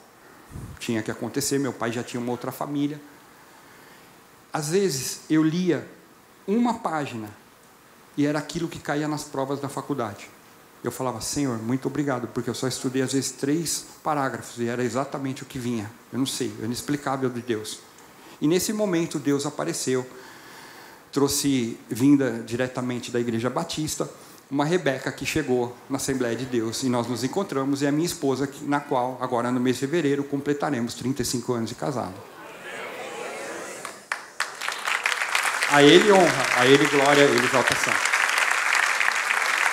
Tinha 0.81 1.05
que 1.05 1.11
acontecer, 1.13 1.57
meu 1.57 1.73
pai 1.73 1.93
já 1.93 2.03
tinha 2.03 2.21
uma 2.21 2.33
outra 2.33 2.51
família. 2.51 3.01
Às 4.53 4.71
vezes 4.71 5.21
eu 5.31 5.41
lia 5.41 5.89
uma 6.45 6.81
página 6.81 7.29
e 8.17 8.27
era 8.27 8.41
aquilo 8.41 8.67
que 8.67 8.81
caía 8.81 9.07
nas 9.07 9.23
provas 9.23 9.61
da 9.61 9.69
faculdade. 9.69 10.29
Eu 10.83 10.91
falava, 10.91 11.21
Senhor, 11.21 11.63
muito 11.63 11.87
obrigado, 11.87 12.27
porque 12.27 12.51
eu 12.51 12.55
só 12.55 12.67
estudei 12.67 13.03
às 13.03 13.13
vezes 13.13 13.31
três 13.31 13.87
parágrafos 14.03 14.59
e 14.59 14.67
era 14.67 14.83
exatamente 14.83 15.45
o 15.45 15.47
que 15.47 15.61
vinha. 15.61 15.89
Eu 16.13 16.19
não 16.19 16.27
sei, 16.27 16.53
é 16.61 16.65
inexplicável 16.65 17.31
de 17.31 17.41
Deus. 17.41 17.79
E 18.41 18.49
nesse 18.49 18.73
momento 18.73 19.21
Deus 19.21 19.47
apareceu, 19.47 20.05
trouxe 21.13 21.79
vinda 21.89 22.43
diretamente 22.45 23.13
da 23.13 23.21
Igreja 23.21 23.49
Batista, 23.49 24.11
uma 24.55 24.65
Rebeca 24.65 25.11
que 25.11 25.27
chegou 25.27 25.77
na 25.91 25.97
Assembleia 25.97 26.37
de 26.37 26.45
Deus 26.45 26.85
e 26.85 26.89
nós 26.89 27.09
nos 27.09 27.25
encontramos 27.25 27.83
e 27.83 27.89
a 27.89 27.91
minha 27.91 28.07
esposa, 28.07 28.49
na 28.63 28.79
qual 28.79 29.19
agora 29.21 29.51
no 29.51 29.59
mês 29.59 29.75
de 29.75 29.81
fevereiro 29.81 30.23
completaremos 30.23 30.95
35 30.95 31.55
anos 31.55 31.69
de 31.71 31.75
casado. 31.75 32.15
A 35.73 35.83
Ele 35.83 36.13
honra, 36.13 36.47
a 36.57 36.67
Ele 36.67 36.87
glória, 36.87 37.25
a 37.25 37.27
Ele 37.27 37.45
exaltação. 37.45 37.93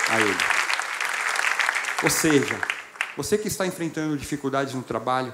A 0.10 0.20
Ele. 0.20 0.44
Ou 2.04 2.10
seja, 2.10 2.60
você 3.16 3.38
que 3.38 3.50
está 3.50 3.68
enfrentando 3.68 4.18
dificuldades 4.18 4.74
no 4.74 4.82
trabalho, 4.82 5.32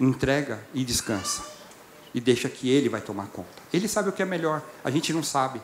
entrega 0.00 0.58
e 0.74 0.84
descansa. 0.84 1.44
E 2.12 2.20
deixa 2.20 2.48
que 2.48 2.68
Ele 2.68 2.88
vai 2.88 3.00
tomar 3.00 3.28
conta. 3.28 3.62
Ele 3.72 3.86
sabe 3.86 4.08
o 4.08 4.12
que 4.12 4.22
é 4.22 4.26
melhor, 4.26 4.60
a 4.82 4.90
gente 4.90 5.12
não 5.12 5.22
sabe. 5.22 5.62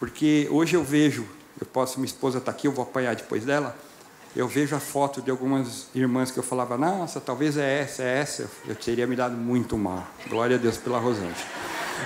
Porque 0.00 0.48
hoje 0.50 0.74
eu 0.74 0.82
vejo, 0.82 1.26
eu 1.60 1.66
posso, 1.66 2.00
minha 2.00 2.06
esposa 2.06 2.38
está 2.38 2.50
aqui, 2.50 2.66
eu 2.66 2.72
vou 2.72 2.82
apanhar 2.82 3.14
depois 3.14 3.44
dela. 3.44 3.76
Eu 4.34 4.48
vejo 4.48 4.74
a 4.74 4.80
foto 4.80 5.20
de 5.20 5.30
algumas 5.30 5.88
irmãs 5.94 6.30
que 6.30 6.38
eu 6.38 6.42
falava, 6.42 6.78
nossa, 6.78 7.20
talvez 7.20 7.58
é 7.58 7.80
essa, 7.80 8.02
é 8.02 8.18
essa. 8.18 8.50
Eu 8.66 8.74
teria 8.74 9.06
me 9.06 9.14
dado 9.14 9.36
muito 9.36 9.76
mal. 9.76 10.06
Glória 10.26 10.56
a 10.56 10.58
Deus 10.58 10.78
pela 10.78 10.98
Rosângela. 10.98 11.34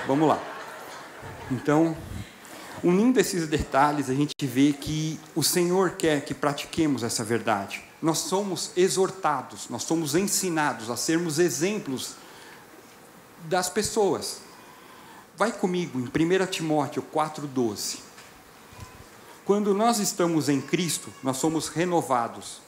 Vamos 0.05 0.27
lá. 0.27 0.43
Então, 1.49 1.95
unindo 2.83 3.17
esses 3.17 3.47
detalhes, 3.47 4.09
a 4.09 4.13
gente 4.13 4.33
vê 4.45 4.73
que 4.73 5.17
o 5.33 5.41
Senhor 5.41 5.91
quer 5.91 6.25
que 6.25 6.33
pratiquemos 6.33 7.01
essa 7.01 7.23
verdade. 7.23 7.81
Nós 8.01 8.17
somos 8.17 8.71
exortados, 8.75 9.69
nós 9.69 9.83
somos 9.83 10.15
ensinados 10.15 10.89
a 10.89 10.97
sermos 10.97 11.39
exemplos 11.39 12.15
das 13.45 13.69
pessoas. 13.69 14.41
Vai 15.37 15.51
comigo 15.51 15.99
em 15.99 16.03
1 16.03 16.45
Timóteo 16.45 17.03
4,12. 17.13 17.97
Quando 19.43 19.73
nós 19.73 19.99
estamos 19.99 20.47
em 20.47 20.61
Cristo, 20.61 21.09
nós 21.21 21.35
somos 21.35 21.67
renovados 21.67 22.61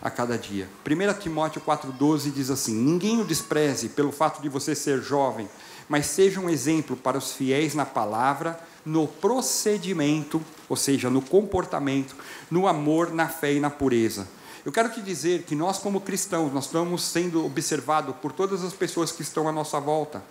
a 0.00 0.08
cada 0.08 0.38
dia. 0.38 0.70
1 0.86 1.20
Timóteo 1.20 1.60
4,12 1.60 2.32
diz 2.32 2.48
assim: 2.48 2.72
Ninguém 2.72 3.20
o 3.20 3.26
despreze 3.26 3.90
pelo 3.90 4.10
fato 4.10 4.40
de 4.40 4.48
você 4.48 4.74
ser 4.74 5.02
jovem, 5.02 5.50
mas 5.86 6.06
seja 6.06 6.40
um 6.40 6.48
exemplo 6.48 6.96
para 6.96 7.18
os 7.18 7.32
fiéis 7.32 7.74
na 7.74 7.84
palavra, 7.84 8.58
no 8.86 9.06
procedimento, 9.06 10.40
ou 10.66 10.76
seja, 10.76 11.10
no 11.10 11.20
comportamento, 11.20 12.16
no 12.50 12.66
amor, 12.66 13.12
na 13.12 13.28
fé 13.28 13.52
e 13.52 13.60
na 13.60 13.68
pureza. 13.68 14.26
Eu 14.64 14.72
quero 14.72 14.90
te 14.90 15.02
dizer 15.02 15.42
que 15.42 15.54
nós, 15.54 15.78
como 15.78 16.00
cristãos, 16.00 16.54
nós 16.54 16.64
estamos 16.64 17.02
sendo 17.02 17.44
observados 17.44 18.16
por 18.16 18.32
todas 18.32 18.64
as 18.64 18.72
pessoas 18.72 19.12
que 19.12 19.20
estão 19.20 19.46
à 19.46 19.52
nossa 19.52 19.78
volta. 19.78 20.22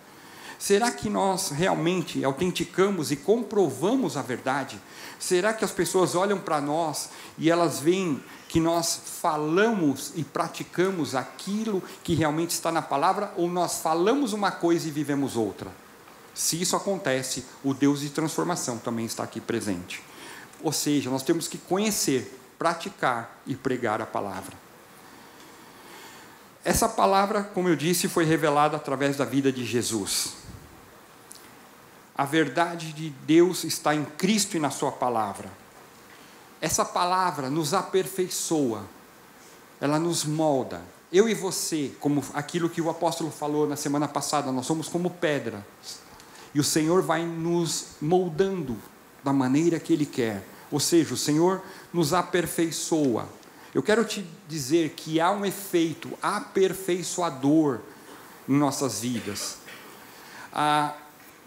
Será 0.58 0.90
que 0.90 1.08
nós 1.08 1.50
realmente 1.50 2.24
autenticamos 2.24 3.12
e 3.12 3.16
comprovamos 3.16 4.16
a 4.16 4.22
verdade? 4.22 4.80
Será 5.18 5.52
que 5.52 5.64
as 5.64 5.70
pessoas 5.70 6.16
olham 6.16 6.38
para 6.38 6.60
nós 6.60 7.10
e 7.38 7.48
elas 7.48 7.78
veem 7.78 8.20
que 8.48 8.58
nós 8.58 9.00
falamos 9.20 10.12
e 10.16 10.24
praticamos 10.24 11.14
aquilo 11.14 11.82
que 12.02 12.14
realmente 12.14 12.50
está 12.50 12.72
na 12.72 12.82
palavra, 12.82 13.32
ou 13.36 13.48
nós 13.48 13.80
falamos 13.80 14.32
uma 14.32 14.50
coisa 14.50 14.88
e 14.88 14.90
vivemos 14.90 15.36
outra? 15.36 15.70
Se 16.34 16.60
isso 16.60 16.74
acontece, 16.74 17.44
o 17.62 17.72
Deus 17.72 18.00
de 18.00 18.10
transformação 18.10 18.78
também 18.78 19.06
está 19.06 19.22
aqui 19.22 19.40
presente. 19.40 20.02
Ou 20.62 20.72
seja, 20.72 21.08
nós 21.08 21.22
temos 21.22 21.46
que 21.46 21.58
conhecer, 21.58 22.36
praticar 22.58 23.40
e 23.46 23.54
pregar 23.54 24.00
a 24.02 24.06
palavra. 24.06 24.56
Essa 26.64 26.88
palavra, 26.88 27.44
como 27.44 27.68
eu 27.68 27.76
disse, 27.76 28.08
foi 28.08 28.24
revelada 28.24 28.76
através 28.76 29.16
da 29.16 29.24
vida 29.24 29.52
de 29.52 29.64
Jesus. 29.64 30.47
A 32.18 32.26
verdade 32.26 32.92
de 32.92 33.08
Deus 33.08 33.64
está 33.64 33.94
em 33.94 34.04
Cristo 34.04 34.58
e 34.58 34.60
na 34.60 34.70
Sua 34.70 34.92
palavra 34.92 35.48
essa 36.60 36.84
palavra 36.84 37.48
nos 37.50 37.72
aperfeiçoa, 37.72 38.84
ela 39.80 39.98
nos 39.98 40.24
molda. 40.24 40.82
Eu 41.12 41.28
e 41.28 41.34
você, 41.34 41.92
como 42.00 42.22
aquilo 42.34 42.68
que 42.68 42.80
o 42.80 42.90
apóstolo 42.90 43.30
falou 43.30 43.66
na 43.66 43.76
semana 43.76 44.06
passada, 44.06 44.52
nós 44.52 44.66
somos 44.66 44.88
como 44.88 45.10
pedra. 45.10 45.66
E 46.54 46.60
o 46.60 46.64
Senhor 46.64 47.02
vai 47.02 47.24
nos 47.24 47.88
moldando 48.00 48.76
da 49.22 49.32
maneira 49.32 49.78
que 49.78 49.92
Ele 49.92 50.04
quer. 50.04 50.44
Ou 50.70 50.80
seja, 50.80 51.14
o 51.14 51.16
Senhor 51.16 51.62
nos 51.92 52.12
aperfeiçoa. 52.12 53.28
Eu 53.74 53.82
quero 53.82 54.04
te 54.04 54.26
dizer 54.46 54.90
que 54.90 55.20
há 55.20 55.30
um 55.30 55.46
efeito 55.46 56.10
aperfeiçoador 56.20 57.78
em 58.48 58.54
nossas 58.54 59.00
vidas. 59.00 59.58
Ah, 60.52 60.94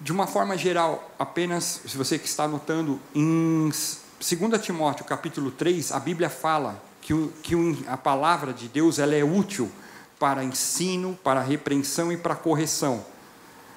de 0.01 0.11
uma 0.11 0.25
forma 0.25 0.57
geral, 0.57 1.11
apenas, 1.17 1.81
se 1.85 1.95
você 1.95 2.17
que 2.17 2.27
está 2.27 2.45
anotando, 2.45 2.99
em 3.13 3.69
2 3.69 4.61
Timóteo 4.61 5.05
capítulo 5.05 5.51
3, 5.51 5.91
a 5.91 5.99
Bíblia 5.99 6.27
fala 6.27 6.81
que, 7.01 7.13
o, 7.13 7.31
que 7.43 7.55
a 7.87 7.95
palavra 7.95 8.51
de 8.51 8.67
Deus 8.67 8.97
ela 8.97 9.13
é 9.13 9.23
útil 9.23 9.71
para 10.19 10.43
ensino, 10.43 11.17
para 11.23 11.41
repreensão 11.41 12.11
e 12.11 12.17
para 12.17 12.33
correção, 12.33 13.05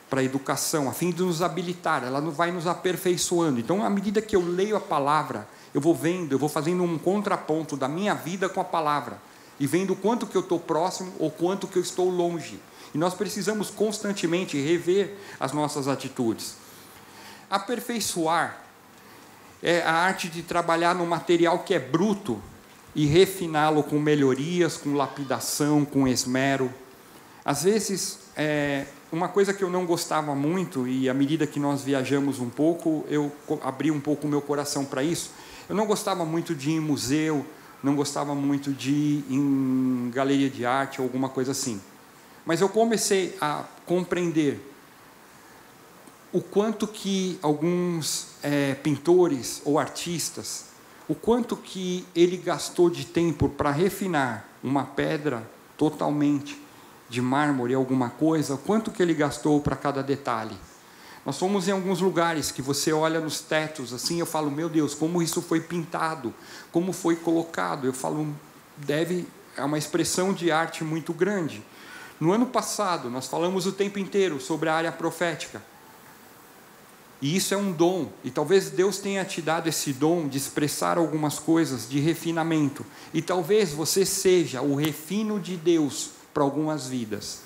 para 0.09 0.22
educação, 0.22 0.89
a 0.89 0.95
fim 0.95 1.11
de 1.11 1.22
nos 1.22 1.43
habilitar, 1.43 2.03
ela 2.03 2.22
vai 2.22 2.51
nos 2.51 2.66
aperfeiçoando. 2.66 3.61
Então, 3.61 3.85
à 3.85 3.91
medida 3.91 4.22
que 4.22 4.35
eu 4.35 4.41
leio 4.41 4.77
a 4.77 4.81
palavra, 4.81 5.47
eu 5.75 5.81
vou 5.81 5.95
vendo, 5.95 6.33
eu 6.33 6.39
vou 6.39 6.49
fazendo 6.49 6.83
um 6.83 6.99
contraponto 6.99 7.77
da 7.77 7.89
minha 7.89 8.14
vida 8.14 8.49
com 8.49 8.61
a 8.62 8.64
palavra, 8.64 9.18
e 9.61 9.66
vendo 9.66 9.93
o 9.93 9.97
quanto 9.97 10.27
que 10.27 10.37
eu 10.37 10.41
estou 10.41 10.59
próximo 10.59 11.12
ou 11.18 11.31
quanto 11.31 11.68
que 11.68 11.77
eu 11.77 11.83
estou 11.83 12.09
longe. 12.09 12.59
E 12.95 12.99
nós 12.99 13.12
precisamos 13.12 13.70
constantemente 13.70 14.57
rever 14.57 15.16
as 15.40 15.53
nossas 15.53 15.88
atitudes. 15.88 16.55
Aperfeiçoar 17.51 18.64
é 19.61 19.82
a 19.82 19.92
arte 19.92 20.28
de 20.28 20.42
trabalhar 20.42 20.95
no 20.95 21.05
material 21.05 21.59
que 21.59 21.74
é 21.74 21.78
bruto 21.78 22.40
e 22.95 23.05
refiná-lo 23.07 23.82
com 23.82 23.99
melhorias, 23.99 24.76
com 24.76 24.95
lapidação, 24.95 25.84
com 25.84 26.07
esmero. 26.07 26.72
Às 27.45 27.64
vezes, 27.64 28.20
é, 28.36 28.86
uma 29.11 29.28
coisa 29.28 29.53
que 29.53 29.64
eu 29.64 29.70
não 29.70 29.84
gostava 29.84 30.34
muito, 30.34 30.86
e 30.86 31.09
à 31.09 31.14
medida 31.14 31.47
que 31.47 31.59
nós 31.59 31.82
viajamos 31.82 32.38
um 32.38 32.49
pouco, 32.49 33.05
eu 33.09 33.32
abri 33.62 33.90
um 33.90 34.01
pouco 34.01 34.26
o 34.26 34.30
meu 34.30 34.40
coração 34.40 34.84
para 34.84 35.03
isso. 35.03 35.32
Eu 35.68 35.74
não 35.74 35.86
gostava 35.86 36.24
muito 36.24 36.55
de 36.55 36.70
ir 36.70 36.74
em 36.74 36.80
museu, 36.80 37.45
não 37.82 37.97
gostava 37.97 38.34
muito 38.34 38.72
de 38.72 38.90
ir 38.92 39.24
em 39.30 40.11
galeria 40.12 40.49
de 40.49 40.64
arte 40.64 41.01
ou 41.01 41.07
alguma 41.07 41.28
coisa 41.28 41.51
assim. 41.51 41.80
Mas 42.45 42.61
eu 42.61 42.68
comecei 42.68 43.36
a 43.40 43.64
compreender 43.86 44.61
o 46.32 46.40
quanto 46.40 46.86
que 46.86 47.38
alguns 47.40 48.28
é, 48.42 48.74
pintores 48.74 49.62
ou 49.64 49.78
artistas, 49.78 50.66
o 51.09 51.14
quanto 51.14 51.57
que 51.57 52.05
ele 52.14 52.36
gastou 52.36 52.90
de 52.90 53.05
tempo 53.05 53.49
para 53.49 53.70
refinar 53.70 54.49
uma 54.62 54.84
pedra 54.84 55.49
totalmente 55.76 56.61
de 57.09 57.22
mármore, 57.22 57.74
alguma 57.74 58.11
coisa, 58.11 58.55
o 58.55 58.59
quanto 58.59 58.90
que 58.90 59.03
ele 59.03 59.14
gastou 59.14 59.61
para 59.61 59.76
cada 59.76 60.03
detalhe. 60.03 60.57
Nós 61.24 61.38
fomos 61.38 61.68
em 61.68 61.70
alguns 61.70 62.01
lugares 62.01 62.51
que 62.51 62.61
você 62.61 62.92
olha 62.92 63.20
nos 63.20 63.40
tetos 63.40 63.95
assim, 63.95 64.18
eu 64.18 64.26
falo, 64.26 64.51
meu 64.51 64.68
Deus, 64.68 64.95
como 64.95 65.22
isso 65.22 65.40
foi 65.40 65.61
pintado, 65.61 66.34
como 66.72 66.92
foi 66.92 67.16
colocado. 67.16 67.86
Eu 67.86 67.92
falo, 67.92 68.34
deve 68.76 69.26
é 69.57 69.62
uma 69.62 69.78
expressão 69.78 70.32
de 70.32 70.51
arte 70.51 70.82
muito 70.82 71.12
grande. 71.12 71.62
No 72.21 72.33
ano 72.33 72.47
passado, 72.47 73.11
nós 73.11 73.27
falamos 73.27 73.67
o 73.67 73.73
tempo 73.73 73.99
inteiro 73.99 74.41
sobre 74.41 74.69
a 74.69 74.75
área 74.75 74.93
profética. 74.93 75.61
E 77.21 77.37
isso 77.37 77.55
é 77.55 77.57
um 77.57 77.73
dom, 77.73 78.09
e 78.23 78.31
talvez 78.31 78.71
Deus 78.71 78.99
tenha 78.99 79.25
te 79.25 79.41
dado 79.41 79.69
esse 79.69 79.93
dom 79.93 80.29
de 80.29 80.37
expressar 80.37 80.99
algumas 80.99 81.39
coisas 81.39 81.89
de 81.89 81.99
refinamento, 81.99 82.85
e 83.15 83.23
talvez 83.23 83.73
você 83.73 84.05
seja 84.05 84.61
o 84.61 84.75
refino 84.75 85.41
de 85.41 85.57
Deus 85.57 86.11
para 86.35 86.43
algumas 86.43 86.87
vidas. 86.87 87.41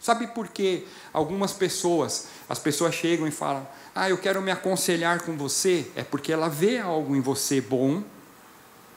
Sabe 0.00 0.28
por 0.28 0.48
que 0.48 0.86
algumas 1.12 1.52
pessoas, 1.52 2.28
as 2.48 2.58
pessoas 2.58 2.94
chegam 2.94 3.26
e 3.26 3.32
falam: 3.32 3.66
"Ah, 3.94 4.08
eu 4.08 4.16
quero 4.16 4.40
me 4.40 4.50
aconselhar 4.50 5.22
com 5.22 5.36
você", 5.36 5.90
é 5.96 6.04
porque 6.04 6.32
ela 6.32 6.48
vê 6.48 6.78
algo 6.78 7.16
em 7.16 7.20
você 7.20 7.60
bom 7.60 8.04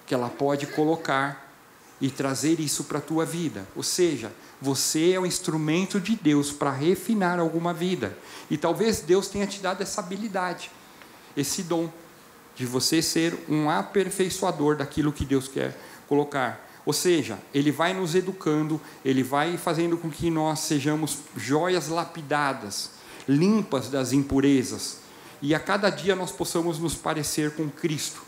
que 0.06 0.14
ela 0.14 0.30
pode 0.30 0.68
colocar 0.68 1.51
e 2.02 2.10
trazer 2.10 2.60
isso 2.60 2.86
para 2.86 2.98
a 2.98 3.02
tua 3.02 3.26
vida. 3.26 3.66
Ou 3.76 3.84
seja, 3.84 4.34
você 4.60 5.12
é 5.12 5.20
o 5.20 5.26
instrumento 5.26 6.00
de 6.00 6.16
Deus 6.16 6.52
para 6.52 6.72
refinar 6.72 7.40
alguma 7.40 7.74
vida. 7.74 8.18
E 8.50 8.58
talvez 8.58 9.02
Deus 9.02 9.28
tenha 9.28 9.46
te 9.46 9.60
dado 9.62 9.82
essa 9.82 10.02
habilidade, 10.02 10.72
esse 11.38 11.64
dom 11.64 11.90
de 12.56 12.66
você 12.66 13.02
ser 13.02 13.46
um 13.48 13.70
aperfeiçoador 13.70 14.76
daquilo 14.76 15.14
que 15.14 15.24
Deus 15.24 15.48
quer 15.48 15.78
colocar. 16.08 16.68
Ou 16.86 16.94
seja, 16.94 17.38
ele 17.54 17.72
vai 17.72 17.94
nos 17.94 18.16
educando, 18.16 18.82
ele 19.06 19.22
vai 19.22 19.56
fazendo 19.58 19.98
com 19.98 20.10
que 20.10 20.32
nós 20.32 20.62
sejamos 20.62 21.20
joias 21.38 21.88
lapidadas, 21.88 22.92
limpas 23.28 23.90
das 23.90 24.12
impurezas, 24.12 24.98
e 25.42 25.56
a 25.56 25.60
cada 25.60 25.90
dia 25.90 26.16
nós 26.16 26.32
possamos 26.32 26.78
nos 26.78 26.96
parecer 26.96 27.52
com 27.52 27.70
Cristo, 27.70 28.22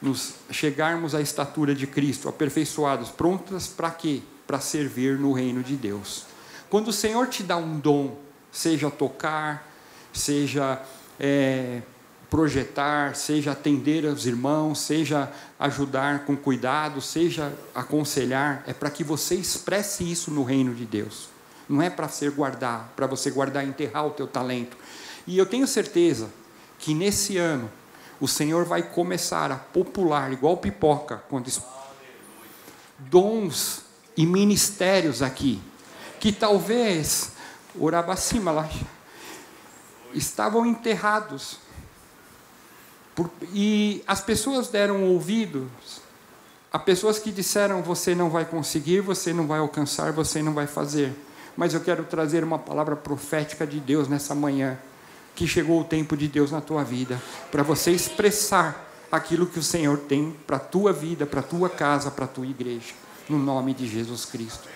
nos 0.00 0.34
chegarmos 0.50 1.14
à 1.14 1.20
estatura 1.20 1.74
de 1.74 1.86
Cristo, 1.86 2.28
aperfeiçoados, 2.28 3.10
prontas 3.10 3.66
para 3.66 3.90
quê? 3.90 4.22
Para 4.46 4.60
servir 4.60 5.18
no 5.18 5.32
reino 5.32 5.62
de 5.62 5.76
Deus. 5.76 6.24
Quando 6.68 6.88
o 6.88 6.92
Senhor 6.92 7.26
te 7.28 7.42
dá 7.42 7.56
um 7.56 7.78
dom, 7.78 8.16
seja 8.50 8.90
tocar, 8.90 9.68
seja 10.12 10.80
é, 11.18 11.82
projetar, 12.30 13.14
seja 13.16 13.52
atender 13.52 14.06
aos 14.06 14.24
irmãos, 14.24 14.78
seja 14.78 15.30
ajudar 15.58 16.20
com 16.20 16.36
cuidado, 16.36 17.00
seja 17.00 17.52
aconselhar, 17.74 18.62
é 18.66 18.72
para 18.72 18.88
que 18.88 19.02
você 19.02 19.34
expresse 19.34 20.10
isso 20.10 20.30
no 20.30 20.44
reino 20.44 20.74
de 20.74 20.86
Deus. 20.86 21.28
Não 21.68 21.82
é 21.82 21.90
para 21.90 22.08
ser 22.08 22.30
guardar, 22.30 22.92
para 22.96 23.06
você 23.06 23.30
guardar 23.30 23.64
e 23.64 23.68
enterrar 23.68 24.06
o 24.06 24.10
teu 24.10 24.26
talento. 24.26 24.76
E 25.26 25.36
eu 25.36 25.44
tenho 25.44 25.66
certeza 25.66 26.30
que 26.78 26.94
nesse 26.94 27.36
ano 27.36 27.70
o 28.20 28.28
Senhor 28.28 28.64
vai 28.64 28.82
começar 28.82 29.50
a 29.50 29.56
popular, 29.56 30.32
igual 30.32 30.56
pipoca, 30.56 31.22
quando 31.28 31.50
dons 32.98 33.82
e 34.16 34.26
ministérios 34.26 35.22
aqui, 35.22 35.60
que 36.18 36.30
talvez, 36.30 37.32
orabacima 37.78 38.50
lá, 38.50 38.68
estavam 40.12 40.66
enterrados 40.66 41.58
por, 43.14 43.30
e 43.52 44.04
as 44.06 44.20
pessoas 44.20 44.68
deram 44.68 45.04
ouvidos 45.04 46.02
a 46.72 46.78
pessoas 46.78 47.18
que 47.18 47.32
disseram: 47.32 47.82
você 47.82 48.14
não 48.14 48.30
vai 48.30 48.44
conseguir, 48.44 49.00
você 49.00 49.32
não 49.32 49.46
vai 49.46 49.58
alcançar, 49.58 50.12
você 50.12 50.42
não 50.42 50.52
vai 50.52 50.66
fazer. 50.66 51.12
Mas 51.56 51.74
eu 51.74 51.80
quero 51.80 52.04
trazer 52.04 52.44
uma 52.44 52.58
palavra 52.58 52.94
profética 52.94 53.66
de 53.66 53.80
Deus 53.80 54.08
nessa 54.08 54.34
manhã, 54.34 54.78
que 55.34 55.46
chegou 55.46 55.80
o 55.80 55.84
tempo 55.84 56.16
de 56.16 56.28
Deus 56.28 56.50
na 56.50 56.60
tua 56.60 56.84
vida, 56.84 57.20
para 57.50 57.62
você 57.62 57.90
expressar 57.90 58.88
aquilo 59.10 59.46
que 59.46 59.58
o 59.58 59.62
Senhor 59.62 59.98
tem 59.98 60.36
para 60.46 60.56
a 60.56 60.60
tua 60.60 60.92
vida, 60.92 61.26
para 61.26 61.40
a 61.40 61.42
tua 61.42 61.68
casa, 61.68 62.10
para 62.10 62.24
a 62.24 62.28
tua 62.28 62.46
igreja, 62.46 62.92
no 63.28 63.38
nome 63.38 63.74
de 63.74 63.86
Jesus 63.86 64.24
Cristo. 64.24 64.68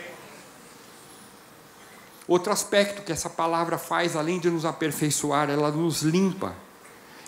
Outro 2.27 2.53
aspecto 2.53 3.03
que 3.03 3.13
essa 3.13 3.29
palavra 3.29 3.77
faz, 3.77 4.17
além 4.17 4.41
de 4.41 4.49
nos 4.49 4.65
aperfeiçoar, 4.65 5.51
ela 5.51 5.71
nos 5.71 6.03
limpa. 6.03 6.55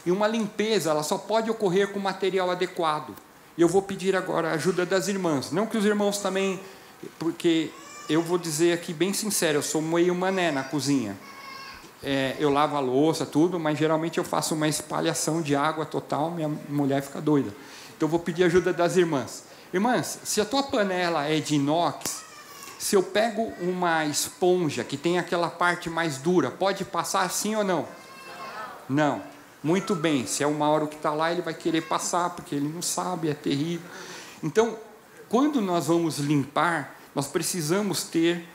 E 0.06 0.10
uma 0.10 0.26
limpeza, 0.26 0.90
ela 0.90 1.02
só 1.02 1.18
pode 1.18 1.50
ocorrer 1.50 1.88
com 1.88 1.98
material 1.98 2.50
adequado. 2.50 3.14
E 3.58 3.60
eu 3.60 3.68
vou 3.68 3.82
pedir 3.82 4.16
agora 4.16 4.50
a 4.50 4.54
ajuda 4.54 4.86
das 4.86 5.08
irmãs. 5.08 5.50
Não 5.50 5.66
que 5.66 5.76
os 5.76 5.84
irmãos 5.84 6.18
também, 6.18 6.60
porque 7.18 7.70
eu 8.08 8.22
vou 8.22 8.38
dizer 8.38 8.72
aqui 8.72 8.94
bem 8.94 9.12
sincero, 9.12 9.58
eu 9.58 9.62
sou 9.62 9.82
meio 9.82 10.14
mané 10.14 10.50
na 10.50 10.62
cozinha. 10.62 11.16
É, 12.02 12.36
eu 12.38 12.50
lavo 12.50 12.76
a 12.76 12.80
louça, 12.80 13.24
tudo, 13.24 13.58
mas 13.58 13.78
geralmente 13.78 14.18
eu 14.18 14.24
faço 14.24 14.54
uma 14.54 14.68
espalhação 14.68 15.40
de 15.40 15.56
água 15.56 15.84
total, 15.84 16.30
minha 16.30 16.48
mulher 16.68 17.02
fica 17.02 17.20
doida. 17.20 17.50
Então 17.96 18.06
eu 18.06 18.10
vou 18.10 18.20
pedir 18.20 18.44
ajuda 18.44 18.72
das 18.72 18.96
irmãs. 18.96 19.44
Irmãs, 19.72 20.20
se 20.22 20.40
a 20.40 20.44
tua 20.44 20.62
panela 20.62 21.24
é 21.24 21.40
de 21.40 21.56
inox, 21.56 22.24
se 22.78 22.94
eu 22.94 23.02
pego 23.02 23.52
uma 23.60 24.04
esponja 24.04 24.84
que 24.84 24.96
tem 24.96 25.18
aquela 25.18 25.48
parte 25.48 25.88
mais 25.88 26.18
dura, 26.18 26.50
pode 26.50 26.84
passar 26.84 27.22
assim 27.22 27.56
ou 27.56 27.64
não? 27.64 27.86
Não. 28.88 29.22
Muito 29.62 29.94
bem, 29.96 30.26
se 30.26 30.44
é 30.44 30.46
o 30.46 30.54
Mauro 30.54 30.86
que 30.86 30.94
está 30.96 31.12
lá, 31.12 31.32
ele 31.32 31.42
vai 31.42 31.54
querer 31.54 31.82
passar, 31.82 32.30
porque 32.30 32.54
ele 32.54 32.68
não 32.68 32.82
sabe, 32.82 33.28
é 33.28 33.34
terrível. 33.34 33.88
Então, 34.42 34.78
quando 35.28 35.60
nós 35.60 35.86
vamos 35.88 36.18
limpar, 36.18 36.94
nós 37.14 37.26
precisamos 37.26 38.04
ter 38.04 38.46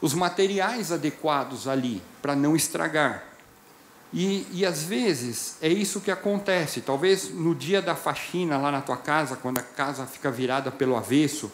os 0.00 0.14
materiais 0.14 0.92
adequados 0.92 1.66
ali, 1.66 2.02
para 2.20 2.36
não 2.36 2.54
estragar. 2.54 3.24
E, 4.12 4.46
e 4.52 4.64
às 4.64 4.84
vezes 4.84 5.56
é 5.60 5.68
isso 5.68 6.00
que 6.00 6.10
acontece. 6.10 6.80
Talvez 6.80 7.30
no 7.30 7.54
dia 7.54 7.82
da 7.82 7.94
faxina 7.94 8.56
lá 8.56 8.70
na 8.70 8.80
tua 8.80 8.96
casa, 8.96 9.36
quando 9.36 9.58
a 9.58 9.62
casa 9.62 10.06
fica 10.06 10.30
virada 10.30 10.70
pelo 10.70 10.96
avesso, 10.96 11.50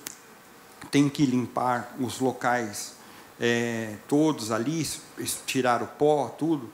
tem 0.90 1.08
que 1.08 1.24
limpar 1.24 1.94
os 1.98 2.20
locais 2.20 2.94
é, 3.40 3.96
todos 4.06 4.52
ali, 4.52 4.86
tirar 5.46 5.82
o 5.82 5.86
pó, 5.86 6.28
tudo. 6.28 6.70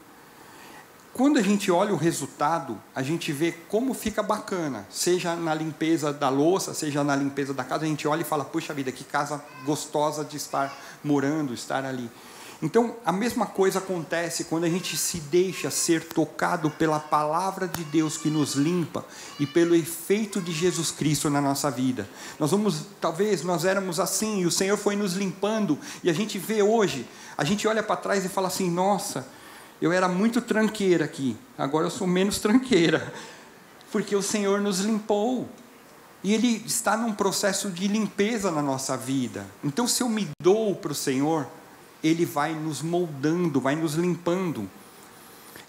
Quando 1.12 1.38
a 1.38 1.42
gente 1.42 1.70
olha 1.70 1.92
o 1.92 1.96
resultado, 1.96 2.78
a 2.94 3.02
gente 3.02 3.32
vê 3.32 3.50
como 3.50 3.92
fica 3.92 4.22
bacana, 4.22 4.86
seja 4.90 5.34
na 5.34 5.52
limpeza 5.54 6.12
da 6.12 6.28
louça, 6.28 6.74
seja 6.74 7.02
na 7.02 7.16
limpeza 7.16 7.52
da 7.52 7.64
casa, 7.64 7.84
a 7.84 7.88
gente 7.88 8.06
olha 8.06 8.20
e 8.20 8.24
fala: 8.24 8.44
puxa 8.44 8.74
vida, 8.74 8.92
que 8.92 9.02
casa 9.02 9.42
gostosa 9.64 10.24
de 10.24 10.36
estar 10.36 10.72
morando, 11.04 11.54
estar 11.54 11.84
ali. 11.84 12.10
Então, 12.60 12.96
a 13.04 13.12
mesma 13.12 13.46
coisa 13.46 13.78
acontece 13.78 14.44
quando 14.44 14.64
a 14.64 14.68
gente 14.68 14.96
se 14.96 15.20
deixa 15.20 15.70
ser 15.70 16.02
tocado 16.02 16.68
pela 16.70 16.98
palavra 16.98 17.68
de 17.68 17.84
Deus 17.84 18.16
que 18.16 18.28
nos 18.28 18.54
limpa 18.54 19.04
e 19.38 19.46
pelo 19.46 19.76
efeito 19.76 20.40
de 20.40 20.50
Jesus 20.50 20.90
Cristo 20.90 21.30
na 21.30 21.40
nossa 21.40 21.70
vida. 21.70 22.08
Nós 22.36 22.50
vamos, 22.50 22.86
talvez 23.00 23.44
nós 23.44 23.64
éramos 23.64 24.00
assim 24.00 24.40
e 24.40 24.46
o 24.46 24.50
Senhor 24.50 24.76
foi 24.76 24.96
nos 24.96 25.12
limpando 25.12 25.78
e 26.02 26.10
a 26.10 26.12
gente 26.12 26.36
vê 26.36 26.60
hoje, 26.60 27.06
a 27.36 27.44
gente 27.44 27.68
olha 27.68 27.82
para 27.82 27.94
trás 27.94 28.24
e 28.24 28.28
fala 28.28 28.48
assim: 28.48 28.68
nossa, 28.68 29.24
eu 29.80 29.92
era 29.92 30.08
muito 30.08 30.40
tranqueira 30.40 31.04
aqui, 31.04 31.36
agora 31.56 31.86
eu 31.86 31.90
sou 31.90 32.08
menos 32.08 32.40
tranqueira, 32.40 33.14
porque 33.92 34.16
o 34.16 34.22
Senhor 34.22 34.60
nos 34.60 34.80
limpou. 34.80 35.48
E 36.22 36.34
Ele 36.34 36.62
está 36.66 36.96
num 36.96 37.12
processo 37.12 37.70
de 37.70 37.86
limpeza 37.86 38.50
na 38.50 38.62
nossa 38.62 38.96
vida. 38.96 39.46
Então, 39.62 39.86
se 39.86 40.02
eu 40.02 40.08
me 40.08 40.28
dou 40.40 40.74
para 40.74 40.92
o 40.92 40.94
Senhor, 40.94 41.46
Ele 42.02 42.24
vai 42.24 42.52
nos 42.52 42.82
moldando, 42.82 43.60
vai 43.60 43.76
nos 43.76 43.94
limpando. 43.94 44.68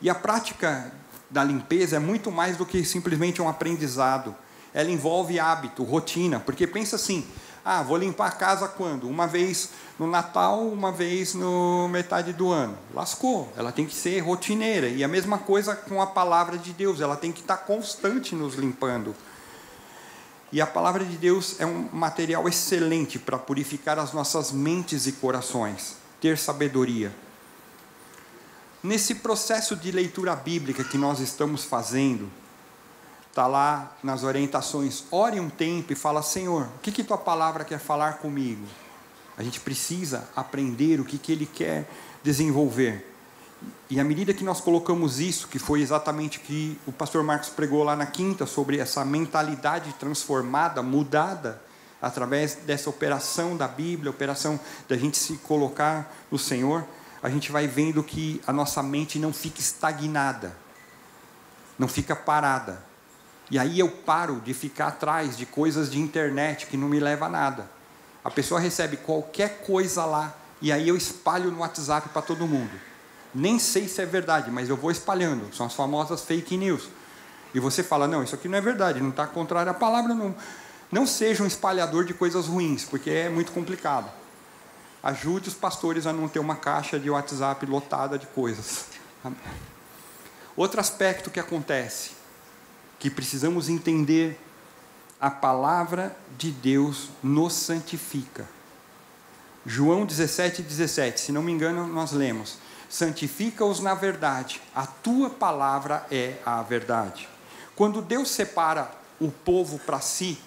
E 0.02 0.10
a 0.10 0.16
prática 0.16 0.92
da 1.30 1.44
limpeza 1.44 1.98
é 1.98 2.00
muito 2.00 2.32
mais 2.32 2.58
do 2.58 2.66
que 2.66 2.84
simplesmente 2.84 3.42
um 3.42 3.48
aprendizado. 3.48 4.36
Ela 4.74 4.90
envolve 4.90 5.40
hábito, 5.40 5.84
rotina, 5.84 6.40
porque 6.40 6.66
pensa 6.66 6.96
assim: 6.96 7.26
ah, 7.64 7.84
vou 7.84 7.98
limpar 7.98 8.28
a 8.28 8.32
casa 8.32 8.68
quando? 8.68 9.08
Uma 9.08 9.28
vez 9.28 9.70
no 10.00 10.08
Natal, 10.08 10.66
uma 10.68 10.92
vez 10.92 11.34
no 11.34 11.88
metade 11.90 12.34
do 12.34 12.52
ano. 12.52 12.78
Lascou. 12.94 13.52
Ela 13.58 13.72
tem 13.72 13.86
que 13.86 13.94
ser 13.94 14.20
rotineira. 14.22 14.88
E 14.88 15.04
a 15.04 15.08
mesma 15.08 15.38
coisa 15.38 15.76
com 15.76 16.02
a 16.02 16.08
palavra 16.08 16.58
de 16.58 16.72
Deus, 16.72 17.02
ela 17.02 17.16
tem 17.16 17.32
que 17.32 17.42
estar 17.42 17.58
constante 17.58 18.34
nos 18.34 18.56
limpando. 18.56 19.14
E 20.52 20.60
a 20.60 20.68
palavra 20.68 21.06
de 21.06 21.16
Deus 21.16 21.60
é 21.60 21.66
um 21.66 21.90
material 21.94 22.48
excelente 22.48 23.20
para 23.20 23.38
purificar 23.38 24.00
as 24.00 24.14
nossas 24.14 24.52
mentes 24.52 25.06
e 25.06 25.12
corações, 25.12 25.96
ter 26.20 26.38
sabedoria. 26.38 27.14
Nesse 28.82 29.16
processo 29.16 29.76
de 29.76 29.92
leitura 29.92 30.36
bíblica 30.36 30.84
que 30.84 30.98
nós 30.98 31.20
estamos 31.20 31.66
fazendo, 31.66 32.32
está 33.30 33.46
lá 33.46 33.96
nas 34.02 34.24
orientações, 34.24 35.04
ore 35.12 35.40
um 35.40 35.50
tempo 35.50 35.94
e 35.94 35.96
fala, 35.96 36.24
Senhor, 36.24 36.64
o 36.64 36.80
que, 36.82 36.92
que 36.92 37.04
tua 37.04 37.18
palavra 37.18 37.64
quer 37.64 37.80
falar 37.80 38.14
comigo? 38.14 38.66
A 39.38 39.44
gente 39.44 39.60
precisa 39.60 40.28
aprender 40.36 41.00
o 41.00 41.06
que, 41.06 41.18
que 41.18 41.32
ele 41.32 41.46
quer 41.46 41.90
desenvolver. 42.24 43.09
E 43.90 44.00
à 44.00 44.04
medida 44.04 44.34
que 44.34 44.44
nós 44.44 44.62
colocamos 44.62 45.20
isso, 45.20 45.48
que 45.48 45.60
foi 45.60 45.82
exatamente 45.82 46.40
que 46.40 46.80
o 46.86 46.92
pastor 46.92 47.24
Marcos 47.24 47.50
pregou 47.50 47.84
lá 47.84 47.96
na 47.96 48.06
quinta, 48.06 48.46
sobre 48.46 48.80
essa 48.80 49.04
mentalidade 49.04 49.94
transformada, 49.94 50.82
mudada, 50.82 51.62
através 52.02 52.56
dessa 52.56 52.90
operação 52.90 53.58
da 53.58 53.68
Bíblia, 53.68 54.12
operação 54.12 54.60
da 54.88 54.96
gente 54.96 55.18
se 55.18 55.38
colocar 55.38 56.14
no 56.32 56.38
Senhor, 56.38 56.86
a 57.22 57.30
gente 57.30 57.52
vai 57.52 57.68
vendo 57.68 58.02
que 58.02 58.42
a 58.48 58.54
nossa 58.54 58.82
mente 58.82 59.20
não 59.20 59.34
fica 59.34 59.60
estagnada, 59.60 60.56
não 61.78 61.88
fica 61.88 62.16
parada, 62.16 62.82
e 63.52 63.58
aí 63.58 63.80
eu 63.80 63.90
paro 63.90 64.40
de 64.42 64.54
ficar 64.54 64.88
atrás 64.88 65.36
de 65.36 65.46
coisas 65.46 65.90
de 65.90 66.00
internet 66.00 66.68
que 66.68 66.78
não 66.78 66.88
me 66.88 67.00
leva 67.00 67.26
a 67.26 67.30
nada. 67.30 67.70
A 68.24 68.30
pessoa 68.30 68.60
recebe 68.60 68.98
qualquer 68.98 69.62
coisa 69.64 70.06
lá 70.06 70.36
e 70.62 70.72
aí 70.72 70.88
eu 70.88 70.96
espalho 70.96 71.50
no 71.50 71.60
WhatsApp 71.60 72.10
para 72.10 72.22
todo 72.22 72.46
mundo. 72.46 72.89
Nem 73.34 73.60
sei 73.60 73.88
se 73.88 74.02
é 74.02 74.06
verdade, 74.06 74.50
mas 74.50 74.70
eu 74.70 74.76
vou 74.76 74.92
espalhando. 74.92 75.54
São 75.56 75.66
as 75.66 75.74
famosas 75.74 76.24
fake 76.24 76.58
news. 76.58 76.90
E 77.54 77.60
você 77.60 77.84
fala: 77.84 78.08
não, 78.08 78.24
isso 78.24 78.36
aqui 78.36 78.48
não 78.48 78.58
é 78.58 78.62
verdade, 78.62 79.02
não 79.02 79.10
está 79.10 79.28
contrário 79.28 79.72
à 79.72 79.74
palavra. 79.74 80.14
Não, 80.14 80.36
não 80.92 81.06
seja 81.06 81.44
um 81.44 81.48
espalhador 81.48 82.06
de 82.06 82.14
coisas 82.14 82.48
ruins, 82.48 82.84
porque 82.84 83.10
é 83.10 83.30
muito 83.30 83.52
complicado. 83.52 84.10
Ajude 85.02 85.50
os 85.50 85.56
pastores 85.56 86.06
a 86.06 86.14
não 86.14 86.28
ter 86.28 86.40
uma 86.40 86.56
caixa 86.56 87.00
de 87.00 87.10
WhatsApp 87.10 87.66
lotada 87.66 88.18
de 88.18 88.28
coisas. 88.28 88.86
Outro 90.56 90.80
aspecto 90.80 91.30
que 91.30 91.40
acontece, 91.40 92.12
que 93.00 93.10
precisamos 93.10 93.70
entender, 93.70 94.38
a 95.22 95.30
palavra 95.30 96.16
de 96.38 96.52
Deus 96.52 97.10
nos 97.22 97.54
santifica. 97.54 98.48
João 99.66 100.06
17, 100.06 100.62
17, 100.62 101.20
se 101.20 101.32
não 101.32 101.44
me 101.44 101.52
engano, 101.52 101.88
nós 101.88 102.12
lemos: 102.12 102.58
Santifica-os 102.90 103.80
na 103.80 103.94
verdade, 103.94 104.62
a 104.76 104.88
tua 104.88 105.30
palavra 105.30 106.06
é 106.10 106.38
a 106.46 106.62
verdade. 106.64 107.30
Quando 107.76 108.02
Deus 108.02 108.32
separa 108.32 108.92
o 109.22 109.30
povo 109.32 109.78
para 109.80 110.00
si, 110.02 110.40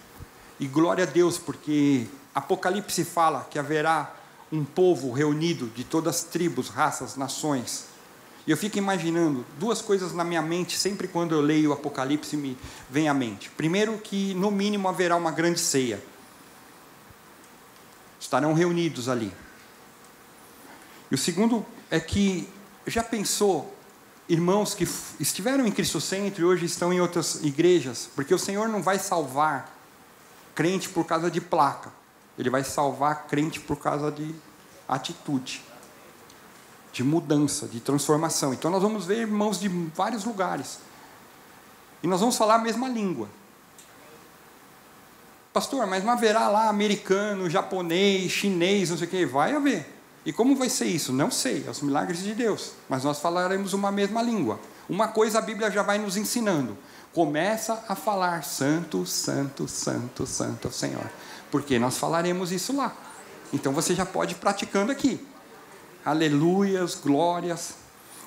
e 0.62 0.66
glória 0.66 1.05
a 1.05 1.07
Deus, 1.07 1.38
porque 1.38 2.07
Apocalipse 2.34 3.05
fala 3.05 3.47
que 3.51 3.59
haverá 3.59 4.14
um 4.53 4.64
povo 4.64 5.11
reunido 5.11 5.66
de 5.68 5.82
todas 5.82 6.16
as 6.16 6.22
tribos, 6.24 6.68
raças, 6.68 7.16
nações. 7.16 7.86
E 8.47 8.51
eu 8.51 8.57
fico 8.57 8.78
imaginando 8.78 9.45
duas 9.59 9.82
coisas 9.82 10.12
na 10.12 10.22
minha 10.22 10.40
mente, 10.40 10.78
sempre 10.78 11.09
quando 11.09 11.34
eu 11.34 11.40
leio 11.40 11.70
o 11.70 11.72
Apocalipse 11.72 12.36
me 12.36 12.57
vem 12.88 13.09
à 13.09 13.14
mente. 13.14 13.51
Primeiro, 13.51 13.99
que 13.99 14.34
no 14.34 14.51
mínimo 14.51 14.88
haverá 14.88 15.16
uma 15.16 15.30
grande 15.30 15.59
ceia. 15.59 16.03
Estarão 18.20 18.53
reunidos 18.53 19.09
ali. 19.09 19.32
E 21.11 21.14
o 21.14 21.18
segundo 21.18 21.66
é 21.93 22.01
que 22.01 22.49
já 22.86 23.05
pensou 23.05 23.76
irmãos 24.26 24.74
que 24.74 24.88
estiveram 25.20 25.66
em 25.66 25.70
Cristo 25.70 26.01
Centro 26.01 26.40
e 26.40 26.45
hoje 26.47 26.64
estão 26.64 26.90
em 26.90 27.03
outras 27.03 27.45
igrejas, 27.45 28.09
porque 28.14 28.34
o 28.34 28.38
Senhor 28.38 28.66
não 28.66 28.82
vai 28.82 28.99
salvar 28.99 29.70
crente 30.55 30.88
por 30.88 31.05
causa 31.05 31.30
de 31.30 31.38
placa. 31.38 31.93
Ele 32.38 32.49
vai 32.49 32.64
salvar 32.64 33.26
crente 33.26 33.61
por 33.61 33.76
causa 33.76 34.11
de 34.11 34.34
atitude, 34.88 35.62
de 36.95 37.05
mudança, 37.05 37.68
de 37.68 37.78
transformação. 37.78 38.55
Então 38.55 38.70
nós 38.70 38.80
vamos 38.80 39.05
ver 39.05 39.18
irmãos 39.18 39.61
de 39.61 39.68
vários 39.68 40.24
lugares. 40.24 40.78
E 42.03 42.07
nós 42.07 42.20
vamos 42.20 42.38
falar 42.38 42.55
a 42.55 42.59
mesma 42.59 42.88
língua. 42.88 43.28
Pastor, 45.53 45.86
mas 45.86 46.03
não 46.03 46.14
haverá 46.14 46.49
lá 46.49 46.70
americano, 46.70 47.51
japonês, 47.51 48.32
chinês, 48.32 48.88
não 48.88 48.97
sei 48.97 49.07
o 49.07 49.11
que. 49.11 49.26
Vai 49.26 49.55
haver. 49.55 50.01
E 50.25 50.33
como 50.33 50.55
vai 50.57 50.68
ser 50.68 50.87
isso? 50.87 51.12
Não 51.12 51.31
sei, 51.31 51.64
é 51.66 51.70
os 51.70 51.81
milagres 51.81 52.23
de 52.23 52.35
Deus. 52.35 52.73
Mas 52.89 53.05
nós 53.05 53.18
falaremos 53.18 53.73
uma 53.73 53.91
mesma 53.91 54.23
língua. 54.23 54.61
Uma 54.89 55.09
coisa 55.09 55.39
a 55.39 55.43
Bíblia 55.43 55.70
já 55.70 55.83
vai 55.83 55.99
nos 55.99 56.16
ensinando. 56.16 56.77
Começa 57.12 57.85
a 57.89 57.95
falar 57.95 58.45
santo, 58.45 59.05
santo, 59.05 59.68
santo, 59.68 60.27
santo 60.27 60.73
Senhor 60.73 61.11
porque 61.53 61.79
nós 61.79 61.99
falaremos 61.99 62.51
isso 62.51 62.75
lá. 62.75 62.97
Então 63.53 63.75
você 63.75 63.95
já 63.95 64.07
pode 64.07 64.33
ir 64.33 64.39
praticando 64.39 64.91
aqui. 64.91 65.25
Aleluias, 66.03 66.95
glórias. 66.95 67.75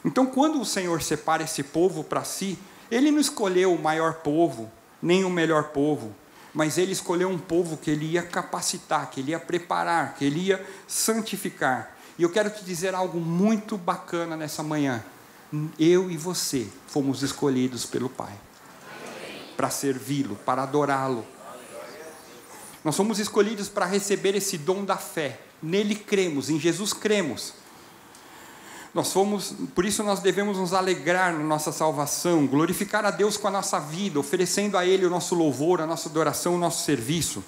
Então, 0.05 0.27
quando 0.27 0.61
o 0.61 0.65
Senhor 0.65 1.01
separa 1.01 1.43
esse 1.43 1.63
povo 1.63 2.03
para 2.03 2.23
si, 2.23 2.57
ele 2.91 3.09
não 3.09 3.19
escolheu 3.19 3.73
o 3.73 3.81
maior 3.81 4.13
povo, 4.13 4.71
nem 5.01 5.25
o 5.25 5.29
melhor 5.31 5.69
povo, 5.69 6.15
mas 6.55 6.79
ele 6.79 6.93
escolheu 6.93 7.29
um 7.29 7.37
povo 7.37 7.77
que 7.77 7.91
ele 7.91 8.05
ia 8.05 8.23
capacitar, 8.23 9.11
que 9.11 9.19
ele 9.19 9.31
ia 9.31 9.39
preparar, 9.39 10.15
que 10.15 10.25
ele 10.25 10.39
ia 10.39 10.65
santificar. 10.87 11.95
E 12.17 12.23
eu 12.23 12.29
quero 12.31 12.49
te 12.49 12.63
dizer 12.63 12.95
algo 12.95 13.19
muito 13.19 13.77
bacana 13.77 14.35
nessa 14.35 14.63
manhã. 14.63 15.03
Eu 15.77 16.09
e 16.09 16.17
você 16.17 16.67
fomos 16.87 17.21
escolhidos 17.21 17.85
pelo 17.85 18.09
Pai 18.09 18.33
para 19.55 19.69
servi-lo, 19.69 20.35
para 20.37 20.63
adorá-lo, 20.63 21.25
nós 22.85 22.93
somos 22.93 23.17
escolhidos 23.17 23.67
para 23.67 23.87
receber 23.87 24.35
esse 24.35 24.59
dom 24.59 24.85
da 24.85 24.95
fé. 24.95 25.39
Nele 25.59 25.95
cremos, 25.95 26.51
em 26.51 26.59
Jesus 26.59 26.93
cremos. 26.93 27.53
Nós 28.95 29.11
fomos, 29.11 29.53
por 29.75 29.83
isso 29.83 30.01
nós 30.03 30.21
devemos 30.21 30.57
nos 30.57 30.73
alegrar 30.73 31.33
na 31.33 31.43
nossa 31.43 31.69
salvação, 31.69 32.47
glorificar 32.47 33.03
a 33.03 33.11
Deus 33.11 33.35
com 33.35 33.45
a 33.49 33.51
nossa 33.51 33.77
vida, 33.77 34.17
oferecendo 34.17 34.77
a 34.77 34.85
Ele 34.85 35.05
o 35.05 35.09
nosso 35.09 35.35
louvor, 35.35 35.81
a 35.81 35.85
nossa 35.85 36.07
adoração, 36.07 36.55
o 36.55 36.57
nosso 36.57 36.85
serviço. 36.85 37.43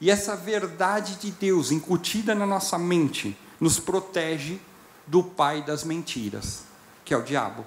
E 0.00 0.12
essa 0.12 0.36
verdade 0.36 1.16
de 1.16 1.32
Deus 1.32 1.72
incutida 1.72 2.36
na 2.36 2.46
nossa 2.46 2.78
mente 2.78 3.36
nos 3.58 3.80
protege 3.80 4.60
do 5.08 5.24
pai 5.24 5.60
das 5.60 5.82
mentiras, 5.82 6.62
que 7.04 7.12
é 7.12 7.16
o 7.16 7.22
diabo. 7.22 7.66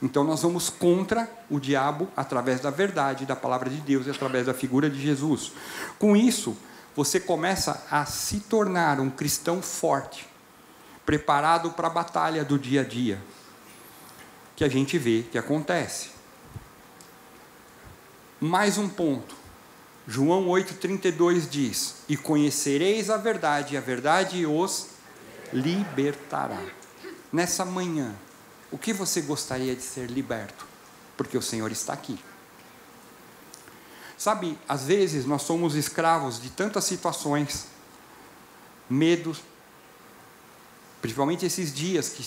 Então 0.00 0.22
nós 0.22 0.40
vamos 0.40 0.70
contra 0.70 1.28
o 1.50 1.58
diabo 1.58 2.06
através 2.16 2.60
da 2.60 2.70
verdade, 2.70 3.26
da 3.26 3.34
palavra 3.34 3.68
de 3.68 3.80
Deus 3.80 4.06
e 4.06 4.10
através 4.10 4.46
da 4.46 4.54
figura 4.54 4.88
de 4.88 5.02
Jesus. 5.02 5.50
Com 5.98 6.16
isso, 6.16 6.56
você 6.94 7.18
começa 7.18 7.84
a 7.90 8.04
se 8.04 8.38
tornar 8.38 9.00
um 9.00 9.10
cristão 9.10 9.60
forte, 9.60 10.28
preparado 11.08 11.70
para 11.70 11.86
a 11.86 11.90
batalha 11.90 12.44
do 12.44 12.58
dia 12.58 12.82
a 12.82 12.84
dia, 12.84 13.18
que 14.54 14.62
a 14.62 14.68
gente 14.68 14.98
vê 14.98 15.22
que 15.22 15.38
acontece. 15.38 16.10
Mais 18.38 18.76
um 18.76 18.90
ponto. 18.90 19.34
João 20.06 20.48
8,32 20.48 21.48
diz: 21.48 22.02
E 22.10 22.14
conhecereis 22.14 23.08
a 23.08 23.16
verdade, 23.16 23.72
e 23.72 23.78
a 23.78 23.80
verdade 23.80 24.44
os 24.44 24.88
libertará. 25.50 26.60
Nessa 27.32 27.64
manhã, 27.64 28.14
o 28.70 28.76
que 28.76 28.92
você 28.92 29.22
gostaria 29.22 29.74
de 29.74 29.82
ser 29.82 30.10
liberto? 30.10 30.66
Porque 31.16 31.38
o 31.38 31.42
Senhor 31.42 31.72
está 31.72 31.94
aqui. 31.94 32.18
Sabe, 34.18 34.58
às 34.68 34.84
vezes 34.84 35.24
nós 35.24 35.40
somos 35.40 35.74
escravos 35.74 36.38
de 36.38 36.50
tantas 36.50 36.84
situações, 36.84 37.66
medos, 38.90 39.40
principalmente 41.00 41.46
esses 41.46 41.72
dias 41.72 42.08
que 42.08 42.22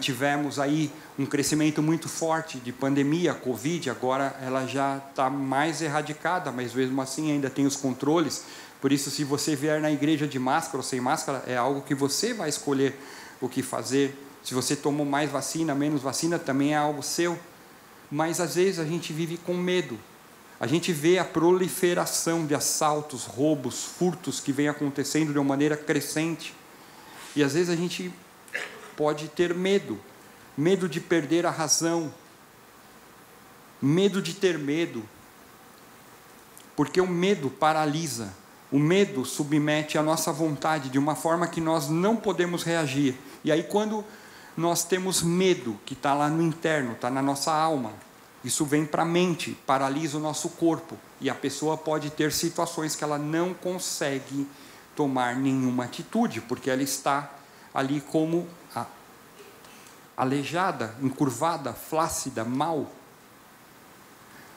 tivemos 0.00 0.58
aí 0.58 0.90
um 1.18 1.24
crescimento 1.26 1.82
muito 1.82 2.08
forte 2.08 2.58
de 2.58 2.72
pandemia, 2.72 3.34
Covid, 3.34 3.90
agora 3.90 4.36
ela 4.42 4.66
já 4.66 4.98
está 5.10 5.30
mais 5.30 5.80
erradicada, 5.82 6.50
mas 6.50 6.74
mesmo 6.74 7.00
assim 7.00 7.30
ainda 7.32 7.48
tem 7.48 7.66
os 7.66 7.76
controles. 7.76 8.44
Por 8.80 8.92
isso, 8.92 9.10
se 9.10 9.24
você 9.24 9.54
vier 9.54 9.80
na 9.80 9.90
igreja 9.90 10.26
de 10.26 10.38
máscara 10.38 10.78
ou 10.78 10.82
sem 10.82 11.00
máscara, 11.00 11.44
é 11.46 11.56
algo 11.56 11.82
que 11.82 11.94
você 11.94 12.32
vai 12.32 12.48
escolher 12.48 12.98
o 13.40 13.48
que 13.48 13.62
fazer. 13.62 14.16
Se 14.42 14.54
você 14.54 14.74
tomou 14.74 15.04
mais 15.04 15.30
vacina, 15.30 15.74
menos 15.74 16.00
vacina, 16.00 16.38
também 16.38 16.72
é 16.72 16.76
algo 16.76 17.02
seu. 17.02 17.38
Mas 18.10 18.40
às 18.40 18.54
vezes 18.54 18.78
a 18.78 18.84
gente 18.84 19.12
vive 19.12 19.36
com 19.36 19.54
medo. 19.54 19.98
A 20.58 20.66
gente 20.66 20.92
vê 20.92 21.18
a 21.18 21.24
proliferação 21.24 22.46
de 22.46 22.54
assaltos, 22.54 23.24
roubos, 23.24 23.84
furtos 23.84 24.40
que 24.40 24.52
vem 24.52 24.68
acontecendo 24.68 25.32
de 25.32 25.38
uma 25.38 25.44
maneira 25.44 25.76
crescente. 25.76 26.54
E 27.34 27.42
às 27.42 27.54
vezes 27.54 27.70
a 27.70 27.76
gente 27.76 28.12
pode 28.96 29.28
ter 29.28 29.54
medo, 29.54 29.98
medo 30.56 30.88
de 30.88 31.00
perder 31.00 31.46
a 31.46 31.50
razão, 31.50 32.12
medo 33.80 34.20
de 34.20 34.34
ter 34.34 34.58
medo, 34.58 35.02
porque 36.76 37.00
o 37.00 37.06
medo 37.06 37.50
paralisa, 37.50 38.34
o 38.70 38.78
medo 38.78 39.24
submete 39.24 39.98
a 39.98 40.02
nossa 40.02 40.32
vontade 40.32 40.88
de 40.88 40.98
uma 40.98 41.14
forma 41.14 41.46
que 41.46 41.60
nós 41.60 41.88
não 41.88 42.16
podemos 42.16 42.62
reagir. 42.62 43.16
E 43.42 43.50
aí, 43.50 43.62
quando 43.62 44.04
nós 44.56 44.84
temos 44.84 45.22
medo 45.22 45.78
que 45.84 45.94
está 45.94 46.14
lá 46.14 46.28
no 46.28 46.42
interno, 46.42 46.92
está 46.92 47.10
na 47.10 47.22
nossa 47.22 47.52
alma. 47.52 47.92
Isso 48.44 48.64
vem 48.64 48.86
para 48.86 49.02
a 49.02 49.06
mente, 49.06 49.56
paralisa 49.66 50.18
o 50.18 50.20
nosso 50.20 50.50
corpo. 50.50 50.96
E 51.20 51.28
a 51.28 51.34
pessoa 51.34 51.76
pode 51.76 52.10
ter 52.10 52.32
situações 52.32 52.96
que 52.96 53.04
ela 53.04 53.18
não 53.18 53.52
consegue 53.52 54.46
tomar 55.00 55.34
nenhuma 55.34 55.84
atitude, 55.84 56.42
porque 56.42 56.68
ela 56.68 56.82
está 56.82 57.32
ali 57.72 58.02
como 58.02 58.46
a, 58.74 58.84
aleijada, 60.14 60.94
encurvada, 61.00 61.72
flácida, 61.72 62.44
mal. 62.44 62.92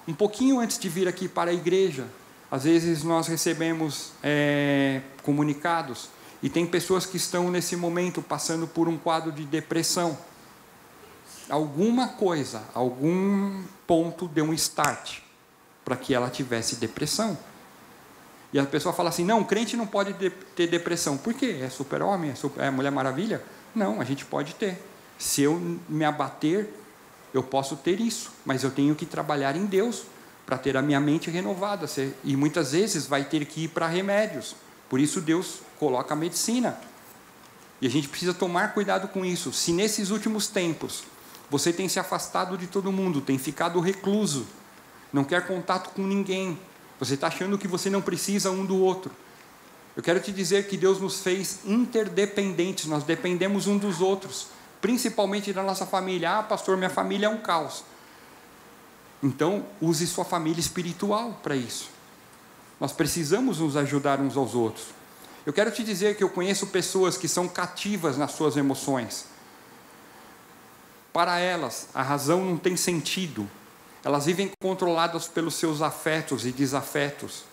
Um 0.06 0.14
pouquinho 0.14 0.60
antes 0.60 0.78
de 0.78 0.90
vir 0.90 1.08
aqui 1.08 1.30
para 1.30 1.52
a 1.52 1.54
igreja, 1.54 2.06
às 2.52 2.66
vezes 2.66 3.06
nós 3.06 3.28
recebemos 3.28 4.12
é, 4.22 5.02
comunicados 5.24 6.10
e 6.42 6.50
tem 6.50 6.68
pessoas 6.68 7.06
que 7.06 7.16
estão 7.16 7.50
nesse 7.50 7.78
momento 7.78 8.22
passando 8.22 8.68
por 8.68 8.90
um 8.90 8.98
quadro 8.98 9.32
de 9.32 9.46
depressão. 9.46 10.18
Alguma 11.50 12.10
coisa, 12.10 12.64
algum 12.74 13.64
ponto 13.88 14.28
deu 14.28 14.44
um 14.44 14.54
start 14.54 15.20
para 15.86 15.96
que 15.96 16.14
ela 16.14 16.30
tivesse 16.30 16.76
depressão. 16.76 17.38
E 18.54 18.60
a 18.60 18.66
pessoa 18.66 18.94
fala 18.94 19.10
assim: 19.10 19.26
não, 19.26 19.44
crente 19.44 19.76
não 19.76 19.88
pode 19.88 20.14
ter 20.56 20.68
depressão. 20.68 21.18
Por 21.18 21.34
quê? 21.34 21.58
É 21.62 21.70
super-homem? 21.70 22.30
É, 22.30 22.36
super, 22.36 22.64
é 22.64 22.70
Mulher 22.70 22.92
Maravilha? 22.92 23.42
Não, 23.74 24.00
a 24.00 24.04
gente 24.04 24.24
pode 24.24 24.54
ter. 24.54 24.80
Se 25.18 25.42
eu 25.42 25.60
me 25.90 26.06
abater, 26.06 26.70
eu 27.34 27.42
posso 27.42 27.76
ter 27.76 28.00
isso, 28.00 28.32
mas 28.46 28.64
eu 28.64 28.70
tenho 28.70 28.94
que 28.94 29.06
trabalhar 29.06 29.56
em 29.56 29.66
Deus 29.66 30.04
para 30.46 30.58
ter 30.58 30.78
a 30.78 30.82
minha 30.82 31.00
mente 31.00 31.32
renovada. 31.32 31.88
E 32.24 32.36
muitas 32.36 32.74
vezes 32.74 33.08
vai 33.08 33.24
ter 33.24 33.46
que 33.46 33.64
ir 33.64 33.68
para 33.70 33.88
remédios. 33.88 34.56
Por 34.88 35.00
isso 35.00 35.20
Deus 35.20 35.62
coloca 35.80 36.14
a 36.14 36.18
medicina. 36.18 36.78
E 37.82 37.88
a 37.88 37.90
gente 37.90 38.08
precisa 38.08 38.34
tomar 38.34 38.74
cuidado 38.74 39.08
com 39.08 39.26
isso. 39.26 39.52
Se 39.52 39.72
nesses 39.74 40.12
últimos 40.12 40.48
tempos 40.48 41.04
você 41.50 41.74
tem 41.74 41.90
se 41.90 42.00
afastado 42.00 42.58
de 42.58 42.68
todo 42.68 42.92
mundo, 42.92 43.20
tem 43.20 43.38
ficado 43.38 43.80
recluso, 43.80 44.46
não 45.12 45.24
quer 45.24 45.46
contato 45.46 45.90
com 45.90 46.04
ninguém, 46.04 46.58
você 47.04 47.16
está 47.16 47.28
achando 47.28 47.58
que 47.58 47.68
você 47.68 47.90
não 47.90 48.02
precisa 48.02 48.50
um 48.52 48.66
do 48.66 48.78
outro, 48.78 49.12
Eu 49.96 50.02
quero 50.02 50.20
te 50.20 50.32
dizer 50.32 50.68
que 50.68 50.76
Deus 50.76 51.00
nos 51.00 51.22
fez 51.22 51.60
interdependentes, 51.66 52.86
nós 52.86 53.04
dependemos 53.04 53.68
um 53.68 53.78
dos 53.78 54.02
outros, 54.02 54.48
principalmente 54.82 55.54
da 55.54 55.62
nossa 55.62 55.86
família. 55.86 56.40
Ah, 56.40 56.44
pastor, 56.44 56.76
minha 56.78 56.90
família 56.90 57.28
é 57.28 57.30
um 57.30 57.38
caos. 57.38 57.84
Então, 59.22 59.64
use 59.80 60.08
sua 60.08 60.26
família 60.26 60.60
espiritual 60.60 61.40
para 61.44 61.56
isso. 61.56 61.90
Nós 62.80 62.92
precisamos 62.92 63.60
nos 63.60 63.78
ajudar 63.78 64.20
uns 64.20 64.36
aos 64.36 64.56
outros. 64.56 64.88
Eu 65.46 65.54
quero 65.54 65.70
te 65.70 65.84
dizer 65.84 66.18
que 66.18 66.24
eu 66.24 66.30
conheço 66.30 66.68
pessoas 66.68 67.16
que 67.16 67.28
são 67.28 67.48
cativas 67.48 68.18
nas 68.18 68.32
suas 68.32 68.58
emoções. 68.58 69.28
Para 71.14 71.38
elas, 71.38 71.88
a 71.94 72.02
razão 72.02 72.44
não 72.44 72.58
tem 72.58 72.76
sentido. 72.76 73.48
Elas 74.04 74.26
vivem 74.26 74.52
controladas 74.60 75.28
pelos 75.28 75.56
seus 75.56 75.82
afetos 75.82 76.46
e 76.46 76.52
desafetos. 76.52 77.44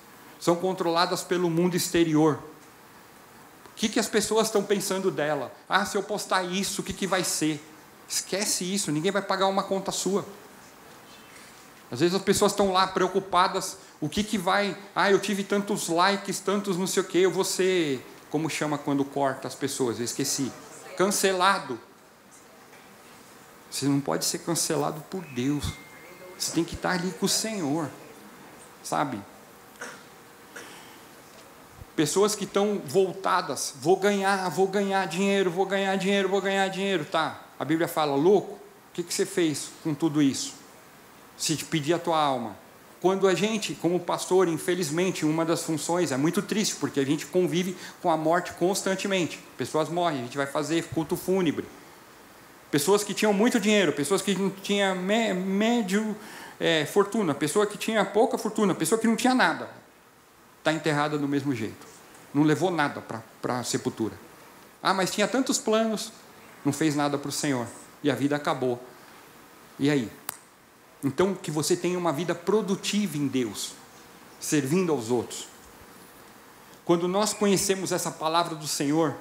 São 0.40 0.56
controladas 0.56 1.22
pelo 1.22 1.48
mundo 1.48 1.76
exterior. 1.76 2.38
O 3.66 3.74
que, 3.76 3.88
que 3.88 4.00
as 4.00 4.08
pessoas 4.08 4.48
estão 4.48 4.62
pensando 4.62 5.10
dela? 5.10 5.52
Ah, 5.68 5.86
se 5.86 5.96
eu 5.96 6.02
postar 6.02 6.42
isso, 6.42 6.80
o 6.80 6.84
que, 6.84 6.92
que 6.92 7.06
vai 7.06 7.24
ser? 7.24 7.62
Esquece 8.08 8.64
isso, 8.64 8.90
ninguém 8.90 9.12
vai 9.12 9.22
pagar 9.22 9.46
uma 9.46 9.62
conta 9.62 9.92
sua. 9.92 10.24
Às 11.90 12.00
vezes 12.00 12.14
as 12.14 12.22
pessoas 12.22 12.52
estão 12.52 12.72
lá 12.72 12.86
preocupadas, 12.86 13.76
o 14.00 14.08
que, 14.08 14.22
que 14.24 14.36
vai. 14.36 14.76
Ah, 14.94 15.10
eu 15.10 15.18
tive 15.20 15.44
tantos 15.44 15.88
likes, 15.88 16.40
tantos 16.40 16.76
não 16.76 16.86
sei 16.86 17.02
o 17.02 17.06
que, 17.06 17.18
eu 17.18 17.30
vou 17.30 17.44
ser. 17.44 18.04
Como 18.28 18.48
chama 18.48 18.78
quando 18.78 19.04
corta 19.04 19.48
as 19.48 19.54
pessoas? 19.54 19.98
Eu 19.98 20.04
esqueci. 20.04 20.52
Cancelado. 20.96 21.78
Você 23.70 23.86
não 23.86 24.00
pode 24.00 24.24
ser 24.24 24.38
cancelado 24.38 25.00
por 25.10 25.22
Deus. 25.26 25.72
Você 26.40 26.52
tem 26.52 26.64
que 26.64 26.74
estar 26.74 26.92
ali 26.92 27.10
com 27.12 27.26
o 27.26 27.28
Senhor. 27.28 27.88
Sabe? 28.82 29.20
Pessoas 31.94 32.34
que 32.34 32.44
estão 32.44 32.80
voltadas, 32.86 33.74
vou 33.78 33.96
ganhar, 33.96 34.48
vou 34.48 34.66
ganhar 34.66 35.06
dinheiro, 35.06 35.50
vou 35.50 35.66
ganhar 35.66 35.94
dinheiro, 35.96 36.30
vou 36.30 36.40
ganhar 36.40 36.66
dinheiro, 36.68 37.04
tá? 37.04 37.42
A 37.58 37.64
Bíblia 37.64 37.86
fala, 37.86 38.16
louco, 38.16 38.54
o 38.54 38.58
que, 38.94 39.02
que 39.02 39.12
você 39.12 39.26
fez 39.26 39.70
com 39.84 39.92
tudo 39.92 40.22
isso? 40.22 40.54
Se 41.36 41.54
te 41.56 41.64
pedir 41.66 41.92
a 41.92 41.98
tua 41.98 42.18
alma. 42.18 42.56
Quando 43.02 43.28
a 43.28 43.34
gente, 43.34 43.74
como 43.74 44.00
pastor, 44.00 44.48
infelizmente, 44.48 45.26
uma 45.26 45.44
das 45.44 45.62
funções 45.62 46.10
é 46.10 46.16
muito 46.16 46.40
triste, 46.40 46.76
porque 46.76 47.00
a 47.00 47.04
gente 47.04 47.26
convive 47.26 47.76
com 48.00 48.10
a 48.10 48.16
morte 48.16 48.52
constantemente. 48.52 49.38
Pessoas 49.58 49.90
morrem, 49.90 50.20
a 50.20 50.22
gente 50.22 50.36
vai 50.38 50.46
fazer 50.46 50.84
culto 50.84 51.16
fúnebre. 51.16 51.66
Pessoas 52.70 53.02
que 53.02 53.12
tinham 53.12 53.32
muito 53.32 53.58
dinheiro, 53.58 53.92
pessoas 53.92 54.22
que 54.22 54.34
tinham 54.62 54.94
médio 54.96 56.16
é, 56.58 56.86
fortuna, 56.86 57.34
pessoa 57.34 57.66
que 57.66 57.76
tinha 57.76 58.04
pouca 58.04 58.38
fortuna, 58.38 58.74
pessoa 58.74 59.00
que 59.00 59.06
não 59.06 59.16
tinha 59.16 59.34
nada, 59.34 59.68
está 60.58 60.72
enterrada 60.72 61.18
do 61.18 61.26
mesmo 61.26 61.54
jeito. 61.54 61.86
Não 62.32 62.42
levou 62.44 62.70
nada 62.70 63.00
para 63.42 63.58
a 63.58 63.64
sepultura. 63.64 64.14
Ah, 64.82 64.94
mas 64.94 65.10
tinha 65.10 65.26
tantos 65.26 65.58
planos, 65.58 66.12
não 66.64 66.72
fez 66.72 66.94
nada 66.94 67.18
para 67.18 67.28
o 67.28 67.32
Senhor. 67.32 67.66
E 68.02 68.10
a 68.10 68.14
vida 68.14 68.36
acabou. 68.36 68.82
E 69.78 69.90
aí? 69.90 70.10
Então, 71.02 71.34
que 71.34 71.50
você 71.50 71.76
tenha 71.76 71.98
uma 71.98 72.12
vida 72.12 72.34
produtiva 72.34 73.16
em 73.16 73.26
Deus, 73.26 73.72
servindo 74.38 74.92
aos 74.92 75.10
outros. 75.10 75.48
Quando 76.84 77.08
nós 77.08 77.32
conhecemos 77.32 77.90
essa 77.90 78.10
palavra 78.10 78.54
do 78.54 78.66
Senhor, 78.66 79.16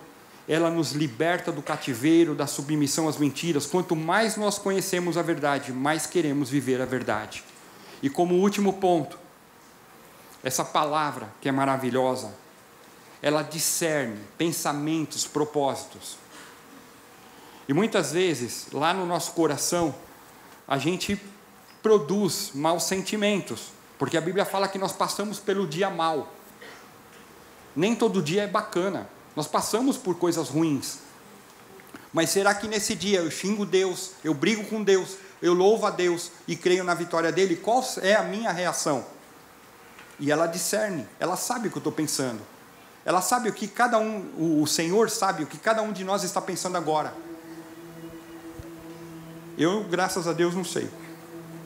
ela 0.49 0.71
nos 0.71 0.93
liberta 0.93 1.51
do 1.51 1.61
cativeiro, 1.61 2.33
da 2.33 2.47
submissão 2.47 3.07
às 3.07 3.17
mentiras. 3.17 3.67
Quanto 3.67 3.95
mais 3.95 4.35
nós 4.35 4.57
conhecemos 4.57 5.15
a 5.15 5.21
verdade, 5.21 5.71
mais 5.71 6.07
queremos 6.07 6.49
viver 6.49 6.81
a 6.81 6.85
verdade. 6.85 7.43
E 8.01 8.09
como 8.09 8.33
último 8.33 8.73
ponto, 8.73 9.19
essa 10.43 10.65
palavra 10.65 11.29
que 11.39 11.47
é 11.47 11.51
maravilhosa, 11.51 12.33
ela 13.21 13.43
discerne 13.43 14.19
pensamentos, 14.39 15.27
propósitos. 15.27 16.17
E 17.67 17.73
muitas 17.73 18.13
vezes, 18.13 18.69
lá 18.73 18.91
no 18.91 19.05
nosso 19.05 19.33
coração, 19.33 19.93
a 20.67 20.79
gente 20.79 21.21
produz 21.83 22.53
maus 22.55 22.85
sentimentos, 22.85 23.67
porque 23.99 24.17
a 24.17 24.21
Bíblia 24.21 24.45
fala 24.45 24.67
que 24.67 24.79
nós 24.79 24.93
passamos 24.93 25.37
pelo 25.37 25.67
dia 25.67 25.91
mal. 25.91 26.33
Nem 27.75 27.93
todo 27.93 28.19
dia 28.19 28.43
é 28.43 28.47
bacana. 28.47 29.07
Nós 29.35 29.47
passamos 29.47 29.97
por 29.97 30.15
coisas 30.15 30.49
ruins. 30.49 30.99
Mas 32.11 32.31
será 32.31 32.53
que 32.53 32.67
nesse 32.67 32.95
dia 32.95 33.19
eu 33.19 33.29
xingo 33.29 33.65
Deus, 33.65 34.11
eu 34.23 34.33
brigo 34.33 34.63
com 34.65 34.83
Deus, 34.83 35.17
eu 35.41 35.53
louvo 35.53 35.85
a 35.85 35.89
Deus 35.91 36.31
e 36.47 36.55
creio 36.55 36.83
na 36.83 36.93
vitória 36.93 37.31
dele? 37.31 37.55
Qual 37.55 37.83
é 38.01 38.15
a 38.15 38.23
minha 38.23 38.51
reação? 38.51 39.05
E 40.19 40.31
ela 40.31 40.47
discerne, 40.47 41.07
ela 41.19 41.37
sabe 41.37 41.67
o 41.67 41.71
que 41.71 41.77
eu 41.77 41.81
estou 41.81 41.93
pensando. 41.93 42.41
Ela 43.05 43.21
sabe 43.21 43.49
o 43.49 43.53
que 43.53 43.67
cada 43.67 43.97
um, 43.97 44.61
o 44.61 44.67
Senhor 44.67 45.09
sabe 45.09 45.43
o 45.43 45.47
que 45.47 45.57
cada 45.57 45.81
um 45.81 45.93
de 45.93 46.03
nós 46.03 46.23
está 46.23 46.41
pensando 46.41 46.75
agora. 46.75 47.13
Eu, 49.57 49.83
graças 49.83 50.27
a 50.27 50.33
Deus, 50.33 50.53
não 50.53 50.63
sei, 50.63 50.89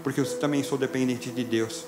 porque 0.04 0.20
eu 0.20 0.40
também 0.40 0.64
sou 0.64 0.78
dependente 0.78 1.32
de 1.32 1.44
Deus. 1.44 1.86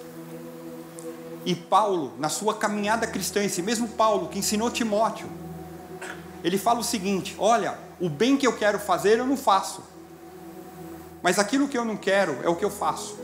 E 1.45 1.53
Paulo, 1.53 2.13
na 2.17 2.29
sua 2.29 2.55
caminhada 2.55 3.05
cristã, 3.05 3.43
esse 3.43 3.61
mesmo 3.61 3.87
Paulo 3.89 4.29
que 4.29 4.39
ensinou 4.39 4.71
Timóteo, 4.71 5.29
ele 6.45 6.59
fala 6.59 6.79
o 6.79 6.83
seguinte: 6.83 7.35
olha, 7.39 7.75
o 7.99 8.07
bem 8.07 8.37
que 8.37 8.45
eu 8.45 8.53
quero 8.53 8.77
fazer 8.77 9.17
eu 9.17 9.25
não 9.25 9.35
faço, 9.35 9.81
mas 11.23 11.39
aquilo 11.39 11.67
que 11.67 11.75
eu 11.75 11.83
não 11.83 11.97
quero 11.97 12.37
é 12.43 12.47
o 12.47 12.55
que 12.55 12.63
eu 12.63 12.69
faço. 12.69 13.17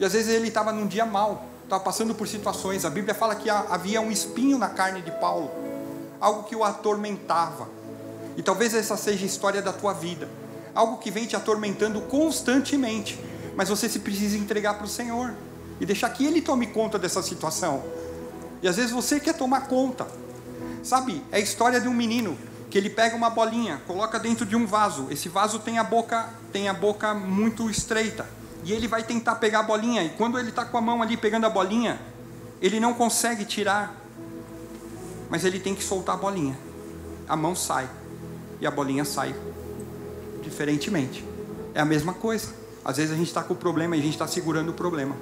E 0.00 0.04
às 0.04 0.12
vezes 0.12 0.34
ele 0.34 0.48
estava 0.48 0.72
num 0.72 0.88
dia 0.88 1.06
mal, 1.06 1.46
estava 1.62 1.84
passando 1.84 2.16
por 2.16 2.26
situações. 2.26 2.84
A 2.84 2.90
Bíblia 2.90 3.14
fala 3.14 3.36
que 3.36 3.48
havia 3.48 4.00
um 4.00 4.10
espinho 4.10 4.58
na 4.58 4.68
carne 4.68 5.02
de 5.02 5.12
Paulo, 5.12 5.48
algo 6.20 6.42
que 6.42 6.56
o 6.56 6.64
atormentava. 6.64 7.68
E 8.36 8.42
talvez 8.42 8.74
essa 8.74 8.96
seja 8.96 9.22
a 9.22 9.26
história 9.26 9.62
da 9.62 9.72
tua 9.72 9.92
vida, 9.92 10.28
algo 10.74 10.98
que 10.98 11.12
vem 11.12 11.26
te 11.26 11.36
atormentando 11.36 12.00
constantemente, 12.02 13.20
mas 13.54 13.68
você 13.68 13.88
se 13.88 14.00
precisa 14.00 14.36
entregar 14.36 14.74
para 14.74 14.86
o 14.86 14.88
Senhor 14.88 15.32
e 15.80 15.86
deixar 15.86 16.10
que 16.10 16.26
Ele 16.26 16.42
tome 16.42 16.66
conta 16.66 16.98
dessa 16.98 17.22
situação. 17.22 17.84
E 18.60 18.66
às 18.66 18.74
vezes 18.74 18.90
você 18.90 19.20
quer 19.20 19.34
tomar 19.34 19.68
conta. 19.68 20.08
Sabe, 20.82 21.22
é 21.30 21.36
a 21.36 21.40
história 21.40 21.80
de 21.80 21.86
um 21.86 21.94
menino 21.94 22.36
que 22.70 22.76
ele 22.76 22.90
pega 22.90 23.16
uma 23.16 23.30
bolinha, 23.30 23.80
coloca 23.86 24.18
dentro 24.18 24.44
de 24.44 24.54
um 24.54 24.66
vaso. 24.66 25.06
Esse 25.10 25.28
vaso 25.28 25.58
tem 25.58 25.78
a 25.78 25.84
boca, 25.84 26.28
tem 26.52 26.68
a 26.68 26.74
boca 26.74 27.14
muito 27.14 27.70
estreita. 27.70 28.28
E 28.64 28.72
ele 28.72 28.86
vai 28.86 29.02
tentar 29.02 29.36
pegar 29.36 29.60
a 29.60 29.62
bolinha 29.62 30.02
e 30.04 30.10
quando 30.10 30.38
ele 30.38 30.50
está 30.50 30.64
com 30.64 30.76
a 30.76 30.80
mão 30.80 31.02
ali 31.02 31.16
pegando 31.16 31.46
a 31.46 31.50
bolinha, 31.50 31.98
ele 32.60 32.78
não 32.78 32.92
consegue 32.92 33.44
tirar. 33.44 33.94
Mas 35.30 35.44
ele 35.44 35.58
tem 35.58 35.74
que 35.74 35.82
soltar 35.82 36.16
a 36.16 36.18
bolinha. 36.18 36.58
A 37.28 37.36
mão 37.36 37.54
sai 37.54 37.88
e 38.60 38.66
a 38.66 38.70
bolinha 38.70 39.04
sai 39.04 39.34
diferentemente. 40.42 41.24
É 41.74 41.80
a 41.80 41.84
mesma 41.84 42.12
coisa. 42.12 42.52
Às 42.84 42.96
vezes 42.96 43.12
a 43.12 43.16
gente 43.16 43.28
está 43.28 43.42
com 43.42 43.54
o 43.54 43.56
problema 43.56 43.96
e 43.96 44.00
a 44.00 44.02
gente 44.02 44.14
está 44.14 44.26
segurando 44.26 44.70
o 44.70 44.74
problema. 44.74 45.14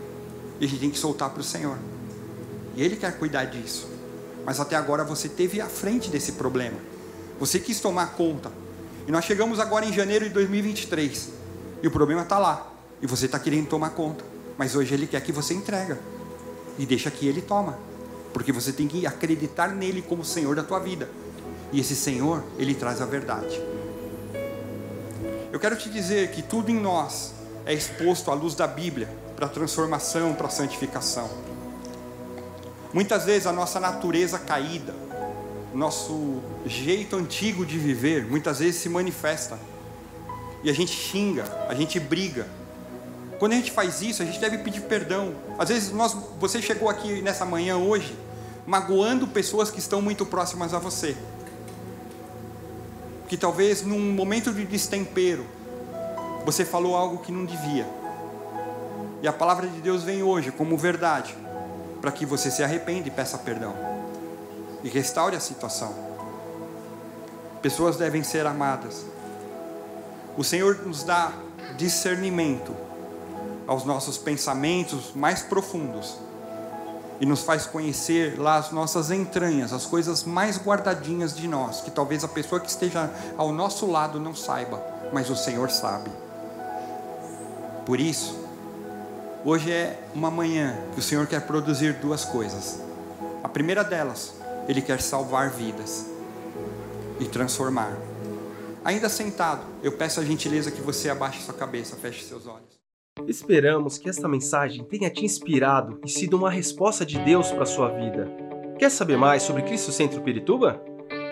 E 0.61 0.65
a 0.65 0.69
gente 0.69 0.81
tem 0.81 0.91
que 0.91 0.99
soltar 0.99 1.31
para 1.31 1.41
o 1.41 1.45
Senhor. 1.45 1.77
E 2.75 2.83
Ele 2.83 2.97
quer 2.97 3.19
cuidar 3.19 3.45
disso. 3.45 3.89
Mas 4.45 4.61
até 4.61 4.77
agora 4.77 5.05
você 5.05 5.29
teve 5.29 5.61
à 5.61 5.67
frente 5.67 6.09
desse 6.09 6.33
problema. 6.33 6.77
Você 7.39 7.59
quis 7.59 7.81
tomar 7.81 8.13
conta. 8.13 8.51
E 9.07 9.13
nós 9.13 9.25
chegamos 9.25 9.61
agora 9.61 9.85
em 9.85 9.93
janeiro 9.93 10.25
de 10.25 10.31
2023. 10.31 11.31
E 11.83 11.87
o 11.87 11.91
problema 11.91 12.23
está 12.23 12.39
lá. 12.39 12.73
E 13.01 13.07
você 13.07 13.27
está 13.27 13.39
querendo 13.39 13.69
tomar 13.69 13.91
conta. 13.91 14.25
Mas 14.57 14.75
hoje 14.75 14.95
Ele 14.95 15.07
quer 15.07 15.21
que 15.21 15.33
você 15.33 15.55
entrega. 15.55 15.99
E 16.79 16.87
deixa 16.87 17.11
que 17.11 17.27
Ele 17.27 17.43
toma. 17.43 17.79
Porque 18.33 18.53
você 18.53 18.73
tem 18.73 18.89
que 18.89 19.07
acreditar 19.07 19.69
nele 19.69 20.03
como 20.03 20.25
Senhor 20.25 20.57
da 20.57 20.63
tua 20.63 20.79
vida. 20.79 21.09
E 21.73 21.81
esse 21.81 21.95
Senhor, 21.95 22.43
Ele 22.59 22.75
traz 22.75 23.01
a 23.01 23.07
verdade. 23.07 23.61
Eu 25.53 25.61
quero 25.61 25.77
te 25.77 25.89
dizer 25.89 26.31
que 26.33 26.43
tudo 26.43 26.71
em 26.71 26.79
nós 26.79 27.33
é 27.65 27.73
exposto 27.73 28.31
à 28.31 28.35
luz 28.35 28.55
da 28.55 28.67
Bíblia 28.67 29.09
para 29.35 29.49
transformação, 29.49 30.35
para 30.35 30.49
santificação. 30.49 31.31
Muitas 32.93 33.25
vezes 33.25 33.47
a 33.47 33.53
nossa 33.53 33.79
natureza 33.79 34.39
caída, 34.39 34.95
nosso 35.75 36.41
jeito 36.65 37.17
antigo 37.17 37.65
de 37.65 37.79
viver, 37.79 38.27
muitas 38.27 38.59
vezes 38.59 38.77
se 38.81 38.89
manifesta. 38.89 39.59
E 40.63 40.71
a 40.71 40.73
gente 40.73 40.93
xinga, 40.93 41.45
a 41.69 41.75
gente 41.75 42.01
briga. 42.01 42.47
Quando 43.39 43.53
a 43.53 43.57
gente 43.57 43.71
faz 43.71 44.01
isso, 44.01 44.23
a 44.23 44.27
gente 44.27 44.41
deve 44.41 44.59
pedir 44.59 44.83
perdão. 44.83 45.35
Às 45.59 45.69
vezes 45.69 45.93
nós, 45.93 46.17
você 46.41 46.63
chegou 46.63 46.89
aqui 46.89 47.21
nessa 47.21 47.45
manhã 47.45 47.77
hoje, 47.77 48.17
magoando 48.67 49.27
pessoas 49.27 49.71
que 49.71 49.79
estão 49.79 50.01
muito 50.01 50.25
próximas 50.25 50.73
a 50.73 50.79
você. 50.79 51.17
Que 53.29 53.37
talvez 53.37 53.83
num 53.83 54.13
momento 54.13 54.53
de 54.53 54.65
destempero, 54.65 55.45
você 56.45 56.65
falou 56.65 56.97
algo 56.97 57.19
que 57.19 57.31
não 57.31 57.45
devia. 57.45 57.87
E 59.23 59.29
a 59.29 59.33
palavra 59.33 59.67
de 59.67 59.81
Deus 59.81 60.03
vem 60.03 60.23
hoje 60.23 60.51
como 60.51 60.77
verdade, 60.77 61.37
para 62.01 62.13
que 62.13 62.25
você 62.25 62.51
se 62.51 62.63
arrependa 62.63 63.09
e 63.09 63.11
peça 63.11 63.37
perdão 63.37 63.97
e 64.87 64.89
restaure 64.89 65.35
a 65.35 65.41
situação. 65.41 65.93
Pessoas 67.61 67.97
devem 67.97 68.23
ser 68.23 68.47
amadas. 68.47 69.05
O 70.39 70.45
Senhor 70.45 70.87
nos 70.87 71.03
dá 71.03 71.33
discernimento 71.77 72.73
aos 73.67 73.85
nossos 73.85 74.17
pensamentos 74.17 75.13
mais 75.13 75.43
profundos. 75.43 76.19
e 77.19 77.25
nos 77.25 77.41
faz 77.41 77.65
conhecer 77.65 78.39
lá 78.39 78.57
as 78.57 78.71
nossas 78.71 79.11
entranhas, 79.11 79.73
as 79.73 79.87
coisas 79.87 80.23
mais 80.23 80.59
guardadinhas 80.59 81.35
de 81.35 81.49
nós, 81.49 81.81
que 81.81 81.91
talvez 81.91 82.23
a 82.23 82.29
pessoa 82.29 82.61
que 82.61 82.69
esteja 82.69 83.11
ao 83.39 83.53
nosso 83.53 83.91
lado 83.91 84.21
não 84.21 84.35
saiba, 84.35 84.85
mas 85.15 85.31
o 85.31 85.35
Senhor 85.35 85.71
sabe. 85.71 86.11
Por 87.87 87.99
isso, 87.99 88.39
hoje 89.43 89.73
é 89.73 89.99
uma 90.15 90.31
manhã 90.31 90.77
que 90.93 91.01
o 91.01 91.03
Senhor 91.03 91.27
quer 91.27 91.41
produzir 91.47 91.95
duas 91.95 92.23
coisas. 92.23 92.81
A 93.43 93.49
primeira 93.49 93.83
delas, 93.83 94.35
Ele 94.69 94.83
quer 94.83 95.01
salvar 95.01 95.51
vidas 95.51 96.07
e 97.21 97.25
transformar. 97.25 97.97
Ainda 98.85 99.09
sentado, 99.09 99.63
eu 99.83 99.93
peço 99.93 100.21
a 100.21 100.25
gentileza 100.25 100.71
que 100.71 100.81
você 100.81 101.11
abaixe 101.11 101.43
sua 101.43 101.55
cabeça, 101.55 101.97
feche 101.97 102.25
seus 102.25 102.47
olhos. 102.47 102.77
Esperamos 103.27 103.99
que 103.99 104.09
esta 104.09 104.29
mensagem 104.29 104.85
tenha 104.85 105.11
te 105.11 105.25
inspirado 105.25 106.01
e 106.05 106.09
sido 106.09 106.37
uma 106.37 106.51
resposta 106.51 107.05
de 107.05 107.19
Deus 107.19 107.51
para 107.51 107.65
a 107.65 107.67
sua 107.67 107.89
vida. 107.89 108.31
Quer 108.79 108.91
saber 108.91 109.17
mais 109.17 109.43
sobre 109.43 109.63
Cristo 109.63 109.91
Centro 109.91 110.21
Pirituba? 110.21 110.81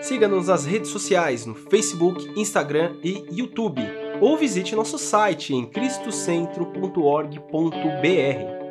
Siga-nos 0.01 0.47
nas 0.47 0.65
redes 0.65 0.89
sociais 0.89 1.45
no 1.45 1.55
Facebook, 1.55 2.27
Instagram 2.35 2.97
e 3.03 3.23
YouTube, 3.31 3.81
ou 4.19 4.37
visite 4.37 4.75
nosso 4.75 4.97
site 4.97 5.53
em 5.53 5.65
cristocentro.org.br. 5.65 8.64